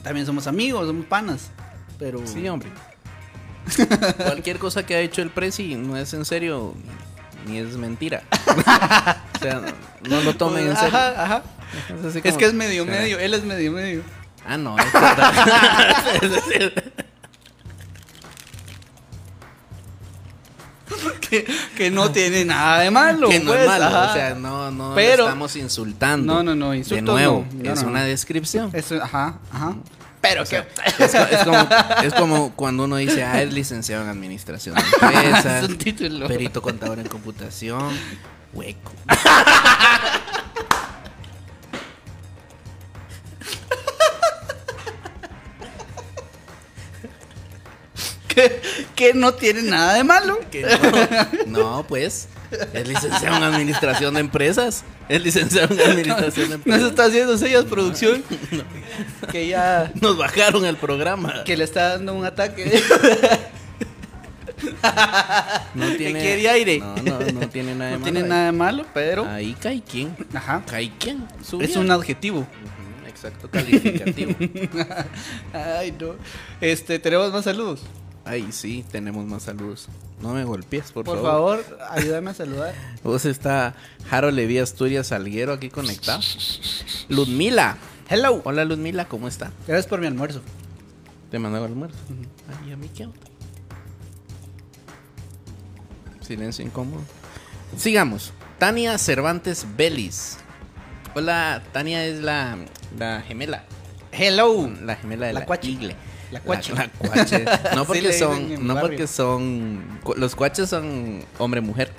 también 0.03 0.25
somos 0.27 0.47
amigos, 0.47 0.87
somos 0.87 1.07
panas. 1.07 1.51
Pero 1.99 2.21
Sí, 2.27 2.47
hombre. 2.49 2.69
Cualquier 4.17 4.59
cosa 4.59 4.87
que 4.87 4.95
ha 4.95 5.01
hecho 5.01 5.23
el 5.23 5.31
presi 5.31 5.75
no 5.75 5.97
es 5.97 6.15
en 6.15 6.25
serio 6.25 6.75
ni 7.47 7.59
es 7.59 7.77
mentira. 7.77 8.23
o 9.37 9.39
sea, 9.41 9.63
no 10.09 10.21
lo 10.21 10.35
tomen 10.37 10.69
en 10.69 10.77
serio. 10.77 10.97
Ajá, 10.99 11.23
ajá. 11.25 11.43
Es, 12.09 12.17
Es 12.25 12.37
que 12.37 12.45
es 12.45 12.55
medio 12.55 12.83
o 12.83 12.87
sea, 12.87 12.95
medio, 13.01 13.19
él 13.19 13.35
es 13.35 13.45
medio 13.45 13.73
medio. 13.73 14.03
Ah, 14.47 14.57
no. 14.57 14.77
es 14.79 14.93
verdad. 14.93 15.33
Es 20.89 21.29
Que, 21.29 21.45
que 21.77 21.91
no 21.91 22.13
tiene 22.13 22.45
nada 22.45 22.79
de 22.81 22.91
malo. 22.93 23.29
que 23.29 23.41
no 23.41 23.47
pues, 23.51 23.61
es 23.63 23.67
malo. 23.67 23.85
ajá. 23.87 24.11
O 24.11 24.15
sea, 24.15 24.35
no, 24.37 24.71
no 24.71 24.93
Pero- 24.95 25.25
estamos 25.25 25.57
insultando. 25.57 26.35
No, 26.35 26.43
no, 26.45 26.55
no, 26.55 26.71
De 26.71 26.79
insultos 26.79 27.15
nuevo, 27.15 27.45
no. 27.53 27.65
No, 27.65 27.73
es 27.73 27.83
una 27.83 28.05
descripción. 28.05 28.71
Eso, 28.73 29.03
ajá, 29.03 29.39
ajá. 29.53 29.75
Pero 30.29 30.43
O 30.43 30.47
sea, 30.47 30.67
que 30.67 31.05
es, 31.05 31.13
co- 31.15 31.27
es 31.31 31.45
como, 31.45 31.69
es 32.05 32.15
como 32.15 32.53
cuando 32.57 32.85
uno 32.85 32.97
dice, 32.97 33.23
ah, 33.23 33.41
es 33.43 33.53
licenciado 33.53 34.03
en 34.03 34.09
administración 34.11 34.75
de 34.75 34.81
empresas, 34.83 35.63
es 35.63 35.69
un 35.69 35.79
título. 35.79 36.27
perito 36.27 36.61
contador 36.61 36.99
en 36.99 37.07
computación, 37.07 37.97
hueco. 38.53 38.93
que, 48.29 48.61
que 48.95 49.15
no 49.15 49.35
tiene 49.35 49.63
nada 49.63 49.95
de 49.95 50.05
malo. 50.05 50.39
Que 50.51 50.63
no, 51.47 51.79
no, 51.79 51.87
pues, 51.87 52.29
es 52.73 52.89
licenciado 52.89 53.37
en 53.37 53.43
administración 53.43 54.15
de 54.15 54.21
empresas. 54.21 54.85
Es 55.09 55.23
licenciado 55.23 55.75
en 55.75 55.81
administración 55.91 56.49
de 56.51 56.57
Nos 56.57 56.67
empresas. 56.67 56.91
está 56.91 57.05
haciendo 57.05 57.39
sellas 57.39 57.65
producción. 57.65 58.23
Que 59.31 59.49
ya. 59.49 59.93
Nos 60.01 60.17
bajaron 60.17 60.65
el 60.65 60.77
programa. 60.77 61.45
Que 61.45 61.57
le 61.57 61.65
está 61.65 61.91
dando 61.91 62.15
un 62.15 62.25
ataque. 62.25 62.81
no 65.75 65.87
que 65.97 66.13
quiere 66.13 66.49
aire. 66.49 66.79
No, 66.79 66.97
no, 66.97 67.19
no 67.41 67.49
tiene 67.49 67.75
nada 67.75 67.91
de 67.91 67.99
No 67.99 67.99
malo 67.99 68.05
tiene 68.05 68.21
ahí. 68.23 68.29
nada 68.29 68.47
de 68.47 68.53
malo, 68.53 68.87
pero. 68.95 69.27
Ahí 69.29 69.55
cae 69.61 69.83
quién. 69.89 70.17
Ajá. 70.35 70.63
Cae 70.67 70.93
quién. 70.99 71.27
Es 71.61 71.77
un 71.77 71.91
adjetivo. 71.91 72.47
Exacto, 73.07 73.51
calificativo. 73.51 74.35
Ay, 75.53 75.93
no. 75.99 76.15
Este, 76.61 76.99
tenemos 76.99 77.33
más 77.33 77.45
saludos. 77.45 77.81
Ay, 78.27 78.51
sí, 78.51 78.85
tenemos 78.91 79.25
más 79.25 79.45
saludos. 79.45 79.87
No 80.21 80.35
me 80.35 80.43
golpees, 80.45 80.91
por, 80.91 81.05
Por 81.05 81.23
favor. 81.23 81.63
favor, 81.63 81.79
ayúdame 81.91 82.31
a 82.31 82.35
saludar. 82.35 82.75
Vos 83.05 83.25
está 83.25 83.75
Jaro 84.11 84.33
Levi 84.33 84.59
Asturias 84.59 85.07
Salguero 85.07 85.53
aquí 85.53 85.71
conectado. 85.71 86.21
Ludmila. 87.09 87.77
Hello. 88.09 88.43
Hola 88.45 88.65
Ludmila, 88.65 89.05
¿cómo 89.07 89.29
está? 89.29 89.53
Gracias 89.69 89.87
por 89.87 90.01
mi 90.01 90.09
almuerzo. 90.09 90.43
Te 91.31 91.39
mandó 91.39 91.59
el 91.59 91.65
almuerzo. 91.65 91.97
Ay, 92.65 92.73
a 92.73 92.77
mí 92.77 92.89
qué? 92.95 93.09
Silencio 96.21 96.65
incómodo. 96.65 97.03
Sigamos. 97.77 98.33
Tania 98.59 98.99
Cervantes 98.99 99.67
Belis. 99.77 100.39
Hola, 101.15 101.63
Tania 101.73 102.05
es 102.05 102.21
la, 102.21 102.59
la 102.99 103.23
gemela. 103.23 103.65
Hello. 104.11 104.69
La 104.83 104.97
gemela 104.97 105.27
de 105.29 105.33
La 105.33 105.41
la, 105.41 105.47
cuache. 105.47 105.69
La 106.31 106.41
cuache. 106.41 106.75
La, 106.75 106.89
cuache. 106.89 107.45
No 107.75 107.85
porque 107.87 108.13
son, 108.13 108.67
no 108.67 108.75
barrio. 108.75 108.91
porque 108.91 109.07
son, 109.07 109.81
los 110.17 110.35
cuaches 110.35 110.69
son 110.69 111.25
hombre-mujer. 111.39 111.91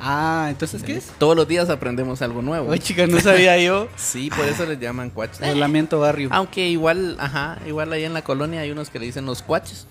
Ah, 0.00 0.48
entonces, 0.50 0.82
¿qué 0.82 0.96
es? 0.96 1.06
Todos 1.18 1.34
los 1.34 1.48
días 1.48 1.70
aprendemos 1.70 2.20
algo 2.20 2.42
nuevo. 2.42 2.70
Ay, 2.70 2.78
chica, 2.78 3.06
no 3.06 3.20
sabía 3.20 3.58
yo. 3.58 3.88
Sí, 3.96 4.28
por 4.28 4.44
eso 4.44 4.66
les 4.66 4.78
llaman 4.78 5.08
cuaches. 5.08 5.40
Reglamento 5.40 5.98
barrio. 6.00 6.28
Aunque 6.30 6.68
igual, 6.68 7.16
ajá, 7.18 7.58
igual 7.66 7.92
ahí 7.92 8.04
en 8.04 8.12
la 8.12 8.22
colonia 8.22 8.60
hay 8.60 8.70
unos 8.70 8.90
que 8.90 8.98
le 8.98 9.06
dicen 9.06 9.24
los 9.24 9.42
cuaches. 9.42 9.86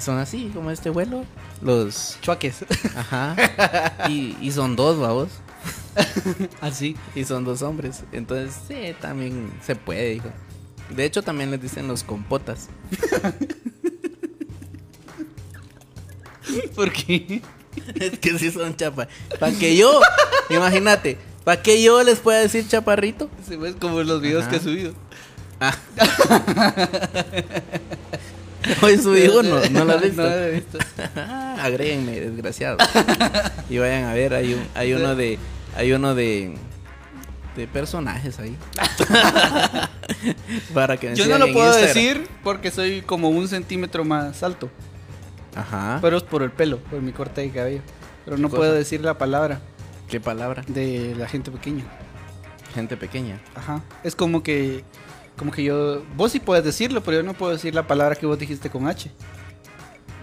Son 0.00 0.18
así, 0.18 0.50
como 0.52 0.72
este 0.72 0.90
vuelo. 0.90 1.24
Los, 1.62 2.18
Chuaques. 2.22 2.64
ajá. 2.96 3.36
Y, 4.08 4.36
y 4.40 4.50
son 4.50 4.74
dos, 4.74 4.98
vamos. 4.98 5.28
Así. 6.60 6.96
Y 7.14 7.24
son 7.24 7.44
dos 7.44 7.62
hombres. 7.62 8.02
Entonces, 8.10 8.54
sí, 8.66 8.96
también 9.00 9.52
se 9.64 9.76
puede, 9.76 10.14
hijo. 10.14 10.28
De 10.90 11.04
hecho, 11.04 11.22
también 11.22 11.50
les 11.50 11.60
dicen 11.60 11.88
los 11.88 12.02
compotas. 12.02 12.68
¿Por 16.74 16.92
qué? 16.92 17.42
Es 17.94 18.18
que 18.18 18.38
sí 18.38 18.50
son 18.50 18.76
chapas. 18.76 19.08
Para 19.40 19.56
que 19.56 19.76
yo, 19.76 20.00
imagínate, 20.50 21.16
para 21.44 21.62
que 21.62 21.82
yo 21.82 22.02
les 22.02 22.18
pueda 22.20 22.40
decir 22.40 22.66
chaparrito. 22.68 23.30
Se 23.46 23.56
ve 23.56 23.74
como 23.74 24.00
en 24.00 24.06
los 24.06 24.20
videos 24.20 24.42
Ajá. 24.42 24.50
que 24.50 24.56
he 24.56 24.60
subido. 24.60 24.94
Ah. 25.60 25.76
Hoy 28.82 28.98
subí 28.98 29.28
uno, 29.28 29.60
¿no 29.70 29.84
lo 29.84 29.92
has 29.92 30.02
visto? 30.02 30.22
No 30.22 30.28
lo 30.28 30.44
he 30.44 30.50
visto. 30.52 30.78
Agréguenme, 31.60 32.20
desgraciado. 32.20 32.78
Y 33.68 33.78
vayan 33.78 34.04
a 34.04 34.14
ver, 34.14 34.34
hay, 34.34 34.54
un, 34.54 34.66
hay 34.74 34.92
uno 34.94 35.14
de. 35.14 35.38
Hay 35.76 35.92
uno 35.92 36.14
de. 36.14 36.54
De 37.56 37.66
personajes 37.68 38.38
ahí. 38.40 38.56
Para 40.74 40.96
que 40.96 41.14
Yo 41.14 41.26
no 41.26 41.38
lo 41.38 41.52
puedo 41.52 41.66
Instagram. 41.68 41.94
decir 41.94 42.28
porque 42.42 42.70
soy 42.70 43.02
como 43.02 43.28
un 43.28 43.46
centímetro 43.48 44.04
más 44.04 44.42
alto. 44.42 44.70
Ajá. 45.54 45.98
Pero 46.02 46.16
es 46.16 46.22
por 46.24 46.42
el 46.42 46.50
pelo, 46.50 46.78
por 46.78 47.00
mi 47.00 47.12
corte 47.12 47.42
de 47.42 47.50
cabello. 47.50 47.80
Pero 48.24 48.38
no 48.38 48.48
Cosa. 48.48 48.58
puedo 48.58 48.72
decir 48.72 49.00
la 49.02 49.18
palabra 49.18 49.60
¿Qué 50.08 50.18
palabra? 50.20 50.64
de 50.66 51.14
la 51.16 51.28
gente 51.28 51.50
pequeña. 51.50 51.84
Gente 52.74 52.96
pequeña. 52.96 53.40
Ajá. 53.54 53.82
Es 54.02 54.16
como 54.16 54.42
que. 54.42 54.84
Como 55.36 55.52
que 55.52 55.62
yo. 55.62 56.02
Vos 56.16 56.32
sí 56.32 56.40
puedes 56.40 56.64
decirlo, 56.64 57.02
pero 57.04 57.18
yo 57.18 57.22
no 57.22 57.34
puedo 57.34 57.52
decir 57.52 57.74
la 57.74 57.86
palabra 57.86 58.16
que 58.16 58.26
vos 58.26 58.38
dijiste 58.38 58.68
con 58.70 58.88
H. 58.88 59.10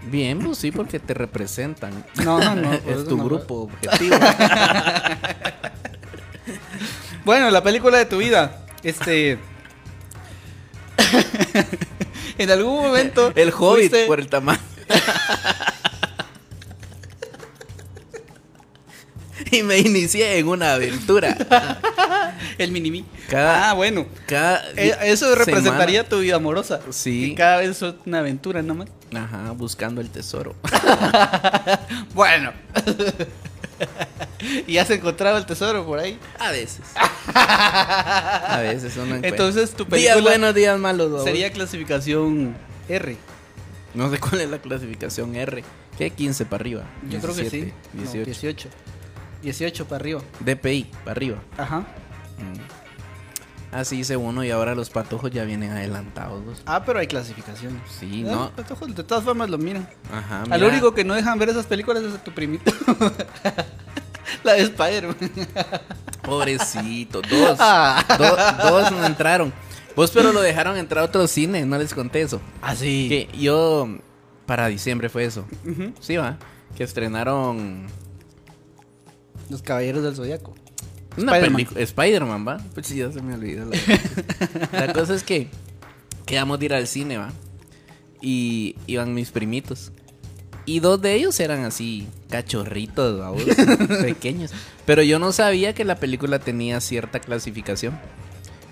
Bien, 0.10 0.40
pues 0.40 0.58
sí, 0.58 0.72
porque 0.74 1.00
te 1.00 1.14
representan. 1.14 2.04
No, 2.26 2.40
no, 2.40 2.56
no. 2.56 2.74
es 2.88 3.06
tu 3.08 3.16
no. 3.16 3.24
grupo 3.24 3.62
objetivo. 3.62 4.18
Bueno, 7.26 7.50
la 7.52 7.64
película 7.64 7.98
de 7.98 8.06
tu 8.06 8.18
vida. 8.18 8.66
Este. 8.84 9.38
en 12.38 12.52
algún 12.52 12.84
momento. 12.84 13.32
El 13.36 13.50
hobbit 13.58 13.92
fuiste- 13.92 14.08
por 14.08 14.20
el 14.20 14.28
tamaño. 14.28 14.60
y 19.52 19.64
me 19.64 19.80
inicié 19.80 20.38
en 20.38 20.48
una 20.48 20.74
aventura. 20.74 21.36
El 22.58 22.72
minimi. 22.72 23.06
Cada- 23.30 23.70
Ah, 23.70 23.74
bueno. 23.74 24.06
Cada 24.28 24.64
Eh, 24.76 24.96
Eso 25.04 25.34
representaría 25.36 26.00
semana- 26.02 26.10
tu 26.10 26.20
vida 26.20 26.36
amorosa. 26.38 26.80
Sí. 26.90 27.30
Que 27.30 27.36
cada 27.36 27.58
vez 27.58 27.82
es 27.82 27.94
una 28.06 28.20
aventura 28.20 28.62
nomás. 28.62 28.88
Ajá, 29.14 29.52
buscando 29.52 30.02
el 30.02 30.10
tesoro. 30.10 30.56
Bueno. 32.14 32.52
y 34.68 34.78
has 34.78 34.90
encontrado 34.90 35.38
el 35.38 35.46
tesoro 35.46 35.86
por 35.86 36.00
ahí. 36.00 36.18
A 36.40 36.52
veces. 36.52 36.82
A 37.34 38.60
veces 38.62 38.94
uno 38.96 39.06
encuentra. 39.16 39.30
Entonces 39.30 39.72
tu 39.72 39.86
Días 39.86 40.16
película 40.16 40.22
buenos, 40.22 40.56
días 40.56 40.80
malos. 40.80 41.10
babos. 41.12 41.24
sería 41.26 41.52
clasificación 41.52 42.56
R. 42.90 43.18
No 43.94 44.10
sé 44.10 44.20
cuál 44.20 44.42
es 44.42 44.50
la 44.50 44.60
clasificación 44.60 45.36
R. 45.36 45.64
¿Qué? 45.98 46.10
15 46.10 46.46
para 46.46 46.62
arriba. 46.62 46.84
Yo 47.10 47.20
creo 47.20 47.36
que 47.36 47.50
sí. 47.50 47.72
17, 47.94 48.20
No, 48.20 48.26
18. 48.26 48.26
18. 48.26 48.70
18 49.42 49.86
para 49.86 49.96
arriba. 49.98 50.22
DPI, 50.40 50.92
para 51.04 51.12
arriba. 51.12 51.38
Ajá. 51.58 51.80
Mm. 51.80 52.81
Así 53.72 54.00
hice 54.00 54.18
uno 54.18 54.44
y 54.44 54.52
ahora 54.52 54.76
los 54.76 54.90
patojos 54.90 55.32
ya 55.32 55.44
vienen 55.46 55.72
adelantados. 55.72 56.46
dos. 56.46 56.62
Ah, 56.66 56.84
pero 56.86 57.00
hay 57.00 57.08
clasificaciones. 57.08 57.82
Sí, 58.00 58.26
Ah, 58.28 58.32
no. 58.32 58.40
los 58.42 58.50
patojos 58.52 58.94
de 58.96 59.04
todas 59.04 59.24
formas 59.24 59.50
lo 59.50 59.58
miran. 59.58 59.88
Ajá. 60.14 60.42
Al 60.44 60.50
mira. 60.60 60.68
único 60.68 60.94
que 60.94 61.04
no 61.06 61.14
dejan 61.14 61.40
ver 61.40 61.50
esas 61.50 61.66
películas 61.68 62.04
es 62.04 62.14
a 62.16 62.24
tu 62.24 62.32
primito. 62.34 62.72
La 64.44 64.54
de 64.54 64.62
Spider-Man. 64.64 65.16
Pobrecito, 66.24 67.22
dos. 67.22 67.58
Ah. 67.60 68.04
Do- 68.18 68.70
dos 68.70 68.92
no 68.92 69.06
entraron. 69.06 69.54
Vos 69.96 70.12
pero 70.12 70.32
lo 70.32 70.42
dejaron 70.42 70.78
entrar 70.78 71.04
a 71.04 71.08
otro 71.08 71.28
cine, 71.28 71.66
no 71.66 71.78
les 71.78 71.94
conté 71.94 72.22
eso. 72.22 72.42
Ah, 72.62 72.76
sí. 72.76 73.08
Que 73.10 73.38
yo, 73.38 73.88
para 74.46 74.68
diciembre 74.68 75.10
fue 75.10 75.26
eso. 75.26 75.46
Ujú. 75.66 75.94
Sí, 76.00 76.16
va. 76.18 76.38
Que 76.76 76.84
estrenaron 76.86 77.88
Los 79.50 79.62
Caballeros 79.62 80.04
del 80.04 80.16
Zodiaco. 80.16 80.54
Una 81.18 81.34
película. 81.40 81.80
Spider-Man, 81.82 82.48
va. 82.48 82.58
Pues 82.74 82.88
sí, 82.88 82.98
ya 82.98 83.12
se 83.12 83.22
me 83.22 83.34
olvidó. 83.36 83.66
La, 84.72 84.86
la 84.88 84.94
cosa 84.94 85.14
es 85.16 85.24
que 85.24 85.48
quedamos 86.26 86.60
de 86.60 86.66
ir 86.66 86.74
al 86.74 86.88
cine, 86.88 87.18
va. 87.18 87.32
Y 88.22 88.76
iban 88.88 89.14
mis 89.14 89.32
primitos. 89.32 89.92
Y 90.66 90.80
dos 90.80 91.02
de 91.02 91.16
ellos 91.16 91.40
eran 91.40 91.66
así, 91.66 92.08
cachorritos, 92.30 93.20
vamos, 93.20 93.44
pequeños. 94.02 94.52
Pero 94.86 95.02
yo 95.02 95.18
no 95.18 95.32
sabía 95.32 95.74
que 95.74 95.84
la 95.86 95.96
película 95.96 96.38
tenía 96.40 96.80
cierta 96.82 97.20
clasificación. 97.20 98.00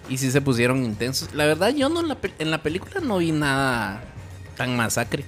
Y 0.08 0.18
sí 0.18 0.32
se 0.32 0.42
pusieron 0.42 0.84
intensos. 0.86 1.34
La 1.34 1.46
verdad, 1.46 1.74
yo 1.76 1.90
no 1.90 2.00
en 2.02 2.08
la, 2.08 2.18
en 2.40 2.52
la 2.52 2.62
película 2.64 3.00
no 3.02 3.18
vi 3.18 3.32
nada 3.32 4.04
tan 4.56 4.76
masacre. 4.78 5.24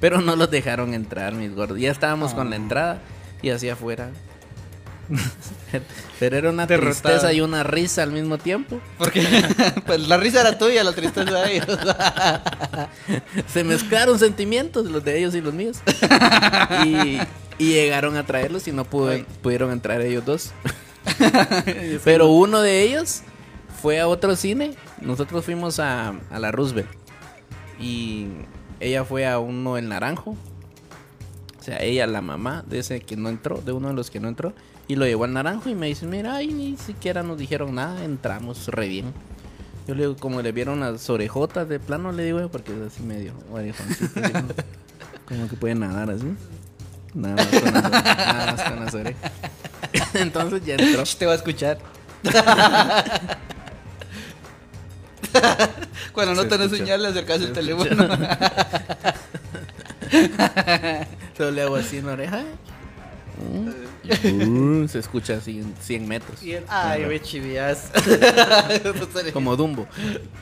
Pero 0.00 0.20
no 0.20 0.36
los 0.36 0.50
dejaron 0.50 0.94
entrar, 0.94 1.34
mis 1.34 1.54
gordos. 1.54 1.78
Ya 1.78 1.90
estábamos 1.90 2.34
con 2.34 2.50
la 2.50 2.56
Ah. 2.56 2.58
entrada 2.58 3.02
y 3.40 3.50
hacia 3.50 3.74
afuera. 3.74 4.10
Pero 6.20 6.36
era 6.36 6.50
una 6.50 6.66
Derrotado. 6.66 6.92
tristeza 7.02 7.32
y 7.32 7.40
una 7.40 7.62
risa 7.64 8.02
al 8.02 8.12
mismo 8.12 8.38
tiempo. 8.38 8.80
Porque 8.98 9.22
pues 9.86 10.06
la 10.08 10.16
risa 10.16 10.40
era 10.42 10.56
tuya, 10.58 10.84
la 10.84 10.92
tristeza 10.92 11.42
de 11.42 11.56
ellos. 11.56 11.78
Se 13.52 13.64
mezclaron 13.64 14.18
sentimientos, 14.18 14.86
los 14.90 15.02
de 15.04 15.18
ellos 15.18 15.34
y 15.34 15.40
los 15.40 15.52
míos. 15.54 15.78
Y, 16.84 17.18
y 17.58 17.72
llegaron 17.72 18.16
a 18.16 18.24
traerlos 18.24 18.68
y 18.68 18.72
no 18.72 18.84
pudo- 18.84 19.24
pudieron 19.42 19.72
entrar 19.72 20.00
ellos 20.00 20.24
dos. 20.24 20.52
Pero 22.04 22.28
uno 22.28 22.60
de 22.60 22.82
ellos 22.82 23.22
fue 23.80 24.00
a 24.00 24.06
otro 24.08 24.36
cine. 24.36 24.74
Nosotros 25.00 25.44
fuimos 25.44 25.80
a, 25.80 26.14
a 26.30 26.38
la 26.38 26.52
Roosevelt. 26.52 26.88
Y 27.80 28.28
ella 28.80 29.04
fue 29.04 29.26
a 29.26 29.38
uno 29.40 29.76
el 29.76 29.88
naranjo. 29.88 30.36
O 31.60 31.64
sea, 31.64 31.80
ella, 31.82 32.06
la 32.06 32.20
mamá 32.22 32.64
de 32.68 32.78
ese 32.80 33.00
que 33.00 33.16
no 33.16 33.28
entró, 33.28 33.60
de 33.60 33.72
uno 33.72 33.88
de 33.88 33.94
los 33.94 34.10
que 34.10 34.20
no 34.20 34.28
entró. 34.28 34.52
Y 34.88 34.96
lo 34.96 35.06
llevó 35.06 35.24
al 35.24 35.32
naranjo 35.32 35.68
y 35.68 35.74
me 35.74 35.86
dice, 35.86 36.06
mira, 36.06 36.36
ay, 36.36 36.48
ni 36.48 36.76
siquiera 36.76 37.22
nos 37.22 37.38
dijeron 37.38 37.74
nada, 37.74 38.04
entramos 38.04 38.66
re 38.68 38.88
bien. 38.88 39.12
Yo 39.86 39.94
le 39.94 40.02
digo, 40.02 40.16
como 40.16 40.42
le 40.42 40.52
vieron 40.52 40.80
las 40.80 41.08
orejotas 41.10 41.68
de 41.68 41.80
plano, 41.80 42.12
le 42.12 42.24
digo, 42.24 42.48
porque 42.48 42.72
es 42.72 42.92
así 42.92 43.02
medio 43.02 43.32
orejoncito, 43.50 44.20
como, 45.26 45.48
que 45.48 45.56
puede 45.56 45.74
nadar 45.74 46.10
así. 46.10 46.34
Nada 47.14 47.36
más 47.36 47.46
con 47.46 47.64
las, 47.64 47.82
nada 47.82 48.52
más 48.52 48.62
con 48.62 48.84
las 48.84 48.94
orejas. 48.94 49.32
Entonces 50.14 50.64
ya 50.64 50.74
entró. 50.74 51.02
Te 51.18 51.26
va 51.26 51.32
a 51.32 51.36
escuchar. 51.36 51.78
Cuando 56.12 56.34
no 56.34 56.46
tenés 56.46 56.70
señal, 56.70 57.02
le 57.02 57.08
acercas 57.08 57.40
el 57.40 57.52
teléfono. 57.52 58.08
Solo 61.36 61.50
le 61.50 61.62
hago 61.62 61.76
así 61.76 61.98
en 61.98 62.06
la 62.06 62.12
oreja. 62.12 62.44
Mm, 63.38 64.86
se 64.86 64.98
escucha 64.98 65.34
así 65.34 65.60
en 65.60 65.74
100 65.80 66.08
metros. 66.08 66.42
Y 66.42 66.56
ay, 66.68 67.06
me 67.06 67.20
chivías. 67.20 67.90
Como 69.32 69.56
Dumbo. 69.56 69.86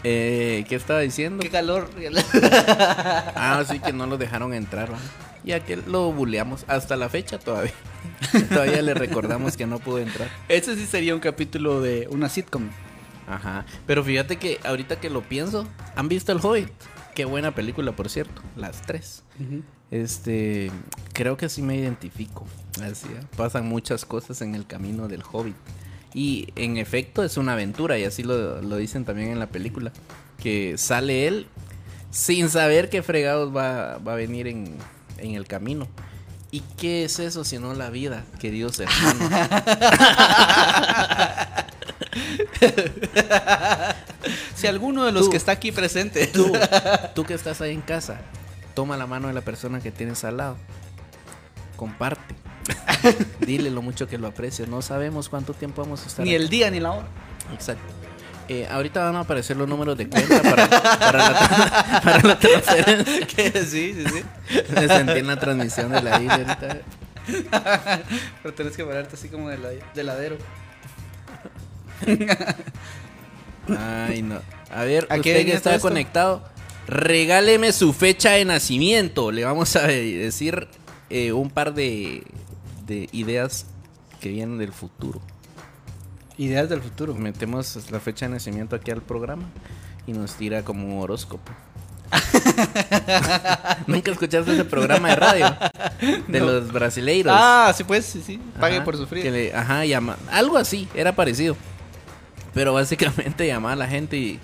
Eh, 0.03 0.64
¿Qué 0.68 0.74
estaba 0.74 1.01
diciendo? 1.01 1.43
Qué 1.43 1.51
calor. 1.51 1.88
Ah, 3.34 3.62
sí 3.68 3.78
que 3.78 3.93
no 3.93 4.07
lo 4.07 4.18
dejaron 4.18 4.55
entrar. 4.55 4.93
¿va? 4.93 4.99
Y 5.45 5.53
aquel 5.53 5.82
lo 5.86 6.12
buleamos 6.12 6.64
hasta 6.68 6.97
la 6.97 7.09
fecha 7.09 7.38
todavía. 7.38 7.72
todavía 8.49 8.82
le 8.82 8.95
recordamos 8.95 9.57
que 9.57 9.66
no 9.66 9.78
pudo 9.78 9.99
entrar. 9.99 10.28
Ese 10.49 10.76
sí 10.76 10.86
sería 10.86 11.14
un 11.14 11.20
capítulo 11.20 11.80
de 11.80 12.09
una 12.11 12.28
sitcom. 12.28 12.68
Ajá. 13.26 13.64
Pero 13.86 14.05
fíjate 14.05 14.36
que 14.36 14.59
ahorita 14.64 15.01
que 15.01 15.09
lo 15.09 15.22
pienso, 15.22 15.66
¿han 15.95 16.09
visto 16.09 16.32
El 16.32 16.38
Hobbit? 16.43 16.70
Qué 17.14 17.24
buena 17.24 17.55
película, 17.55 17.93
por 17.93 18.09
cierto. 18.09 18.43
Las 18.57 18.82
tres. 18.82 19.22
Este, 19.91 20.70
creo 21.12 21.36
que 21.36 21.49
sí 21.49 21.62
me 21.62 21.76
identifico. 21.76 22.47
Así, 22.82 23.09
¿eh? 23.09 23.20
pasan 23.36 23.68
muchas 23.68 24.05
cosas 24.05 24.41
en 24.43 24.55
el 24.55 24.66
camino 24.66 25.09
del 25.09 25.22
Hobbit. 25.30 25.57
Y 26.14 26.49
en 26.57 26.76
efecto 26.76 27.22
es 27.22 27.36
una 27.36 27.53
aventura, 27.53 27.99
y 27.99 28.05
así 28.05 28.22
lo, 28.22 28.61
lo 28.62 28.76
dicen 28.76 29.05
también 29.05 29.30
en 29.30 29.38
la 29.38 29.49
película. 29.49 29.93
Que 30.38 30.76
sale 30.78 31.26
él 31.26 31.47
sin 32.11 32.49
saber 32.49 32.88
qué 32.91 33.03
fregados 33.03 33.55
va, 33.55 33.99
va 33.99 34.12
a 34.12 34.16
venir 34.16 34.47
en, 34.47 34.74
en 35.18 35.34
el 35.34 35.47
camino. 35.47 35.86
¿Y 36.53 36.61
qué 36.76 37.05
es 37.05 37.20
eso 37.20 37.45
sino 37.45 37.74
la 37.74 37.91
vida, 37.91 38.24
queridos 38.41 38.80
hermanos? 38.80 39.30
Si 44.55 44.66
alguno 44.66 45.05
de 45.05 45.12
los 45.12 45.24
Tú. 45.24 45.30
que 45.30 45.36
está 45.36 45.53
aquí 45.53 45.72
presente. 45.72 46.26
Tú, 46.26 46.53
tú 47.14 47.24
que 47.24 47.34
estás 47.34 47.61
ahí 47.61 47.72
en 47.72 47.80
casa, 47.80 48.20
toma 48.80 48.96
la 48.96 49.06
mano 49.06 49.28
de 49.28 49.34
la 49.34 49.42
persona 49.42 49.78
que 49.78 49.90
tienes 49.90 50.24
al 50.24 50.38
lado. 50.38 50.56
Comparte. 51.76 52.34
Dile 53.40 53.70
lo 53.70 53.82
mucho 53.82 54.08
que 54.08 54.16
lo 54.16 54.26
aprecias. 54.26 54.68
No 54.68 54.80
sabemos 54.80 55.28
cuánto 55.28 55.52
tiempo 55.52 55.82
vamos 55.82 56.02
a 56.02 56.06
estar. 56.06 56.24
Ni 56.24 56.30
aquí. 56.34 56.42
el 56.42 56.48
día 56.48 56.70
ni 56.70 56.80
la 56.80 56.92
hora. 56.92 57.06
Exacto. 57.52 57.82
Eh, 58.48 58.66
ahorita 58.70 59.04
van 59.04 59.16
a 59.16 59.20
aparecer 59.20 59.58
los 59.58 59.68
números 59.68 59.98
de 59.98 60.08
cuenta 60.08 60.40
para, 60.40 60.66
para 60.66 61.18
la, 61.30 62.00
para 62.04 62.22
la 62.22 62.38
transferencia. 62.38 63.26
Que 63.36 63.50
sí, 63.66 63.94
sí, 63.94 64.04
sí. 64.06 64.24
Me 64.74 64.88
sentí 64.88 65.18
en 65.18 65.26
la 65.26 65.38
transmisión 65.38 65.92
de 65.92 66.00
la 66.00 66.18
isla 66.22 66.34
ahorita. 66.36 66.78
Pero 68.42 68.54
tenés 68.54 68.78
que 68.78 68.84
pararte 68.86 69.14
así 69.14 69.28
como 69.28 69.50
de, 69.50 69.58
la, 69.58 69.68
de 69.94 70.04
ladero. 70.04 70.38
Ay, 73.78 74.22
no. 74.22 74.40
A 74.70 74.84
ver, 74.84 75.06
¿A 75.10 75.18
qué 75.18 75.32
usted 75.32 75.44
que 75.44 75.52
está 75.52 75.74
esto? 75.74 75.86
conectado, 75.86 76.48
regáleme 76.86 77.72
su 77.72 77.92
fecha 77.92 78.30
de 78.32 78.44
nacimiento. 78.44 79.30
Le 79.32 79.44
vamos 79.44 79.76
a 79.76 79.86
decir 79.86 80.68
eh, 81.08 81.32
un 81.32 81.50
par 81.50 81.74
de, 81.74 82.24
de 82.86 83.08
ideas 83.12 83.66
que 84.20 84.28
vienen 84.30 84.58
del 84.58 84.72
futuro. 84.72 85.20
Ideas 86.36 86.68
del 86.68 86.80
futuro. 86.82 87.14
Metemos 87.14 87.90
la 87.90 88.00
fecha 88.00 88.26
de 88.26 88.32
nacimiento 88.34 88.76
aquí 88.76 88.90
al 88.90 89.02
programa 89.02 89.44
y 90.06 90.12
nos 90.12 90.34
tira 90.34 90.62
como 90.62 90.86
un 90.96 91.02
horóscopo. 91.02 91.50
Nunca 93.86 94.10
escuchaste 94.10 94.52
ese 94.52 94.64
programa 94.64 95.10
de 95.10 95.16
radio 95.16 95.56
de 96.28 96.40
No. 96.40 96.46
los 96.46 96.72
brasileiros. 96.72 97.32
Ah, 97.36 97.72
sí, 97.76 97.84
pues, 97.84 98.04
sí, 98.06 98.22
sí. 98.24 98.40
Pague 98.58 98.76
Ajá, 98.76 98.84
por 98.84 98.96
sufrir. 98.96 99.22
que 99.22 99.30
le- 99.30 99.54
ajá, 99.54 99.84
llama. 99.84 100.16
Algo 100.30 100.56
así, 100.58 100.88
era 100.94 101.14
parecido. 101.14 101.56
Pero 102.54 102.72
básicamente 102.72 103.46
llamaba 103.46 103.74
a 103.74 103.76
la 103.76 103.86
gente 103.86 104.16
y. 104.16 104.40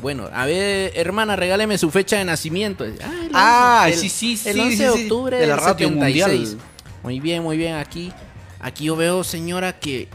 Bueno, 0.00 0.28
a 0.32 0.46
ver, 0.46 0.92
hermana, 0.94 1.36
regáleme 1.36 1.76
su 1.78 1.90
fecha 1.90 2.16
de 2.16 2.24
nacimiento. 2.24 2.84
Ah, 2.84 3.12
el 3.22 3.30
Ah, 3.34 3.82
11, 3.86 3.92
el- 3.94 3.98
sí, 4.00 4.08
sí, 4.08 4.36
sí, 4.36 4.48
El 4.48 4.60
11 4.60 4.76
sí, 4.76 4.82
de 4.82 4.92
sí. 4.92 5.02
octubre 5.02 5.36
De 5.38 5.46
la 5.46 5.54
del 5.56 5.64
radio 5.64 5.88
76. 5.88 6.38
mundial. 6.50 6.66
Muy 7.02 7.20
bien, 7.20 7.42
muy 7.42 7.56
bien. 7.56 7.74
Aquí, 7.76 8.12
aquí 8.60 8.84
yo 8.84 8.96
veo, 8.96 9.24
señora, 9.24 9.78
que 9.78 10.08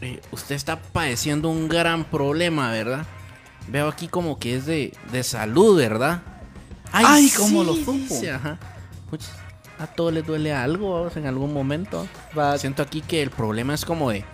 eh, 0.00 0.20
usted 0.30 0.54
está 0.54 0.78
padeciendo 0.80 1.48
un 1.48 1.68
gran 1.68 2.04
problema, 2.04 2.70
¿verdad? 2.70 3.06
Veo 3.68 3.88
aquí 3.88 4.08
como 4.08 4.38
que 4.38 4.56
es 4.56 4.66
de, 4.66 4.92
de 5.12 5.22
salud, 5.22 5.76
¿verdad? 5.78 6.22
Ay, 6.92 7.30
¿cómo 7.36 7.64
lo 7.64 7.74
supo? 7.74 7.92
dice, 7.92 8.30
ajá. 8.30 8.58
A 9.78 9.86
todos 9.86 10.12
les 10.12 10.26
duele 10.26 10.52
algo 10.52 11.10
en 11.14 11.26
algún 11.26 11.52
momento. 11.54 12.06
Siento 12.58 12.82
aquí 12.82 13.00
que 13.00 13.22
el 13.22 13.30
problema 13.30 13.74
es 13.74 13.84
como 13.84 14.10
de, 14.10 14.24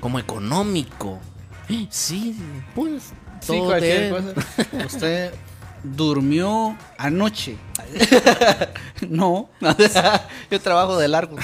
como 0.00 0.18
económico. 0.18 1.18
Sí, 1.90 2.36
pues. 2.74 3.12
Sí, 3.42 3.58
cualquier 3.58 4.10
cosa. 4.10 4.86
Usted 4.86 5.32
durmió 5.82 6.76
anoche. 6.96 7.56
no, 9.08 9.48
yo 10.50 10.60
trabajo 10.60 10.98
de 10.98 11.08
largo. 11.08 11.36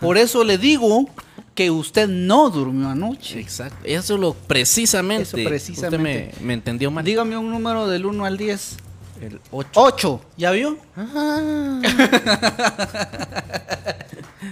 Por 0.00 0.18
eso 0.18 0.44
le 0.44 0.58
digo 0.58 1.08
que 1.54 1.70
usted 1.70 2.08
no 2.08 2.50
durmió 2.50 2.88
anoche. 2.88 3.40
Exacto. 3.40 3.78
Eso 3.84 4.18
lo 4.18 4.34
precisamente. 4.34 5.22
Eso 5.22 5.36
precisamente. 5.48 6.28
Usted 6.30 6.40
me, 6.40 6.46
me 6.46 6.54
entendió 6.54 6.90
mal. 6.90 7.04
Dígame 7.04 7.38
un 7.38 7.50
número 7.50 7.86
del 7.86 8.04
1 8.06 8.24
al 8.24 8.36
10. 8.36 8.76
El 9.20 9.40
8. 9.52 9.70
8. 9.74 10.20
¿Ya 10.36 10.50
vio? 10.50 10.76
Ah. 10.96 11.80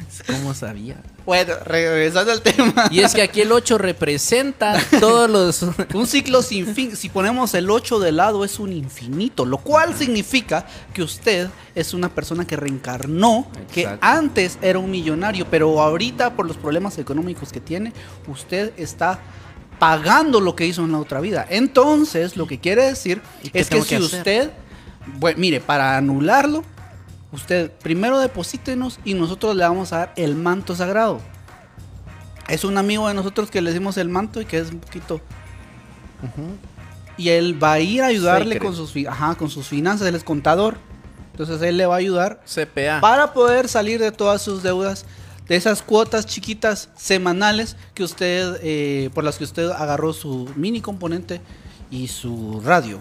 ¿Cómo 0.27 0.55
sabía? 0.55 0.97
Bueno, 1.25 1.55
regresando 1.65 2.33
al 2.33 2.43
tema. 2.43 2.89
Y 2.91 3.01
es 3.01 3.15
que 3.15 3.23
aquí 3.23 3.41
el 3.43 3.53
8 3.53 3.79
representa 3.79 4.81
todos 5.01 5.31
los. 5.31 5.63
Un 5.95 6.07
ciclo 6.07 6.43
sin 6.43 6.75
fin. 6.75 6.97
Si 6.97 7.09
ponemos 7.09 7.55
el 7.55 7.71
8 7.71 8.01
de 8.01 8.13
lado 8.13 8.45
es 8.45 8.59
un 8.59 8.73
infinito, 8.73 9.45
lo 9.45 9.59
cual 9.59 9.95
significa 9.95 10.67
que 10.93 11.03
usted 11.03 11.49
es 11.75 11.95
una 11.95 12.09
persona 12.09 12.47
que 12.47 12.57
reencarnó, 12.57 13.47
que 13.73 13.89
antes 14.01 14.59
era 14.63 14.79
un 14.79 14.91
millonario, 14.91 15.47
pero 15.51 15.81
ahorita 15.81 16.35
por 16.35 16.47
los 16.47 16.57
problemas 16.57 16.99
económicos 16.99 17.53
que 17.53 17.61
tiene, 17.61 17.93
usted 18.27 18.73
está 18.77 19.21
pagando 19.79 20.41
lo 20.41 20.55
que 20.55 20.67
hizo 20.67 20.85
en 20.85 20.93
la 20.93 20.99
otra 20.99 21.21
vida. 21.21 21.47
Entonces, 21.49 22.37
lo 22.37 22.47
que 22.47 22.61
quiere 22.61 22.85
decir 22.85 23.21
¿Y 23.43 23.51
qué 23.51 23.61
es 23.61 23.69
que 23.69 23.83
si 23.83 23.97
hacer? 23.97 24.01
usted, 24.01 24.51
bueno, 25.19 25.39
mire, 25.41 25.61
para 25.61 25.97
anularlo, 25.97 26.65
usted 27.33 27.71
primero 27.71 28.19
deposítenos 28.19 29.01
y 29.05 29.15
nosotros 29.15 29.57
le 29.57 29.65
vamos 29.65 29.93
a 29.93 29.99
dar 29.99 30.13
el 30.17 30.35
manto 30.37 30.75
sagrado. 30.77 31.21
Es 32.49 32.65
un 32.65 32.77
amigo 32.79 33.09
de 33.09 33.15
nosotros 33.15 33.51
que 33.51 33.61
le 33.63 33.71
decimos 33.71 33.97
el 33.97 34.09
manto 34.09 34.41
y 34.41 34.45
que 34.45 34.59
es 34.59 34.71
un 34.71 34.81
poquito 34.81 35.21
y 37.17 37.29
él 37.31 37.63
va 37.63 37.73
a 37.75 37.81
ir 37.81 38.03
a 38.03 38.07
ayudarle 38.07 38.59
con 38.59 38.75
sus, 38.77 38.93
fi- 38.93 39.07
ajá, 39.07 39.35
con 39.35 39.51
sus 39.51 39.67
finanzas, 39.69 40.07
él 40.09 40.15
es 40.15 40.25
contador. 40.25 40.77
Entonces 41.33 41.61
él 41.63 41.77
le 41.79 41.87
va 41.87 41.95
a 41.95 41.99
ayudar 41.99 42.43
CPA. 42.47 43.01
para 43.01 43.33
poder 43.33 43.69
salir 43.69 43.99
de 44.01 44.13
todas 44.13 44.43
sus 44.43 44.63
deudas, 44.63 45.07
de 45.49 45.57
esas 45.57 45.83
cuotas 45.83 46.27
chiquitas 46.27 46.91
semanales 46.97 47.77
que 47.95 48.05
usted, 48.05 48.59
eh, 48.63 49.11
por 49.15 49.25
las 49.25 49.39
que 49.39 49.45
usted 49.45 49.71
agarró 49.71 50.13
su 50.13 50.51
mini 50.57 50.81
componente 50.81 51.41
y 51.91 52.09
su 52.09 52.61
radio. 52.65 53.01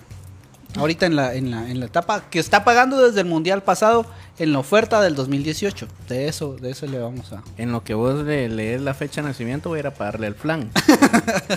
Ahorita 0.77 1.05
en 1.05 1.15
la, 1.15 1.33
en, 1.35 1.51
la, 1.51 1.69
en 1.69 1.79
la 1.79 1.85
etapa 1.85 2.23
que 2.29 2.39
está 2.39 2.63
pagando 2.63 3.05
desde 3.05 3.19
el 3.21 3.27
mundial 3.27 3.61
pasado 3.61 4.05
en 4.39 4.53
la 4.53 4.59
oferta 4.59 5.01
del 5.01 5.15
2018. 5.15 5.87
De 6.07 6.27
eso, 6.27 6.55
de 6.55 6.71
eso 6.71 6.85
le 6.87 6.97
vamos 6.97 7.33
a. 7.33 7.43
En 7.57 7.71
lo 7.71 7.83
que 7.83 7.93
vos 7.93 8.23
le 8.23 8.47
lees 8.47 8.81
la 8.81 8.93
fecha 8.93 9.21
de 9.21 9.27
nacimiento, 9.27 9.69
voy 9.69 9.77
a 9.77 9.79
ir 9.81 9.87
a 9.87 9.93
pagarle 9.93 10.27
el 10.27 10.35
flan. 10.35 10.71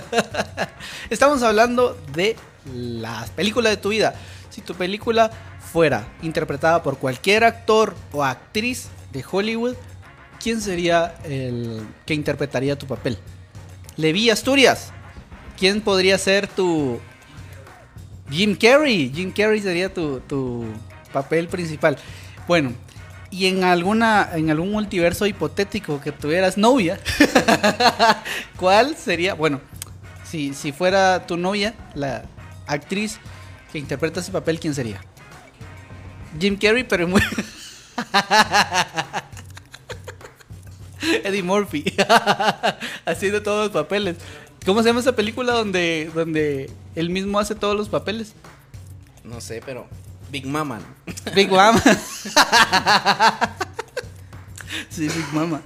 Estamos 1.09 1.43
hablando 1.43 1.97
de 2.13 2.35
las 2.73 3.29
películas 3.31 3.71
de 3.71 3.77
tu 3.77 3.89
vida. 3.89 4.15
Si 4.49 4.61
tu 4.61 4.75
película 4.75 5.31
fuera 5.59 6.07
interpretada 6.21 6.83
por 6.83 6.97
cualquier 6.97 7.43
actor 7.43 7.95
o 8.11 8.23
actriz 8.23 8.89
de 9.13 9.23
Hollywood, 9.29 9.75
¿quién 10.41 10.61
sería 10.61 11.15
el 11.23 11.87
que 12.05 12.13
interpretaría 12.13 12.77
tu 12.77 12.85
papel? 12.85 13.17
Levi 13.97 14.29
Asturias. 14.29 14.91
¿Quién 15.57 15.79
podría 15.79 16.17
ser 16.17 16.47
tu 16.47 16.99
Jim 18.29 18.55
Carrey? 18.55 19.11
Jim 19.13 19.31
Carrey 19.31 19.61
sería 19.61 19.93
tu, 19.93 20.19
tu 20.21 20.65
papel 21.13 21.47
principal. 21.47 21.97
Bueno, 22.47 22.73
y 23.31 23.47
en 23.47 23.63
alguna 23.63 24.29
en 24.33 24.49
algún 24.49 24.71
multiverso 24.71 25.25
hipotético 25.25 25.99
que 26.01 26.11
tuvieras 26.11 26.57
novia, 26.57 26.99
¿cuál 28.57 28.95
sería? 28.95 29.33
Bueno, 29.33 29.61
si, 30.23 30.53
si 30.53 30.71
fuera 30.71 31.25
tu 31.27 31.37
novia, 31.37 31.73
la 31.93 32.23
actriz 32.67 33.19
que 33.71 33.79
interpreta 33.79 34.19
ese 34.19 34.31
papel, 34.31 34.59
¿quién 34.59 34.73
sería? 34.73 35.01
Jim 36.39 36.57
Carrey, 36.57 36.83
pero 36.83 37.07
muy... 37.07 37.21
Eddie 41.23 41.43
Murphy. 41.43 41.83
Haciendo 43.05 43.43
todos 43.43 43.65
los 43.65 43.71
papeles. 43.83 44.17
¿Cómo 44.65 44.81
se 44.81 44.89
llama 44.89 44.99
esa 45.01 45.15
película 45.15 45.53
donde, 45.53 46.09
donde 46.13 46.69
él 46.95 47.09
mismo 47.09 47.39
hace 47.39 47.55
todos 47.55 47.75
los 47.75 47.89
papeles? 47.89 48.33
No 49.23 49.41
sé, 49.41 49.61
pero. 49.65 49.87
Big 50.31 50.45
Mama. 50.45 50.79
¿no? 50.79 50.85
Big 51.33 51.51
Mama. 51.51 51.81
sí, 54.89 55.07
Big 55.07 55.27
Mama. 55.33 55.61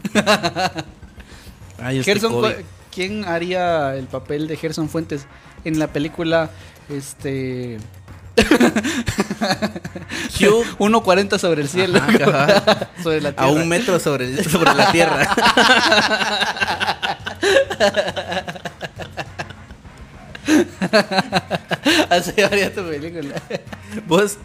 Ay, 1.81 1.99
este 1.99 2.11
Gerson, 2.11 2.55
¿quién 2.93 3.25
haría 3.25 3.95
el 3.95 4.07
papel 4.07 4.47
de 4.47 4.57
Gerson 4.57 4.89
Fuentes 4.89 5.25
en 5.63 5.79
la 5.79 5.87
película 5.87 6.49
este 6.89 7.77
Hugh 10.39 10.65
1.40 10.79 11.39
sobre 11.39 11.61
el 11.61 11.69
cielo? 11.69 11.99
Ajá, 11.99 12.89
sobre 13.03 13.21
la 13.21 13.33
a 13.37 13.47
un 13.47 13.67
metro 13.67 13.99
sobre, 13.99 14.43
sobre 14.43 14.73
la 14.73 14.91
tierra. 14.91 15.35
Así 22.09 22.41
haría 22.41 22.73
tu 22.73 22.83
película. 22.87 23.35
Vos, 24.07 24.37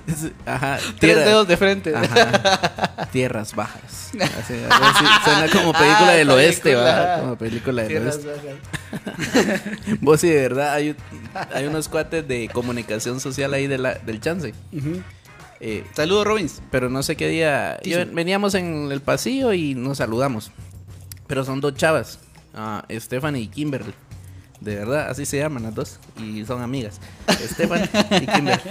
ajá, 0.46 0.78
Tres 0.98 1.16
dedos 1.16 1.46
de 1.48 1.56
frente. 1.56 1.94
Ajá, 1.94 3.06
tierras 3.12 3.54
bajas. 3.54 4.10
Así, 4.14 4.54
algo 4.70 4.86
así, 4.86 5.04
suena 5.24 5.48
como 5.50 5.72
película 5.72 6.08
Ah, 6.10 6.12
del 6.14 6.30
oeste. 6.30 6.74
¿va? 6.74 7.18
Como 7.20 7.36
película 7.36 7.82
del 7.82 7.88
Tierras 7.88 8.16
oeste. 8.24 8.56
bajas. 8.92 9.60
Vos 10.00 10.20
sí, 10.20 10.28
de 10.28 10.40
verdad, 10.42 10.72
hay, 10.74 10.94
hay 11.52 11.66
unos 11.66 11.88
cuates 11.88 12.26
de 12.26 12.48
comunicación 12.52 13.18
social 13.20 13.52
ahí 13.54 13.66
de 13.66 13.78
la- 13.78 13.94
del 13.94 14.20
chance. 14.20 14.54
Ujú. 14.72 15.02
Eh, 15.60 15.84
Saludos, 15.94 16.26
Robbins. 16.26 16.62
pero 16.70 16.88
no 16.90 17.02
sé 17.02 17.16
qué 17.16 17.28
día. 17.28 17.80
yo- 17.82 18.04
veníamos 18.12 18.54
en 18.54 18.90
el 18.92 19.00
pasillo 19.00 19.52
y 19.52 19.74
nos 19.74 19.98
saludamos. 19.98 20.50
Pero 21.26 21.42
son 21.44 21.60
dos 21.60 21.74
chavas, 21.74 22.18
ah, 22.54 22.84
Stephanie 22.90 23.42
y 23.42 23.48
Kimberly. 23.48 23.94
De 24.64 24.76
verdad, 24.76 25.10
así 25.10 25.26
se 25.26 25.36
llaman 25.38 25.64
las 25.64 25.74
dos. 25.74 25.98
Y 26.16 26.44
son 26.46 26.62
amigas. 26.62 26.98
Stephanie 27.30 27.88
y 28.10 28.26
Kimberly. 28.26 28.62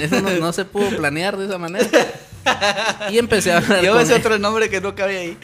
Eso 0.00 0.20
no, 0.20 0.30
no 0.30 0.52
se 0.52 0.64
pudo 0.64 0.88
planear 0.96 1.36
de 1.36 1.46
esa 1.46 1.58
manera. 1.58 1.86
Y 3.10 3.18
empecé 3.18 3.52
a 3.52 3.58
hablar 3.58 3.84
Yo 3.84 4.00
ese 4.00 4.14
otro 4.14 4.38
nombre 4.38 4.68
que 4.70 4.80
no 4.80 4.94
cabe 4.94 5.18
ahí. 5.18 5.38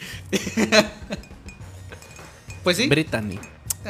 pues 2.63 2.77
sí. 2.77 2.87
Brittany. 2.87 3.39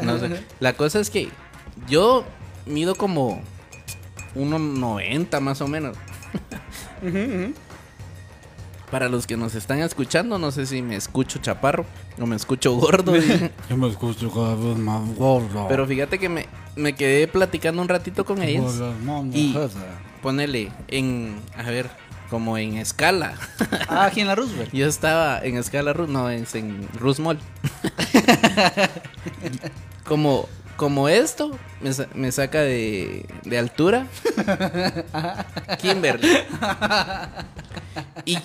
No 0.04 0.20
sé. 0.20 0.43
La 0.60 0.74
cosa 0.74 1.00
es 1.00 1.10
que 1.10 1.30
yo 1.88 2.26
mido 2.66 2.93
como 2.95 3.41
1.90 4.36 5.39
más 5.39 5.62
o 5.62 5.68
menos. 5.68 5.97
Ujú, 7.02 7.18
ujú. 7.18 7.54
Para 8.92 9.08
los 9.08 9.28
que 9.28 9.38
nos 9.38 9.54
están 9.54 9.80
escuchando, 9.80 10.40
no 10.40 10.52
sé 10.52 10.66
si 10.66 10.82
me 10.82 10.96
escucho 10.96 11.40
chaparro 11.40 11.86
o 12.20 12.26
me 12.26 12.36
escucho 12.36 12.74
gordo. 12.74 13.14
Yo 13.70 13.78
me 13.78 13.88
escucho 13.88 14.32
cada 14.32 14.56
vez 14.56 14.78
más 14.78 15.16
gordo. 15.16 15.68
Pero 15.68 15.86
fíjate 15.86 16.18
que 16.18 16.28
me, 16.28 16.48
me 16.76 16.94
quedé 16.94 17.28
platicando 17.28 17.82
un 17.82 17.88
ratito 17.88 18.26
con 18.26 18.42
ellas. 18.42 18.82
Y 19.32 19.56
ponele 20.22 20.72
en, 20.88 21.36
a 21.56 21.64
ver, 21.70 21.90
como 22.30 22.58
en 22.58 22.78
escala. 22.78 23.36
Ah, 23.88 24.06
aquí 24.06 24.22
en 24.22 24.28
la 24.28 24.36
Roosevelt. 24.36 24.72
Yo 24.72 24.88
estaba 24.88 25.40
en 25.40 25.58
escala 25.58 25.94
Rus, 25.94 26.10
no, 26.10 26.30
es 26.30 26.56
en 26.56 26.88
Rusmol. 27.00 27.40
como, 30.06 30.48
como 30.78 31.10
esto 31.10 31.52
me, 31.82 31.92
me 32.14 32.32
saca 32.32 32.62
de, 32.62 33.26
de 33.44 33.58
altura. 33.58 34.08
Kimberly. 35.82 36.30
Y, 38.26 38.38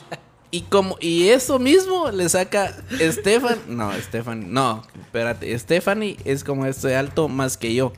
Y 0.55 0.61
como, 0.61 0.97
y 1.01 1.31
eso 1.31 1.59
mismo 1.59 2.13
le 2.13 2.29
saca 2.29 2.73
Estefan. 3.01 3.59
No, 3.67 3.93
Stephanie. 3.95 4.47
No, 4.47 4.85
espérate. 5.01 5.59
Stephanie 5.59 6.17
es 6.25 6.45
como 6.45 6.65
este 6.65 6.95
alto 6.95 7.29
más 7.29 7.57
que 7.57 7.75
yo. 7.75 7.93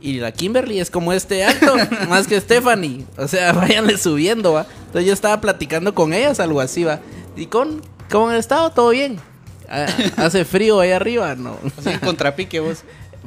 Y 0.00 0.20
la 0.20 0.30
Kimberly 0.30 0.78
es 0.78 0.88
como 0.88 1.12
este 1.12 1.44
alto 1.44 1.74
más 2.08 2.28
que 2.28 2.40
Stephanie. 2.40 3.04
O 3.18 3.26
sea, 3.26 3.52
váyanle 3.54 3.98
subiendo, 3.98 4.52
va. 4.52 4.68
Entonces 4.86 5.04
yo 5.04 5.12
estaba 5.12 5.40
platicando 5.40 5.96
con 5.96 6.12
ellas, 6.12 6.38
algo 6.38 6.60
así, 6.60 6.84
va. 6.84 7.00
Y 7.34 7.46
con, 7.46 7.82
con 8.08 8.32
el 8.32 8.38
estado, 8.38 8.70
todo 8.70 8.90
bien. 8.90 9.18
Ah, 9.68 9.86
Hace 10.16 10.44
frío 10.44 10.78
ahí 10.78 10.92
arriba, 10.92 11.34
no. 11.34 11.58
Así, 11.76 11.98
contrapique 11.98 12.60
vos. 12.60 12.84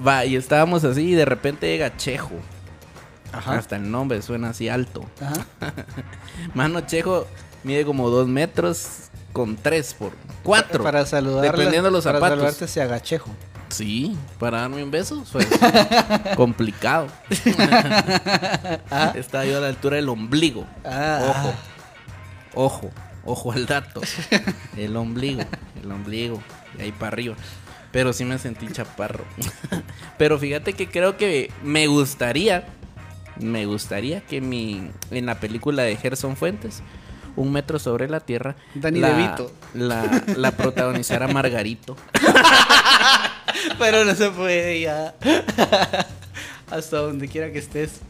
Va, 0.07 0.23
y 0.23 0.37
estábamos 0.37 0.85
así 0.85 1.01
y 1.01 1.15
de 1.15 1.25
repente 1.25 1.67
llega 1.67 1.97
Chejo. 1.97 2.31
Ajá. 3.33 3.57
Hasta 3.57 3.75
el 3.75 3.91
nombre 3.91 4.21
suena 4.21 4.51
así 4.51 4.69
alto. 4.69 5.05
Ajá. 5.19 5.73
Mano 6.53 6.79
Chejo 6.79 7.27
mide 7.63 7.85
como 7.85 8.09
dos 8.09 8.27
metros 8.27 8.87
con 9.33 9.55
tres 9.55 9.93
por 9.93 10.11
cuatro. 10.43 10.83
Para 10.83 11.05
saludarla. 11.05 11.51
Dependiendo 11.51 11.89
de 11.89 11.91
los 11.91 12.03
para 12.03 12.17
zapatos. 12.19 12.37
saludarte 12.39 12.67
se 12.67 12.81
agachejo. 12.81 13.29
Sí, 13.69 14.17
para 14.39 14.61
darme 14.61 14.83
un 14.83 14.89
beso 14.89 15.23
fue 15.25 15.45
complicado. 16.35 17.07
Estaba 19.15 19.45
yo 19.45 19.57
a 19.57 19.61
la 19.61 19.67
altura 19.67 19.97
del 19.97 20.09
ombligo. 20.09 20.65
Ah, 20.83 21.21
Ojo, 21.29 21.53
ojo, 22.55 22.91
ojo 23.25 23.51
al 23.51 23.65
dato. 23.67 24.01
El 24.77 24.95
ombligo, 24.97 25.41
el 25.83 25.91
ombligo, 25.91 26.41
de 26.77 26.83
ahí 26.85 26.91
para 26.91 27.09
arriba. 27.09 27.35
Pero 27.91 28.13
sí 28.13 28.23
me 28.25 28.37
sentí 28.39 28.67
chaparro. 28.71 29.25
Pero 30.17 30.39
fíjate 30.39 30.73
que 30.73 30.87
creo 30.87 31.17
que 31.17 31.51
me 31.63 31.87
gustaría, 31.87 32.65
me 33.39 33.65
gustaría 33.65 34.21
que 34.21 34.41
mi, 34.41 34.89
en 35.11 35.25
la 35.25 35.39
película 35.39 35.83
de 35.83 35.95
Gerson 35.95 36.35
Fuentes, 36.37 36.81
Un 37.39 37.53
metro 37.53 37.79
sobre 37.79 38.09
la 38.09 38.19
tierra, 38.19 38.55
Danny 38.75 38.99
la, 38.99 39.09
DeVito. 39.11 39.51
la, 39.73 40.23
la 40.35 40.51
protagonizara 40.51 41.27
Margarito. 41.33 41.95
Pero 43.77 44.03
no 44.03 44.13
se 44.13 44.29
puede 44.29 44.81
ya. 44.81 45.15
Hasta 46.69 46.97
donde 46.97 47.29
quiera 47.29 47.49
que 47.51 47.59
estés, 47.59 48.01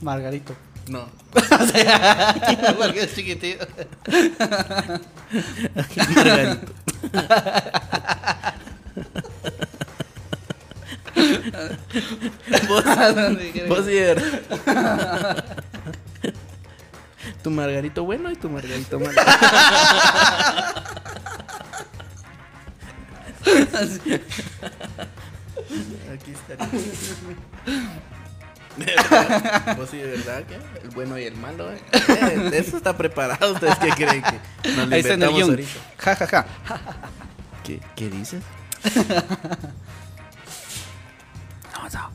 Margarito. 0.00 0.54
No, 0.88 1.06
Porque 2.76 3.02
es 3.04 3.14
chiquitito. 3.14 3.64
Margarito. 5.96 6.72
vos, 12.68 12.84
vos. 13.68 13.86
Tu 17.42 17.50
Margarito 17.50 18.04
bueno 18.04 18.30
y 18.30 18.36
tu 18.36 18.48
Margarito 18.48 19.00
malo. 19.00 19.20
Aquí 26.12 26.32
verdad, 28.76 29.76
Vos 29.76 29.90
sí, 29.90 29.98
de 29.98 30.06
verdad 30.06 30.44
que 30.44 30.54
el 30.82 30.90
bueno 30.94 31.18
y 31.18 31.24
el 31.24 31.36
malo, 31.36 31.70
eh. 31.72 31.80
Eh, 31.92 32.50
eso 32.54 32.76
está 32.76 32.96
preparado. 32.96 33.52
¿Ustedes 33.52 33.76
qué 33.78 33.90
creen 33.90 34.22
que 34.22 34.70
nos 34.76 34.88
lo 34.88 34.94
Ahí 34.94 35.00
está 35.00 35.14
en 35.14 35.22
el 35.22 35.30
inventamos 35.30 35.36
guion. 35.36 35.50
ahorita? 35.50 35.70
Ja, 35.98 36.16
ja, 36.16 36.26
ja. 36.26 36.46
¿Qué, 37.64 37.80
qué 37.96 38.08
dices? 38.10 38.42
No, 41.74 41.88
no. 41.92 42.10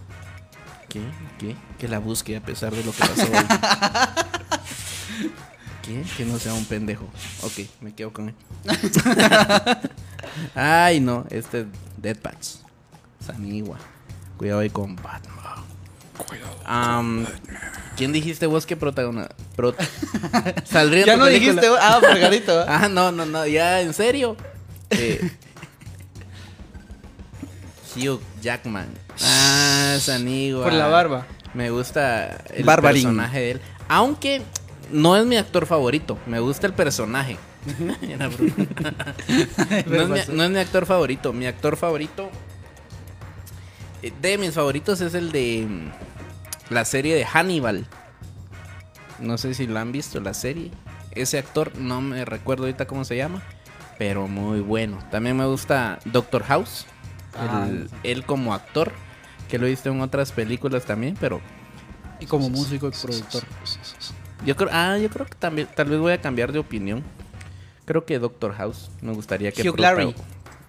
¿Qué? 0.90 1.02
¿Qué? 1.38 1.56
Que 1.78 1.88
la 1.88 2.00
busque 2.00 2.38
a 2.38 2.42
pesar 2.42 2.74
de 2.74 2.84
lo 2.84 2.92
que 2.92 3.00
pasó 3.00 3.22
hoy. 3.24 3.46
¿Qué? 5.84 6.04
Que 6.18 6.26
no 6.26 6.38
sea 6.40 6.54
un 6.54 6.66
pendejo. 6.66 7.06
Ok, 7.44 7.60
me 7.82 7.94
quedo 7.94 8.12
con 8.12 8.30
él. 8.30 8.36
Ay, 10.56 11.00
no, 11.00 11.26
este 11.30 11.62
es 11.62 11.66
Dead 11.98 12.18
Pats. 12.18 12.62
Sanigua. 13.26 13.78
Cuidado 14.38 14.60
ahí 14.62 14.70
con 14.70 14.96
Batman. 14.98 15.36
Am, 16.66 17.26
¿Quién 17.96 18.12
dijiste 18.12 18.46
vos 18.48 18.66
que 18.66 18.76
protagoniza? 18.76 19.30
Saldría 20.66 21.02
en 21.02 21.08
Ya 21.08 21.18
no 21.18 21.26
película? 21.26 21.62
dijiste. 21.62 21.68
Ah, 21.80 22.00
Margarito. 22.02 22.62
¿eh? 22.62 22.66
Ah, 22.68 22.88
no, 22.90 23.12
no, 23.12 23.26
no, 23.26 23.46
ya, 23.48 23.82
en 23.82 23.94
serio. 23.94 24.36
Eh, 24.90 25.32
Hugh 27.96 28.20
Jackman. 28.42 28.88
Ah, 29.24 29.98
Sanigua. 30.00 30.64
Por 30.64 30.74
la 30.74 30.88
barba. 30.88 31.26
Me 31.54 31.70
gusta 31.70 32.44
el 32.54 32.64
Barbarín. 32.66 33.04
personaje 33.04 33.40
de 33.40 33.52
él. 33.52 33.62
Aunque 33.88 34.42
no 34.92 35.16
es 35.16 35.26
mi 35.26 35.38
actor 35.38 35.66
favorito. 35.66 36.18
Me 36.26 36.40
gusta 36.40 36.68
el 36.68 36.74
personaje. 36.74 37.38
Era 38.02 38.28
Bruno. 38.28 38.54
no, 39.88 40.16
es 40.16 40.28
mi, 40.30 40.36
no 40.36 40.44
es 40.44 40.50
mi 40.50 40.58
actor 40.60 40.86
favorito. 40.86 41.34
Mi 41.34 41.46
actor 41.46 41.76
favorito. 41.78 42.30
eh, 44.02 44.14
De 44.22 44.38
mis 44.38 44.54
favoritos 44.54 45.02
es 45.02 45.14
el 45.14 45.32
de 45.32 45.66
mm, 45.70 46.74
la 46.74 46.86
serie 46.86 47.16
de 47.16 47.26
Hannibal. 47.26 47.86
No 49.20 49.38
sé 49.38 49.54
si 49.54 49.68
lo 49.68 49.80
han 49.80 49.92
visto, 49.92 50.20
la 50.20 50.34
serie. 50.34 50.72
Ese 51.12 51.40
actor, 51.40 51.76
no 51.78 52.02
me 52.02 52.24
recuerdo 52.26 52.64
ahorita 52.66 52.86
cómo 52.86 53.04
se 53.04 53.18
llama. 53.18 53.42
Pero 53.98 54.28
muy 54.28 54.60
bueno. 54.60 55.00
También 55.10 55.36
me 55.36 55.46
gusta 55.46 56.00
Doctor 56.06 56.44
House. 56.44 56.86
Ah. 57.36 57.66
el- 57.68 57.90
él 58.04 58.26
como 58.26 58.54
actor. 58.54 58.92
Que 59.50 59.58
lo 59.58 59.66
he 59.66 59.70
visto 59.70 59.90
en 59.90 60.02
otras 60.02 60.32
películas 60.32 60.86
también. 60.86 61.18
Pero 61.20 61.42
Y 62.20 62.26
como 62.28 62.50
músico 62.50 62.88
y 62.88 62.92
productor. 62.92 63.44
Yo 64.46 64.56
creo, 64.56 64.70
ah, 64.72 64.98
yo 64.98 65.10
creo 65.10 65.26
que 65.26 65.36
también, 65.36 65.68
tal 65.76 65.90
vez 65.90 66.00
voy 66.00 66.14
a 66.14 66.22
cambiar 66.22 66.52
de 66.52 66.60
opinión. 66.60 67.04
Creo 67.86 68.06
que 68.06 68.20
Doctor 68.20 68.54
House 68.54 68.90
me 69.02 69.14
gustaría 69.14 69.52
que 69.52 69.70
Hugh 69.70 69.80
Laurie. 69.80 70.14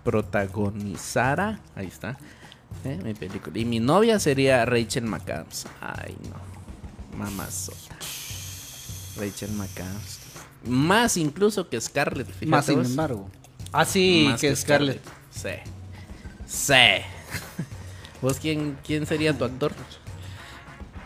protagonizara. 0.05 1.61
Ahí 1.75 1.87
está. 1.87 2.17
eh, 2.85 2.99
mi 3.03 3.15
película. 3.15 3.59
Y 3.59 3.65
mi 3.65 3.81
novia 3.81 4.19
sería 4.21 4.65
Rachel 4.65 5.05
McAdams. 5.05 5.67
Ay, 5.81 6.17
no. 6.31 7.19
Mamazota. 7.19 7.97
Rachel 9.17 9.51
McAdams. 9.53 10.19
Más 10.65 11.17
incluso 11.17 11.69
que 11.69 11.81
Scarlett. 11.81 12.29
fíjate 12.29 12.47
Más 12.51 12.67
sin 12.67 12.85
embargo. 12.85 13.29
Ah, 13.73 13.85
sí, 13.85 14.27
Más 14.31 14.41
que 14.41 14.55
Scarlett. 14.55 15.03
Sí. 15.31 15.51
Sí. 16.47 17.03
¿Vos 18.23 18.39
quién, 18.41 18.77
quién 18.87 19.07
sería 19.07 19.37
tu 19.37 19.45
actor? 19.45 19.73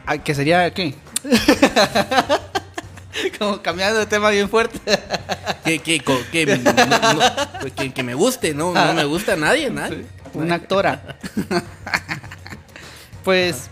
Ah, 0.06 0.18
¿Que 0.18 0.34
sería 0.34 0.72
qué? 0.74 0.94
Como 3.38 3.62
cambiando 3.62 3.98
de 3.98 4.06
tema 4.06 4.30
bien 4.30 4.48
fuerte. 4.48 4.78
Que, 5.64 5.78
que, 5.78 6.00
que, 6.32 6.44
no- 6.56 6.72
no- 6.72 7.74
que- 7.76 7.92
que 7.92 8.02
me 8.02 8.14
guste, 8.14 8.52
no, 8.52 8.74
no 8.74 8.94
me 8.94 9.04
gusta 9.04 9.34
a 9.34 9.36
nadie, 9.36 9.70
nadie. 9.70 10.06
Una 10.34 10.56
actora. 10.56 11.16
pues 13.24 13.70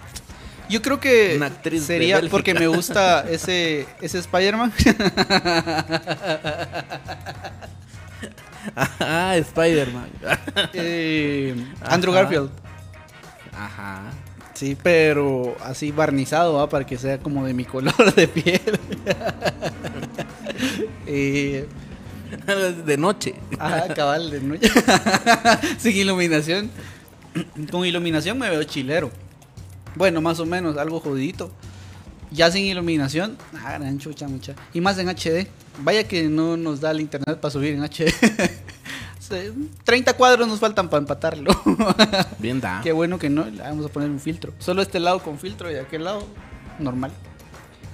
yo 0.68 0.80
creo 0.82 1.00
que 1.00 1.34
Una 1.36 1.46
actriz 1.46 1.82
sería 1.84 2.20
porque 2.30 2.54
me 2.54 2.68
gusta 2.68 3.24
ese 3.28 3.88
ese 4.00 4.20
Spider-Man. 4.20 4.72
Ah, 9.00 9.34
Spider-Man. 9.36 10.10
Eh, 10.74 11.54
Andrew. 11.82 12.12
Garfield. 12.14 12.50
Ajá. 13.56 14.02
Sí, 14.60 14.76
pero 14.82 15.56
así 15.64 15.90
barnizado, 15.90 16.52
¿va? 16.52 16.68
para 16.68 16.84
que 16.84 16.98
sea 16.98 17.16
como 17.16 17.46
de 17.46 17.54
mi 17.54 17.64
color 17.64 18.14
de 18.14 18.28
piel. 18.28 18.60
Eh, 21.06 21.66
De 22.86 22.96
noche. 22.98 23.34
ah, 23.58 23.86
cabal, 23.96 24.30
de 24.30 24.40
noche. 24.42 24.70
Sin 25.78 25.96
iluminación. 25.96 26.70
Con 27.70 27.86
iluminación 27.86 28.38
me 28.38 28.50
veo 28.50 28.62
chilero. 28.64 29.10
Bueno, 29.94 30.20
más 30.20 30.38
o 30.40 30.44
menos, 30.46 30.76
algo 30.76 31.00
jodidito. 31.00 31.50
Ya 32.30 32.50
sin 32.50 32.64
iluminación, 32.66 33.38
ah, 33.64 33.78
gran 33.78 33.98
chucha, 33.98 34.28
mucha. 34.28 34.54
Y 34.74 34.82
más 34.82 34.98
en 34.98 35.08
HD. 35.08 35.48
Vaya 35.82 36.06
que 36.06 36.24
no 36.24 36.58
nos 36.58 36.80
da 36.80 36.90
el 36.90 37.00
internet 37.00 37.40
para 37.40 37.50
subir 37.50 37.72
en 37.72 37.82
HD. 37.82 38.12
Se- 39.30 39.52
30 39.84 40.12
cuadros 40.14 40.48
nos 40.48 40.58
faltan 40.60 40.88
para 40.88 40.98
empatarlo. 41.00 41.52
Bien 42.38 42.60
da. 42.60 42.80
Qué 42.82 42.92
bueno 42.92 43.18
que 43.18 43.30
no, 43.30 43.44
le 43.46 43.62
vamos 43.62 43.86
a 43.86 43.88
poner 43.88 44.10
un 44.10 44.20
filtro. 44.20 44.52
Solo 44.58 44.82
este 44.82 45.00
lado 45.00 45.20
con 45.20 45.38
filtro 45.38 45.70
y 45.70 45.76
aquel 45.76 46.04
lado 46.04 46.26
normal. 46.78 47.12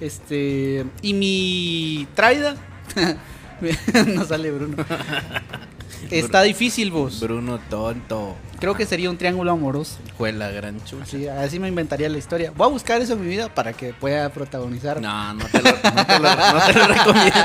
Este. 0.01 0.85
Y 1.01 1.13
mi 1.13 2.07
traida. 2.15 2.55
no 4.07 4.25
sale 4.25 4.51
Bruno. 4.51 4.77
Está 6.11 6.41
difícil, 6.43 6.91
vos. 6.91 7.19
Bruno 7.19 7.59
tonto. 7.69 8.35
Creo 8.59 8.75
que 8.75 8.85
sería 8.85 9.09
un 9.09 9.17
triángulo 9.17 9.51
amoroso. 9.51 9.97
Fue 10.17 10.31
la 10.31 10.49
gran 10.49 10.83
chucha. 10.83 11.03
Así, 11.03 11.27
así 11.27 11.59
me 11.59 11.67
inventaría 11.67 12.09
la 12.09 12.17
historia. 12.17 12.51
Voy 12.55 12.65
a 12.67 12.69
buscar 12.69 13.01
eso 13.01 13.13
en 13.13 13.21
mi 13.21 13.27
vida 13.27 13.53
para 13.53 13.73
que 13.73 13.93
pueda 13.93 14.29
protagonizar. 14.29 15.01
No, 15.01 15.33
no 15.33 15.45
te 15.45 15.61
lo, 15.61 15.71
no 15.71 16.05
te 16.05 16.19
lo, 16.19 16.35
no 16.35 16.65
te 16.65 16.73
lo 16.73 16.87
recomiendo. 16.87 17.39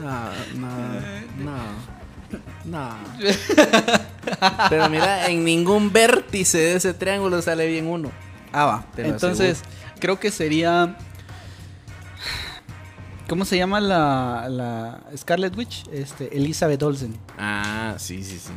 No, 0.00 0.30
no, 0.56 1.17
no. 2.70 2.96
Pero 4.70 4.88
mira, 4.90 5.28
en 5.28 5.44
ningún 5.44 5.92
vértice 5.92 6.58
de 6.58 6.74
ese 6.76 6.94
triángulo 6.94 7.40
sale 7.42 7.66
bien 7.66 7.86
uno. 7.86 8.10
Ah, 8.52 8.64
va. 8.66 8.86
Te 8.94 9.02
lo 9.02 9.08
Entonces, 9.08 9.62
creo 10.00 10.18
que 10.20 10.30
sería. 10.30 10.96
¿Cómo 13.28 13.44
se 13.44 13.58
llama 13.58 13.78
la, 13.80 14.46
la 14.48 15.00
Scarlet 15.16 15.54
Witch? 15.56 15.86
Este, 15.92 16.34
Elizabeth 16.36 16.82
Olsen. 16.82 17.14
Ah, 17.36 17.94
sí, 17.98 18.24
sí, 18.24 18.38
sí. 18.38 18.52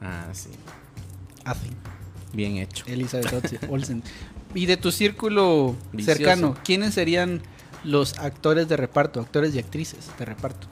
Ah, 0.00 0.26
sí. 0.32 0.50
Así. 1.44 1.70
Bien 2.32 2.56
hecho. 2.56 2.84
Elizabeth 2.88 3.32
Olsen- 3.32 3.68
Olsen. 3.70 4.02
Y 4.54 4.66
de 4.66 4.76
tu 4.76 4.90
círculo 4.90 5.76
Vicioso. 5.92 6.18
cercano, 6.18 6.56
¿quiénes 6.64 6.94
serían 6.94 7.40
los 7.84 8.18
actores 8.18 8.68
de 8.68 8.76
reparto, 8.76 9.20
actores 9.20 9.54
y 9.54 9.58
actrices 9.60 10.10
de 10.18 10.24
reparto? 10.24 10.66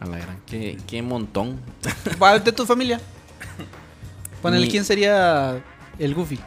A 0.00 0.06
la 0.06 0.18
gran. 0.18 0.40
Qué, 0.46 0.78
qué 0.86 1.02
montón. 1.02 1.60
De 2.44 2.52
tu 2.52 2.66
familia. 2.66 3.00
Ponele, 4.42 4.66
Mi- 4.66 4.70
¿quién 4.72 4.84
sería 4.84 5.62
el 5.98 6.14
Goofy? 6.14 6.38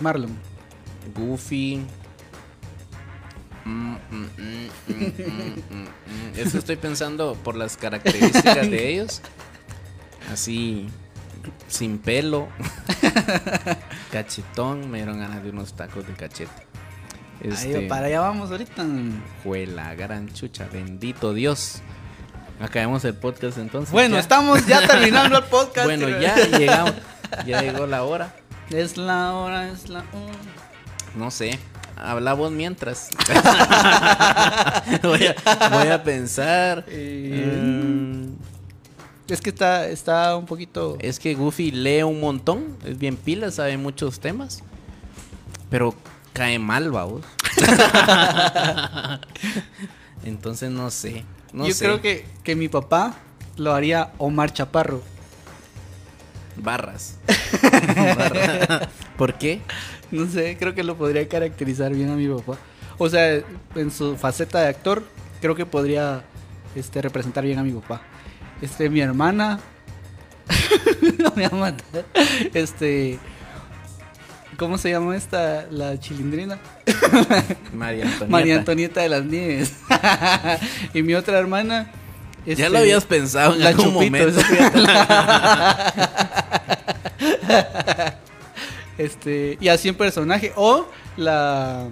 Marlon. 0.00 0.36
Goofy. 1.14 1.84
Mm, 3.64 3.70
mm, 3.70 3.96
mm, 4.10 4.24
mm, 4.88 4.94
mm, 4.94 5.52
mm, 5.70 5.82
mm. 5.82 5.88
Eso 6.38 6.58
estoy 6.58 6.76
pensando 6.76 7.34
por 7.44 7.54
las 7.54 7.76
características 7.76 8.68
de 8.70 8.88
ellos. 8.88 9.20
Así, 10.32 10.88
sin 11.68 11.98
pelo. 11.98 12.48
Cachetón. 14.10 14.90
Me 14.90 14.98
dieron 14.98 15.18
ganas 15.20 15.42
de 15.42 15.50
unos 15.50 15.74
tacos 15.74 16.06
de 16.06 16.14
cachete. 16.14 16.50
Este, 17.40 17.76
Ahí, 17.76 17.88
para 17.88 18.06
allá 18.06 18.20
vamos 18.20 18.50
ahorita. 18.50 18.84
Fue 19.42 19.66
la 19.66 19.94
gran 19.94 20.28
chucha. 20.32 20.66
Bendito 20.72 21.34
Dios. 21.34 21.82
Acabemos 22.62 23.04
el 23.04 23.14
podcast 23.14 23.58
entonces. 23.58 23.90
Bueno, 23.92 24.14
ya. 24.14 24.20
estamos 24.20 24.64
ya 24.66 24.86
terminando 24.86 25.36
el 25.38 25.44
podcast. 25.44 25.84
Bueno, 25.86 26.08
ya 26.08 26.36
llegamos. 26.46 26.94
Ya 27.46 27.60
llegó 27.62 27.86
la 27.86 28.04
hora. 28.04 28.34
Es 28.70 28.96
la 28.96 29.32
hora, 29.34 29.68
es 29.68 29.88
la 29.88 30.00
hora. 30.00 30.38
No 31.16 31.30
sé. 31.30 31.58
Habla 31.96 32.32
vos 32.34 32.50
mientras. 32.52 33.08
voy, 35.02 35.26
a, 35.26 35.68
voy 35.68 35.88
a 35.88 36.02
pensar. 36.02 36.84
Eh, 36.88 37.58
Mm, 37.62 38.34
Es 39.28 39.40
que 39.40 39.50
está, 39.50 39.86
está 39.88 40.36
un 40.36 40.46
poquito. 40.46 40.96
es 41.00 41.18
que 41.18 41.34
Goofy 41.34 41.70
lee 41.70 42.02
un 42.02 42.20
montón. 42.20 42.76
Es 42.84 42.98
bien 42.98 43.16
pila, 43.16 43.50
sabe 43.50 43.76
muchos 43.76 44.20
temas. 44.20 44.62
Pero 45.70 45.94
cae 46.32 46.58
mal, 46.58 46.90
vamos. 46.90 47.22
Entonces 50.24 50.70
no 50.70 50.90
sé. 50.90 51.24
No 51.52 51.66
Yo 51.66 51.74
sé. 51.74 51.84
creo 51.84 52.00
que, 52.00 52.24
que 52.42 52.56
mi 52.56 52.68
papá 52.68 53.14
lo 53.56 53.72
haría 53.74 54.12
Omar 54.18 54.52
Chaparro. 54.52 55.02
Barras. 56.56 57.18
Barras. 58.16 58.88
¿Por 59.16 59.34
qué? 59.34 59.60
No 60.10 60.26
sé, 60.26 60.56
creo 60.58 60.74
que 60.74 60.82
lo 60.82 60.96
podría 60.96 61.26
caracterizar 61.28 61.92
bien 61.94 62.10
a 62.10 62.14
mi 62.14 62.28
papá. 62.28 62.58
O 62.98 63.08
sea, 63.08 63.42
en 63.74 63.90
su 63.90 64.16
faceta 64.16 64.60
de 64.60 64.68
actor, 64.68 65.02
creo 65.40 65.54
que 65.54 65.66
podría 65.66 66.24
este, 66.74 67.00
representar 67.02 67.44
bien 67.44 67.58
a 67.58 67.62
mi 67.62 67.72
papá. 67.72 68.02
Este, 68.60 68.88
mi 68.90 69.00
hermana. 69.00 69.60
no 71.18 71.32
me 71.34 71.48
va 71.48 71.56
a 71.56 71.60
matar. 71.60 72.04
Este. 72.54 73.18
¿Cómo 74.62 74.78
se 74.78 74.90
llama 74.90 75.16
esta? 75.16 75.66
La 75.72 75.98
chilindrina. 75.98 76.56
María 77.74 78.04
Antonieta. 78.04 78.26
María 78.28 78.56
Antonieta 78.58 79.00
de 79.00 79.08
las 79.08 79.24
Nieves. 79.24 79.72
y 80.94 81.02
mi 81.02 81.14
otra 81.14 81.36
hermana. 81.36 81.90
Ya 82.46 82.52
este, 82.52 82.70
lo 82.70 82.78
habías 82.78 83.04
pensado 83.04 83.54
en 83.54 83.60
la 83.64 83.70
algún 83.70 83.86
Chupito. 83.86 84.04
momento. 84.04 84.40
este, 88.98 89.58
y 89.60 89.66
así 89.66 89.88
en 89.88 89.96
personaje. 89.96 90.52
O 90.54 90.86
la, 91.16 91.88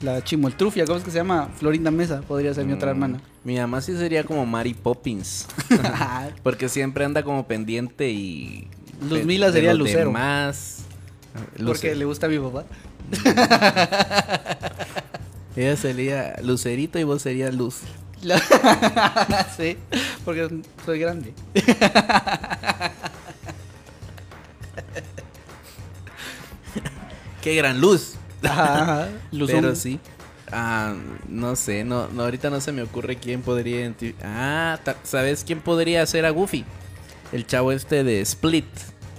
la 0.00 0.24
chimoltrufia, 0.24 0.86
¿cómo 0.86 0.98
es 0.98 1.04
que 1.04 1.12
se 1.12 1.18
llama? 1.18 1.48
Florinda 1.60 1.92
Mesa, 1.92 2.22
podría 2.22 2.52
ser 2.54 2.64
mi 2.64 2.72
otra 2.72 2.90
hermana. 2.90 3.18
Mm, 3.18 3.46
Mi 3.46 3.56
mamá 3.56 3.80
sí 3.82 3.96
sería 3.96 4.24
como 4.24 4.44
Mary 4.46 4.74
Poppins. 4.74 5.46
Porque 6.42 6.68
siempre 6.68 7.04
anda 7.04 7.22
como 7.22 7.46
pendiente 7.46 8.10
y. 8.10 8.66
Luzmila 9.08 9.46
de 9.46 9.52
sería 9.52 9.74
los 9.74 9.86
Lucero. 9.86 10.06
demás. 10.06 10.78
Porque 11.64 11.94
le 11.94 12.04
gusta 12.04 12.26
a 12.26 12.28
mi 12.28 12.38
papá. 12.38 12.64
Ella 15.56 15.76
sería 15.76 16.36
Lucerito 16.42 16.98
y 16.98 17.04
vos 17.04 17.22
serías 17.22 17.54
Luz. 17.54 17.80
Sí, 19.56 19.78
porque 20.24 20.62
soy 20.84 20.98
grande. 20.98 21.32
¡Qué 27.42 27.54
gran 27.54 27.80
luz! 27.80 28.16
Ajá. 28.42 29.08
Pero 29.46 29.74
sí. 29.74 29.98
Ah, 30.52 30.94
no 31.28 31.54
sé, 31.56 31.84
no, 31.84 32.08
no, 32.08 32.24
ahorita 32.24 32.50
no 32.50 32.60
se 32.60 32.72
me 32.72 32.82
ocurre 32.82 33.16
quién 33.16 33.40
podría 33.40 33.80
identificar. 33.80 34.28
Ah, 34.30 34.78
¿sabes 35.04 35.44
quién 35.44 35.60
podría 35.60 36.04
ser 36.06 36.26
a 36.26 36.30
Goofy? 36.30 36.64
El 37.32 37.46
chavo 37.46 37.70
este 37.70 38.02
de 38.02 38.20
Split, 38.20 38.66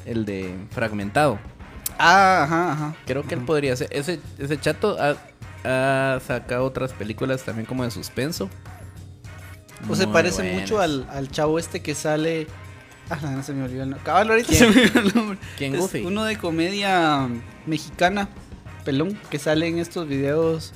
el 0.05 0.25
de 0.25 0.53
Fragmentado. 0.71 1.39
Ah, 2.03 2.43
ajá, 2.43 2.71
ajá. 2.73 2.95
Creo 3.05 3.23
que 3.23 3.35
él 3.35 3.41
podría 3.41 3.75
ser. 3.75 3.87
Ese, 3.91 4.19
ese 4.39 4.59
chato 4.59 4.97
ha, 4.99 5.15
ha 5.63 6.19
sacado 6.19 6.65
otras 6.65 6.93
películas 6.93 7.43
también 7.43 7.65
como 7.65 7.83
de 7.83 7.91
suspenso. 7.91 8.49
O 9.89 9.95
se 9.95 10.05
Muy 10.05 10.13
parece 10.13 10.41
buenas. 10.43 10.61
mucho 10.61 10.79
al, 10.79 11.07
al 11.11 11.29
chavo 11.29 11.59
este 11.59 11.81
que 11.81 11.93
sale. 11.95 12.47
Ah, 13.09 13.17
no 13.21 13.43
se 13.43 13.53
me 13.53 13.63
olvidó 13.63 13.83
el 13.83 13.89
nombre. 13.89 14.05
Cabal, 14.05 14.29
ahorita 14.29 14.47
¿Quién? 14.49 14.59
se 14.59 14.67
me 14.69 14.81
olvidó 14.85 14.99
el 15.01 15.15
nombre. 15.15 15.37
¿Quién, 15.57 15.73
Es 15.75 15.79
Goofy? 15.81 16.05
Uno 16.05 16.23
de 16.23 16.37
comedia 16.37 17.27
mexicana, 17.65 18.29
pelón, 18.85 19.17
que 19.29 19.37
sale 19.37 19.67
en 19.67 19.79
estos 19.79 20.07
videos. 20.07 20.73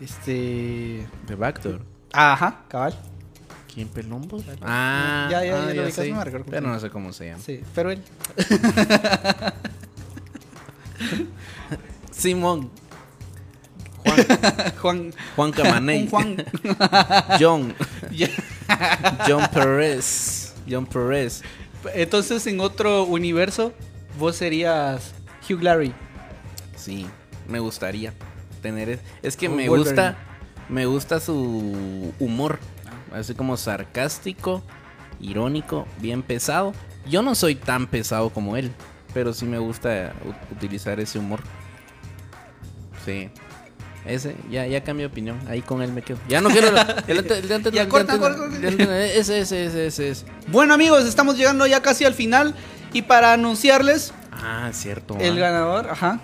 Este. 0.00 1.06
The 1.26 1.34
Backdoor. 1.36 1.80
Ajá, 2.12 2.64
cabal. 2.68 2.94
¿Quién 3.72 3.88
pelombo? 3.88 4.42
Ah, 4.60 5.28
Ya, 5.30 5.44
ya, 5.44 5.62
ah, 5.64 5.68
ya 5.68 5.74
lo 5.74 5.82
ubicas, 5.84 5.94
sé. 6.04 6.10
no 6.10 6.16
me 6.18 6.24
recuerdo 6.24 6.44
cómo 6.44 6.50
Pero 6.56 6.68
no 6.68 6.78
sé 6.80 6.90
cómo 6.90 7.12
se 7.12 7.26
llama. 7.28 7.42
Sí, 7.42 7.62
pero 7.74 7.90
él. 7.90 8.02
Simón. 12.10 12.70
Juan. 14.82 15.12
Juan 15.36 15.52
Camaney. 15.52 16.08
Juan. 16.08 16.44
John. 17.40 17.74
Ya. 18.10 18.28
John 19.26 19.48
Perez. 19.52 20.54
John 20.68 20.86
Perez. 20.86 21.42
Entonces, 21.94 22.46
en 22.46 22.60
otro 22.60 23.04
universo, 23.04 23.72
vos 24.18 24.36
serías 24.36 25.12
Hugh 25.48 25.62
Larry. 25.62 25.94
Sí, 26.76 27.06
me 27.48 27.60
gustaría 27.60 28.12
tener. 28.60 28.88
es- 28.90 29.00
Es 29.22 29.36
que 29.36 29.48
O 29.48 29.52
me 29.52 29.68
Wolverine. 29.68 30.02
gusta. 30.02 30.16
Me 30.68 30.86
gusta 30.86 31.20
su 31.20 32.12
humor. 32.18 32.58
Así 33.12 33.34
como 33.34 33.56
sarcástico, 33.56 34.62
irónico, 35.20 35.86
bien 36.00 36.22
pesado. 36.22 36.72
Yo 37.08 37.22
no 37.22 37.34
soy 37.34 37.54
tan 37.56 37.86
pesado 37.86 38.30
como 38.30 38.56
él. 38.56 38.72
Pero 39.14 39.32
sí 39.32 39.44
me 39.44 39.58
gusta 39.58 40.12
utilizar 40.50 40.98
ese 41.00 41.18
humor. 41.18 41.40
Sí. 43.04 43.30
Ese, 44.04 44.34
ya, 44.50 44.66
ya 44.66 44.82
cambié 44.82 45.06
de 45.06 45.12
opinión. 45.12 45.38
Ahí 45.48 45.62
con 45.62 45.80
él 45.82 45.92
me 45.92 46.02
quedo. 46.02 46.18
Ya 46.28 46.40
no 46.40 46.48
quiero. 46.50 46.68
Ese, 49.14 49.40
ese, 49.40 49.66
ese, 49.66 50.08
ese. 50.08 50.26
Bueno, 50.48 50.74
amigos, 50.74 51.04
estamos 51.04 51.36
llegando 51.36 51.66
ya 51.66 51.80
casi 51.82 52.04
al 52.04 52.14
final. 52.14 52.54
Y 52.92 53.02
para 53.02 53.32
anunciarles 53.32 54.12
Ah, 54.32 54.70
cierto. 54.72 55.16
el 55.18 55.36
ah. 55.36 55.40
ganador, 55.40 55.88
ajá. 55.88 56.20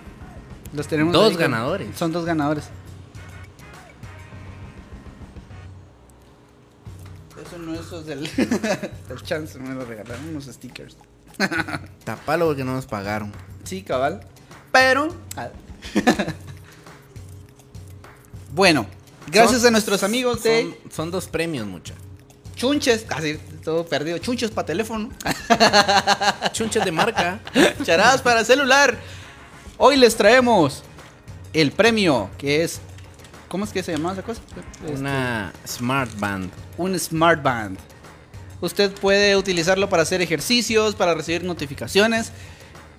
Los 0.73 0.89
tenemos 0.89 1.13
Dos 1.13 1.31
ahí 1.31 1.37
ganadores. 1.37 1.97
Son 1.97 2.13
dos 2.13 2.25
ganadores. 2.25 2.69
Eso 7.41 7.59
no 7.59 7.75
eso 7.75 8.01
es 8.01 8.07
del, 8.07 8.21
del 9.09 9.23
chance, 9.23 9.59
me 9.59 9.75
lo 9.75 9.85
regalaron 9.85 10.29
unos 10.29 10.45
stickers. 10.47 10.97
Tapalo 12.05 12.47
porque 12.47 12.65
no 12.65 12.75
nos 12.75 12.87
pagaron. 12.87 13.33
Sí, 13.65 13.83
cabal. 13.83 14.21
Pero. 14.73 15.15
bueno, 18.55 18.87
gracias 19.27 19.61
Son- 19.61 19.69
a 19.69 19.71
nuestros 19.73 20.03
amigos 20.03 20.43
de 20.43 20.63
Son, 20.63 20.75
son 20.93 21.11
dos 21.11 21.27
premios, 21.27 21.67
mucha. 21.67 21.95
Chunches, 22.57 23.05
casi 23.05 23.37
todo 23.63 23.87
perdido. 23.87 24.19
Chunches 24.19 24.51
para 24.51 24.67
teléfono. 24.67 25.11
Chunches 26.53 26.85
de 26.85 26.91
marca. 26.91 27.39
Charadas 27.85 28.21
para 28.21 28.45
celular. 28.45 28.99
Hoy 29.77 29.97
les 29.97 30.17
traemos 30.17 30.83
el 31.53 31.71
premio 31.71 32.29
que 32.37 32.65
es. 32.65 32.81
¿Cómo 33.47 33.65
es 33.65 33.71
que 33.71 33.83
se 33.83 33.93
llama 33.93 34.13
esa 34.13 34.23
cosa? 34.23 34.43
Este, 34.83 34.93
Una 34.93 35.53
Smart 35.67 36.11
Band. 36.19 36.51
un 36.77 36.99
Smart 36.99 37.43
Band. 37.43 37.79
Usted 38.61 38.91
puede 38.93 39.37
utilizarlo 39.37 39.89
para 39.89 40.03
hacer 40.03 40.21
ejercicios, 40.21 40.95
para 40.95 41.15
recibir 41.15 41.45
notificaciones, 41.45 42.33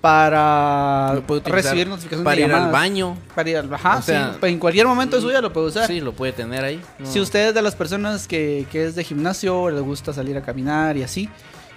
para 0.00 1.20
recibir 1.44 1.86
notificaciones 1.88 2.24
para 2.24 2.36
de 2.36 2.42
ir 2.42 2.52
al 2.52 2.72
baño. 2.72 3.18
Para 3.34 3.50
ir 3.50 3.56
al 3.58 3.72
ajá, 3.72 3.98
O 3.98 4.02
sea, 4.02 4.38
sí, 4.40 4.46
en 4.46 4.58
cualquier 4.58 4.86
momento 4.86 5.16
de 5.16 5.22
su 5.22 5.28
vida 5.28 5.40
lo 5.40 5.52
puede 5.52 5.66
usar. 5.66 5.86
Sí, 5.86 6.00
lo 6.00 6.12
puede 6.12 6.32
tener 6.32 6.64
ahí. 6.64 6.80
No. 6.98 7.10
Si 7.10 7.20
usted 7.20 7.48
es 7.48 7.54
de 7.54 7.62
las 7.62 7.74
personas 7.74 8.26
que, 8.26 8.66
que 8.72 8.86
es 8.86 8.94
de 8.94 9.04
gimnasio, 9.04 9.70
le 9.70 9.80
gusta 9.80 10.12
salir 10.12 10.36
a 10.38 10.42
caminar 10.42 10.96
y 10.96 11.02
así, 11.02 11.28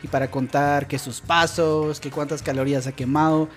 y 0.01 0.07
para 0.07 0.31
contar 0.31 0.87
que 0.87 0.97
sus 0.97 1.19
pasos, 1.19 1.99
que 1.99 2.09
cuántas 2.09 2.41
calorías 2.41 2.87
ha 2.87 2.93
quemado, 2.93 3.49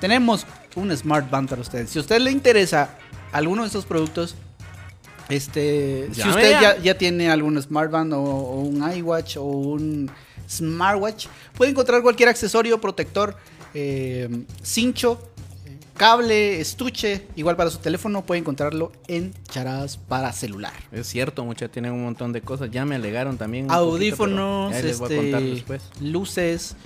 tenemos 0.00 0.46
un 0.74 0.94
Smart 0.96 1.30
Band 1.30 1.48
para 1.48 1.60
usted. 1.60 1.86
Si 1.86 1.98
a 1.98 2.00
usted 2.00 2.20
le 2.20 2.30
interesa 2.30 2.90
alguno 3.32 3.62
de 3.62 3.68
estos 3.68 3.84
productos, 3.84 4.36
Este, 5.28 6.08
si 6.12 6.20
Llame 6.20 6.30
usted 6.32 6.50
ya. 6.50 6.60
ya, 6.60 6.78
ya 6.82 6.98
tiene 6.98 7.30
algún 7.30 7.60
smartband 7.60 8.12
o, 8.12 8.20
o 8.20 8.60
un 8.60 8.96
iWatch 8.96 9.36
o 9.38 9.44
un 9.44 10.10
smartwatch, 10.48 11.26
puede 11.56 11.70
encontrar 11.70 12.02
cualquier 12.02 12.28
accesorio 12.28 12.80
protector, 12.80 13.36
eh, 13.72 14.28
cincho, 14.62 15.18
cable, 15.96 16.60
estuche, 16.60 17.26
igual 17.36 17.56
para 17.56 17.70
su 17.70 17.78
teléfono, 17.78 18.24
puede 18.24 18.40
encontrarlo 18.40 18.92
en 19.08 19.32
charadas 19.48 19.96
para 19.96 20.32
celular. 20.32 20.72
Es 20.92 21.06
cierto, 21.06 21.44
muchas 21.44 21.70
tienen 21.70 21.92
un 21.92 22.04
montón 22.04 22.32
de 22.32 22.40
cosas. 22.40 22.70
Ya 22.70 22.84
me 22.84 22.96
alegaron 22.96 23.38
también. 23.38 23.66
poquito, 23.66 23.80
Audífonos, 23.80 24.74
este, 24.74 25.62
luces, 26.00 26.76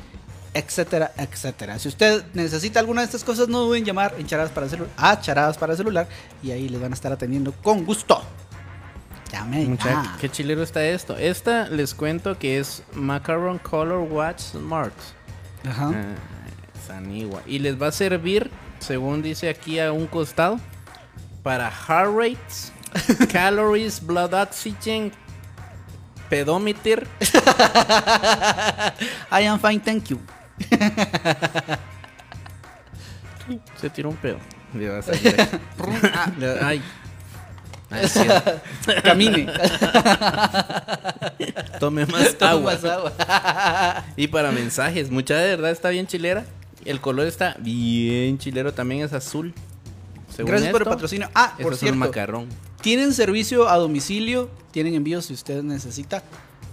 etcétera, 0.55 1.13
etcétera. 1.17 1.79
Si 1.79 1.89
usted 1.89 2.25
necesita 2.35 2.81
alguna 2.81 3.03
de 3.03 3.07
estas 3.07 3.25
cosas, 3.25 3.49
no 3.49 3.61
duden 3.61 3.81
en 3.81 3.85
llamar 3.87 4.15
en 4.19 4.27
charadas 4.27 4.51
para 4.53 4.69
celular, 4.69 4.91
a 4.97 5.21
charadas 5.21 5.57
para 5.59 5.77
celular 5.77 6.09
y 6.43 6.51
ahí 6.51 6.69
les 6.69 6.81
van 6.81 6.93
a 6.93 6.95
estar 6.95 7.13
atendiendo 7.13 7.53
con 7.63 7.85
gusto. 7.85 8.23
Llame 9.33 9.67
Mucha- 9.67 9.91
ya. 9.91 10.17
qué 10.21 10.31
chilero 10.31 10.63
está 10.63 10.85
esto. 10.85 11.17
Esta 11.17 11.69
les 11.69 11.95
cuento 11.95 12.39
que 12.39 12.59
es 12.59 12.83
Macaron 12.95 13.59
Color 13.59 14.11
Watch 14.11 14.41
Smart. 14.41 14.95
Ajá. 15.69 15.91
Ah, 15.95 16.15
Sanigua. 16.87 17.43
Y 17.47 17.59
les 17.59 17.81
va 17.81 17.89
a 17.89 17.93
servir, 17.93 18.51
según 18.79 19.21
dice 19.23 19.49
aquí 19.51 19.79
a 19.81 19.93
un 19.93 20.07
costado, 20.07 20.59
para 21.43 21.71
heart 21.71 22.11
rates, 22.17 22.73
calories, 23.33 24.05
blood 24.05 24.33
oxygen, 24.33 25.13
pedometer. 26.31 27.07
I 29.31 29.43
am 29.47 29.59
fine, 29.61 29.81
thank 29.81 30.05
you. 30.09 30.19
Se 33.81 33.91
tiró 33.91 34.11
un 34.11 34.17
pedo. 34.17 34.39
Le 34.75 34.89
va 34.91 34.99
a 34.99 35.03
salir. 35.03 35.35
Ah, 36.15 36.31
le- 36.39 36.61
Ay. 36.61 36.83
Es 37.91 38.13
cierto. 38.13 38.53
Camine. 39.03 39.47
Tome 41.81 42.05
más 42.07 42.37
agua. 42.43 42.77
Tomas 42.77 42.85
agua. 42.85 44.05
Y 44.17 44.27
para 44.29 44.53
mensajes, 44.53 45.11
mucha 45.11 45.37
de 45.37 45.49
verdad 45.57 45.71
está 45.71 45.89
bien 45.89 46.07
chilera. 46.07 46.45
El 46.85 47.01
color 47.01 47.27
está 47.27 47.57
bien 47.59 48.37
chilero, 48.39 48.75
también 48.75 49.05
es 49.05 49.13
azul. 49.15 49.55
Según 50.35 50.51
Gracias 50.51 50.71
por 50.71 50.83
el 50.83 50.87
esto, 50.87 50.91
patrocinio. 50.95 51.31
Ah, 51.35 51.55
por 51.57 51.73
es 51.73 51.79
un 51.79 51.79
cierto, 51.79 51.99
macarrón. 51.99 52.49
tienen 52.83 53.15
servicio 53.15 53.69
a 53.69 53.77
domicilio, 53.77 54.51
tienen 54.71 54.95
envíos 54.95 55.25
si 55.25 55.33
usted 55.33 55.63
necesita. 55.63 56.23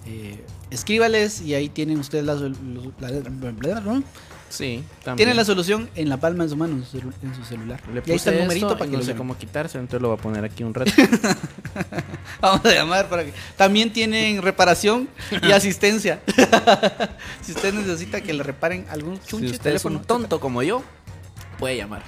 Eh, 0.06 0.44
escríbales 0.70 1.42
y 1.42 1.54
ahí 1.56 1.70
tienen 1.70 2.00
ustedes 2.00 2.26
la, 2.26 2.36
la- 2.36 4.02
Sí, 4.48 4.84
también. 5.04 5.18
tienen 5.18 5.36
la 5.38 5.44
solución 5.44 5.90
en 5.96 6.08
la 6.08 6.18
palma 6.18 6.44
de 6.44 6.50
su 6.52 6.56
mano 6.56 6.76
en 6.76 6.86
su, 6.86 7.44
celular. 7.44 7.82
Le 7.92 8.02
y 8.06 8.12
ahí 8.12 8.16
está 8.16 8.30
el 8.30 8.36
puse 8.38 8.44
numerito 8.44 8.68
esto 8.68 8.78
para 8.78 8.86
que 8.90 8.92
no 8.96 9.00
lo 9.00 9.06
sé 9.06 9.16
cómo 9.16 9.38
quitarse, 9.38 9.78
entonces 9.80 10.02
lo 10.02 10.10
voy 10.10 10.18
a 10.18 10.22
poner 10.22 10.46
aquí 10.46 10.64
un 10.64 10.74
rato. 10.74 10.92
Vamos 12.42 12.66
a 12.66 12.72
llamar 12.74 13.10
para 13.10 13.26
que. 13.26 13.34
También 13.58 13.92
tienen 13.92 14.42
reparación 14.42 15.10
y 15.42 15.52
asistencia. 15.52 16.22
si 17.42 17.52
usted 17.54 17.74
necesita 17.74 18.22
que 18.22 18.34
le 18.34 18.44
reparen 18.44 18.86
algún 18.90 19.20
si 19.20 19.28
chunche, 19.28 19.46
usted 19.48 19.56
es 19.58 19.62
teléfono, 19.62 19.98
un 20.00 20.06
tonto 20.06 20.40
como 20.40 20.62
yo, 20.64 20.84
puede 21.60 21.76
llamar. 21.78 22.04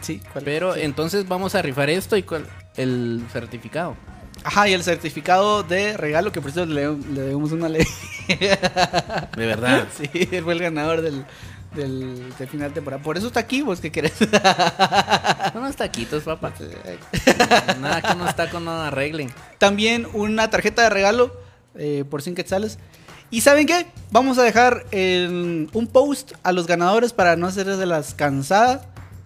Sí, 0.00 0.20
¿cuál? 0.32 0.44
Pero 0.44 0.74
Sí. 0.74 0.80
entonces 0.82 1.26
vamos 1.28 1.54
a 1.54 1.62
rifar 1.62 1.88
esto 1.88 2.16
y 2.16 2.22
cuál- 2.24 2.46
el 2.76 3.22
certificado. 3.32 3.96
Ajá, 4.46 4.68
y 4.68 4.74
el 4.74 4.84
certificado 4.84 5.64
de 5.64 5.96
regalo 5.96 6.30
que 6.30 6.40
por 6.40 6.52
eso 6.52 6.64
le, 6.64 6.88
le 6.96 7.20
debemos 7.20 7.50
una 7.50 7.68
ley. 7.68 7.84
De 8.28 9.46
verdad. 9.46 9.88
Sí, 9.96 10.08
él 10.30 10.44
fue 10.44 10.52
el 10.52 10.60
ganador 10.60 11.02
del, 11.02 11.24
del, 11.74 12.32
del 12.38 12.48
final 12.48 12.68
de 12.68 12.74
temporada. 12.74 13.02
Por 13.02 13.16
eso 13.16 13.26
está 13.26 13.40
aquí, 13.40 13.62
vos 13.62 13.80
que 13.80 13.90
querés. 13.90 14.12
Unos 15.52 15.74
taquitos, 15.74 16.22
papá. 16.22 16.52
Nada 17.80 18.02
que 18.02 18.12
unos 18.12 18.36
tacos 18.36 18.62
no 18.62 18.70
arreglen. 18.70 19.30
También 19.58 20.06
una 20.12 20.48
tarjeta 20.48 20.82
de 20.82 20.90
regalo 20.90 21.36
eh, 21.74 22.04
por 22.08 22.22
100 22.22 22.36
quetzales. 22.36 22.78
¿Y 23.32 23.40
saben 23.40 23.66
qué? 23.66 23.88
Vamos 24.12 24.38
a 24.38 24.44
dejar 24.44 24.86
un 24.92 25.88
post 25.92 26.34
a 26.44 26.52
los 26.52 26.68
ganadores 26.68 27.12
para 27.12 27.34
no 27.34 27.48
hacerles 27.48 27.78
de 27.78 27.86
las 27.86 28.14
cansadas. 28.14 28.82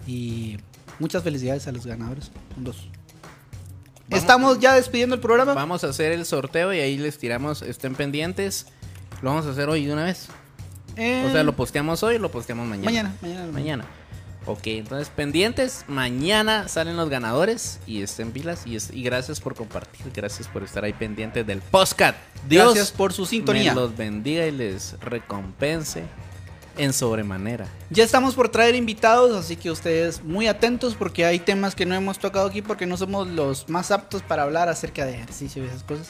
Y 0.06 0.56
muchas 0.98 1.22
felicidades 1.22 1.66
a 1.66 1.72
los 1.72 1.84
ganadores. 1.84 2.30
Son 2.54 2.64
dos. 2.64 2.88
Vamos- 4.10 4.22
Estamos 4.22 4.58
ya 4.58 4.74
despidiendo 4.74 5.14
el 5.14 5.20
programa. 5.20 5.54
Vamos 5.54 5.84
a 5.84 5.88
hacer 5.88 6.12
el 6.12 6.26
sorteo 6.26 6.72
y 6.74 6.80
ahí 6.80 6.98
les 6.98 7.16
tiramos, 7.18 7.62
estén 7.62 7.94
pendientes. 7.94 8.66
Lo 9.22 9.30
vamos 9.30 9.46
a 9.46 9.50
hacer 9.50 9.68
hoy 9.68 9.86
de 9.86 9.92
una 9.92 10.04
vez. 10.04 10.28
Eh, 10.96 11.24
O 11.26 11.32
sea, 11.32 11.42
lo 11.44 11.54
posteamos 11.54 12.02
hoy 12.02 12.18
lo 12.18 12.30
posteamos 12.30 12.66
mañana. 12.66 12.90
mañana, 12.90 13.16
mañana. 13.22 13.52
Mañana. 13.52 13.84
Ok, 14.46 14.66
entonces 14.68 15.10
pendientes. 15.10 15.84
Mañana 15.86 16.66
salen 16.66 16.96
los 16.96 17.08
ganadores 17.10 17.78
y 17.86 18.02
estén 18.02 18.32
pilas. 18.32 18.66
Y, 18.66 18.74
es- 18.76 18.90
y 18.92 19.02
gracias 19.02 19.38
por 19.40 19.54
compartir. 19.54 20.10
Gracias 20.14 20.48
por 20.48 20.62
estar 20.64 20.82
ahí 20.84 20.92
pendientes 20.94 21.46
del 21.46 21.60
podcast. 21.60 22.16
Dios 22.48 22.74
Gracias 22.74 22.90
por 22.90 23.12
su 23.12 23.26
sintonía. 23.26 23.74
me 23.74 23.80
los 23.80 23.96
bendiga 23.96 24.46
y 24.46 24.50
les 24.50 24.98
recompense 25.00 26.04
en 26.76 26.92
sobremanera. 26.92 27.66
Ya 27.90 28.04
estamos 28.04 28.34
por 28.34 28.48
traer 28.48 28.74
invitados, 28.74 29.36
así 29.36 29.56
que 29.56 29.70
ustedes 29.70 30.22
muy 30.22 30.46
atentos 30.46 30.94
porque 30.94 31.24
hay 31.24 31.38
temas 31.38 31.74
que 31.74 31.86
no 31.86 31.94
hemos 31.94 32.18
tocado 32.18 32.46
aquí 32.46 32.62
porque 32.62 32.86
no 32.86 32.96
somos 32.96 33.28
los 33.28 33.68
más 33.68 33.90
aptos 33.90 34.22
para 34.22 34.44
hablar 34.44 34.68
acerca 34.68 35.04
de 35.04 35.14
ejercicio 35.14 35.62
y 35.64 35.66
esas 35.66 35.82
cosas. 35.82 36.08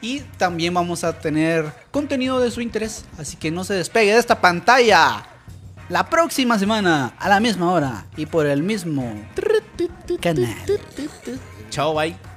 Y 0.00 0.20
también 0.36 0.74
vamos 0.74 1.04
a 1.04 1.18
tener 1.18 1.72
contenido 1.90 2.40
de 2.40 2.50
su 2.50 2.60
interés, 2.60 3.04
así 3.18 3.36
que 3.36 3.50
no 3.50 3.62
se 3.64 3.74
despegue 3.74 4.12
de 4.12 4.18
esta 4.18 4.40
pantalla. 4.40 5.26
La 5.88 6.08
próxima 6.08 6.58
semana, 6.58 7.14
a 7.18 7.28
la 7.28 7.38
misma 7.38 7.70
hora 7.70 8.06
y 8.16 8.26
por 8.26 8.46
el 8.46 8.62
mismo 8.62 9.14
canal. 10.20 10.56
Chao, 11.70 11.94
bye. 11.94 12.31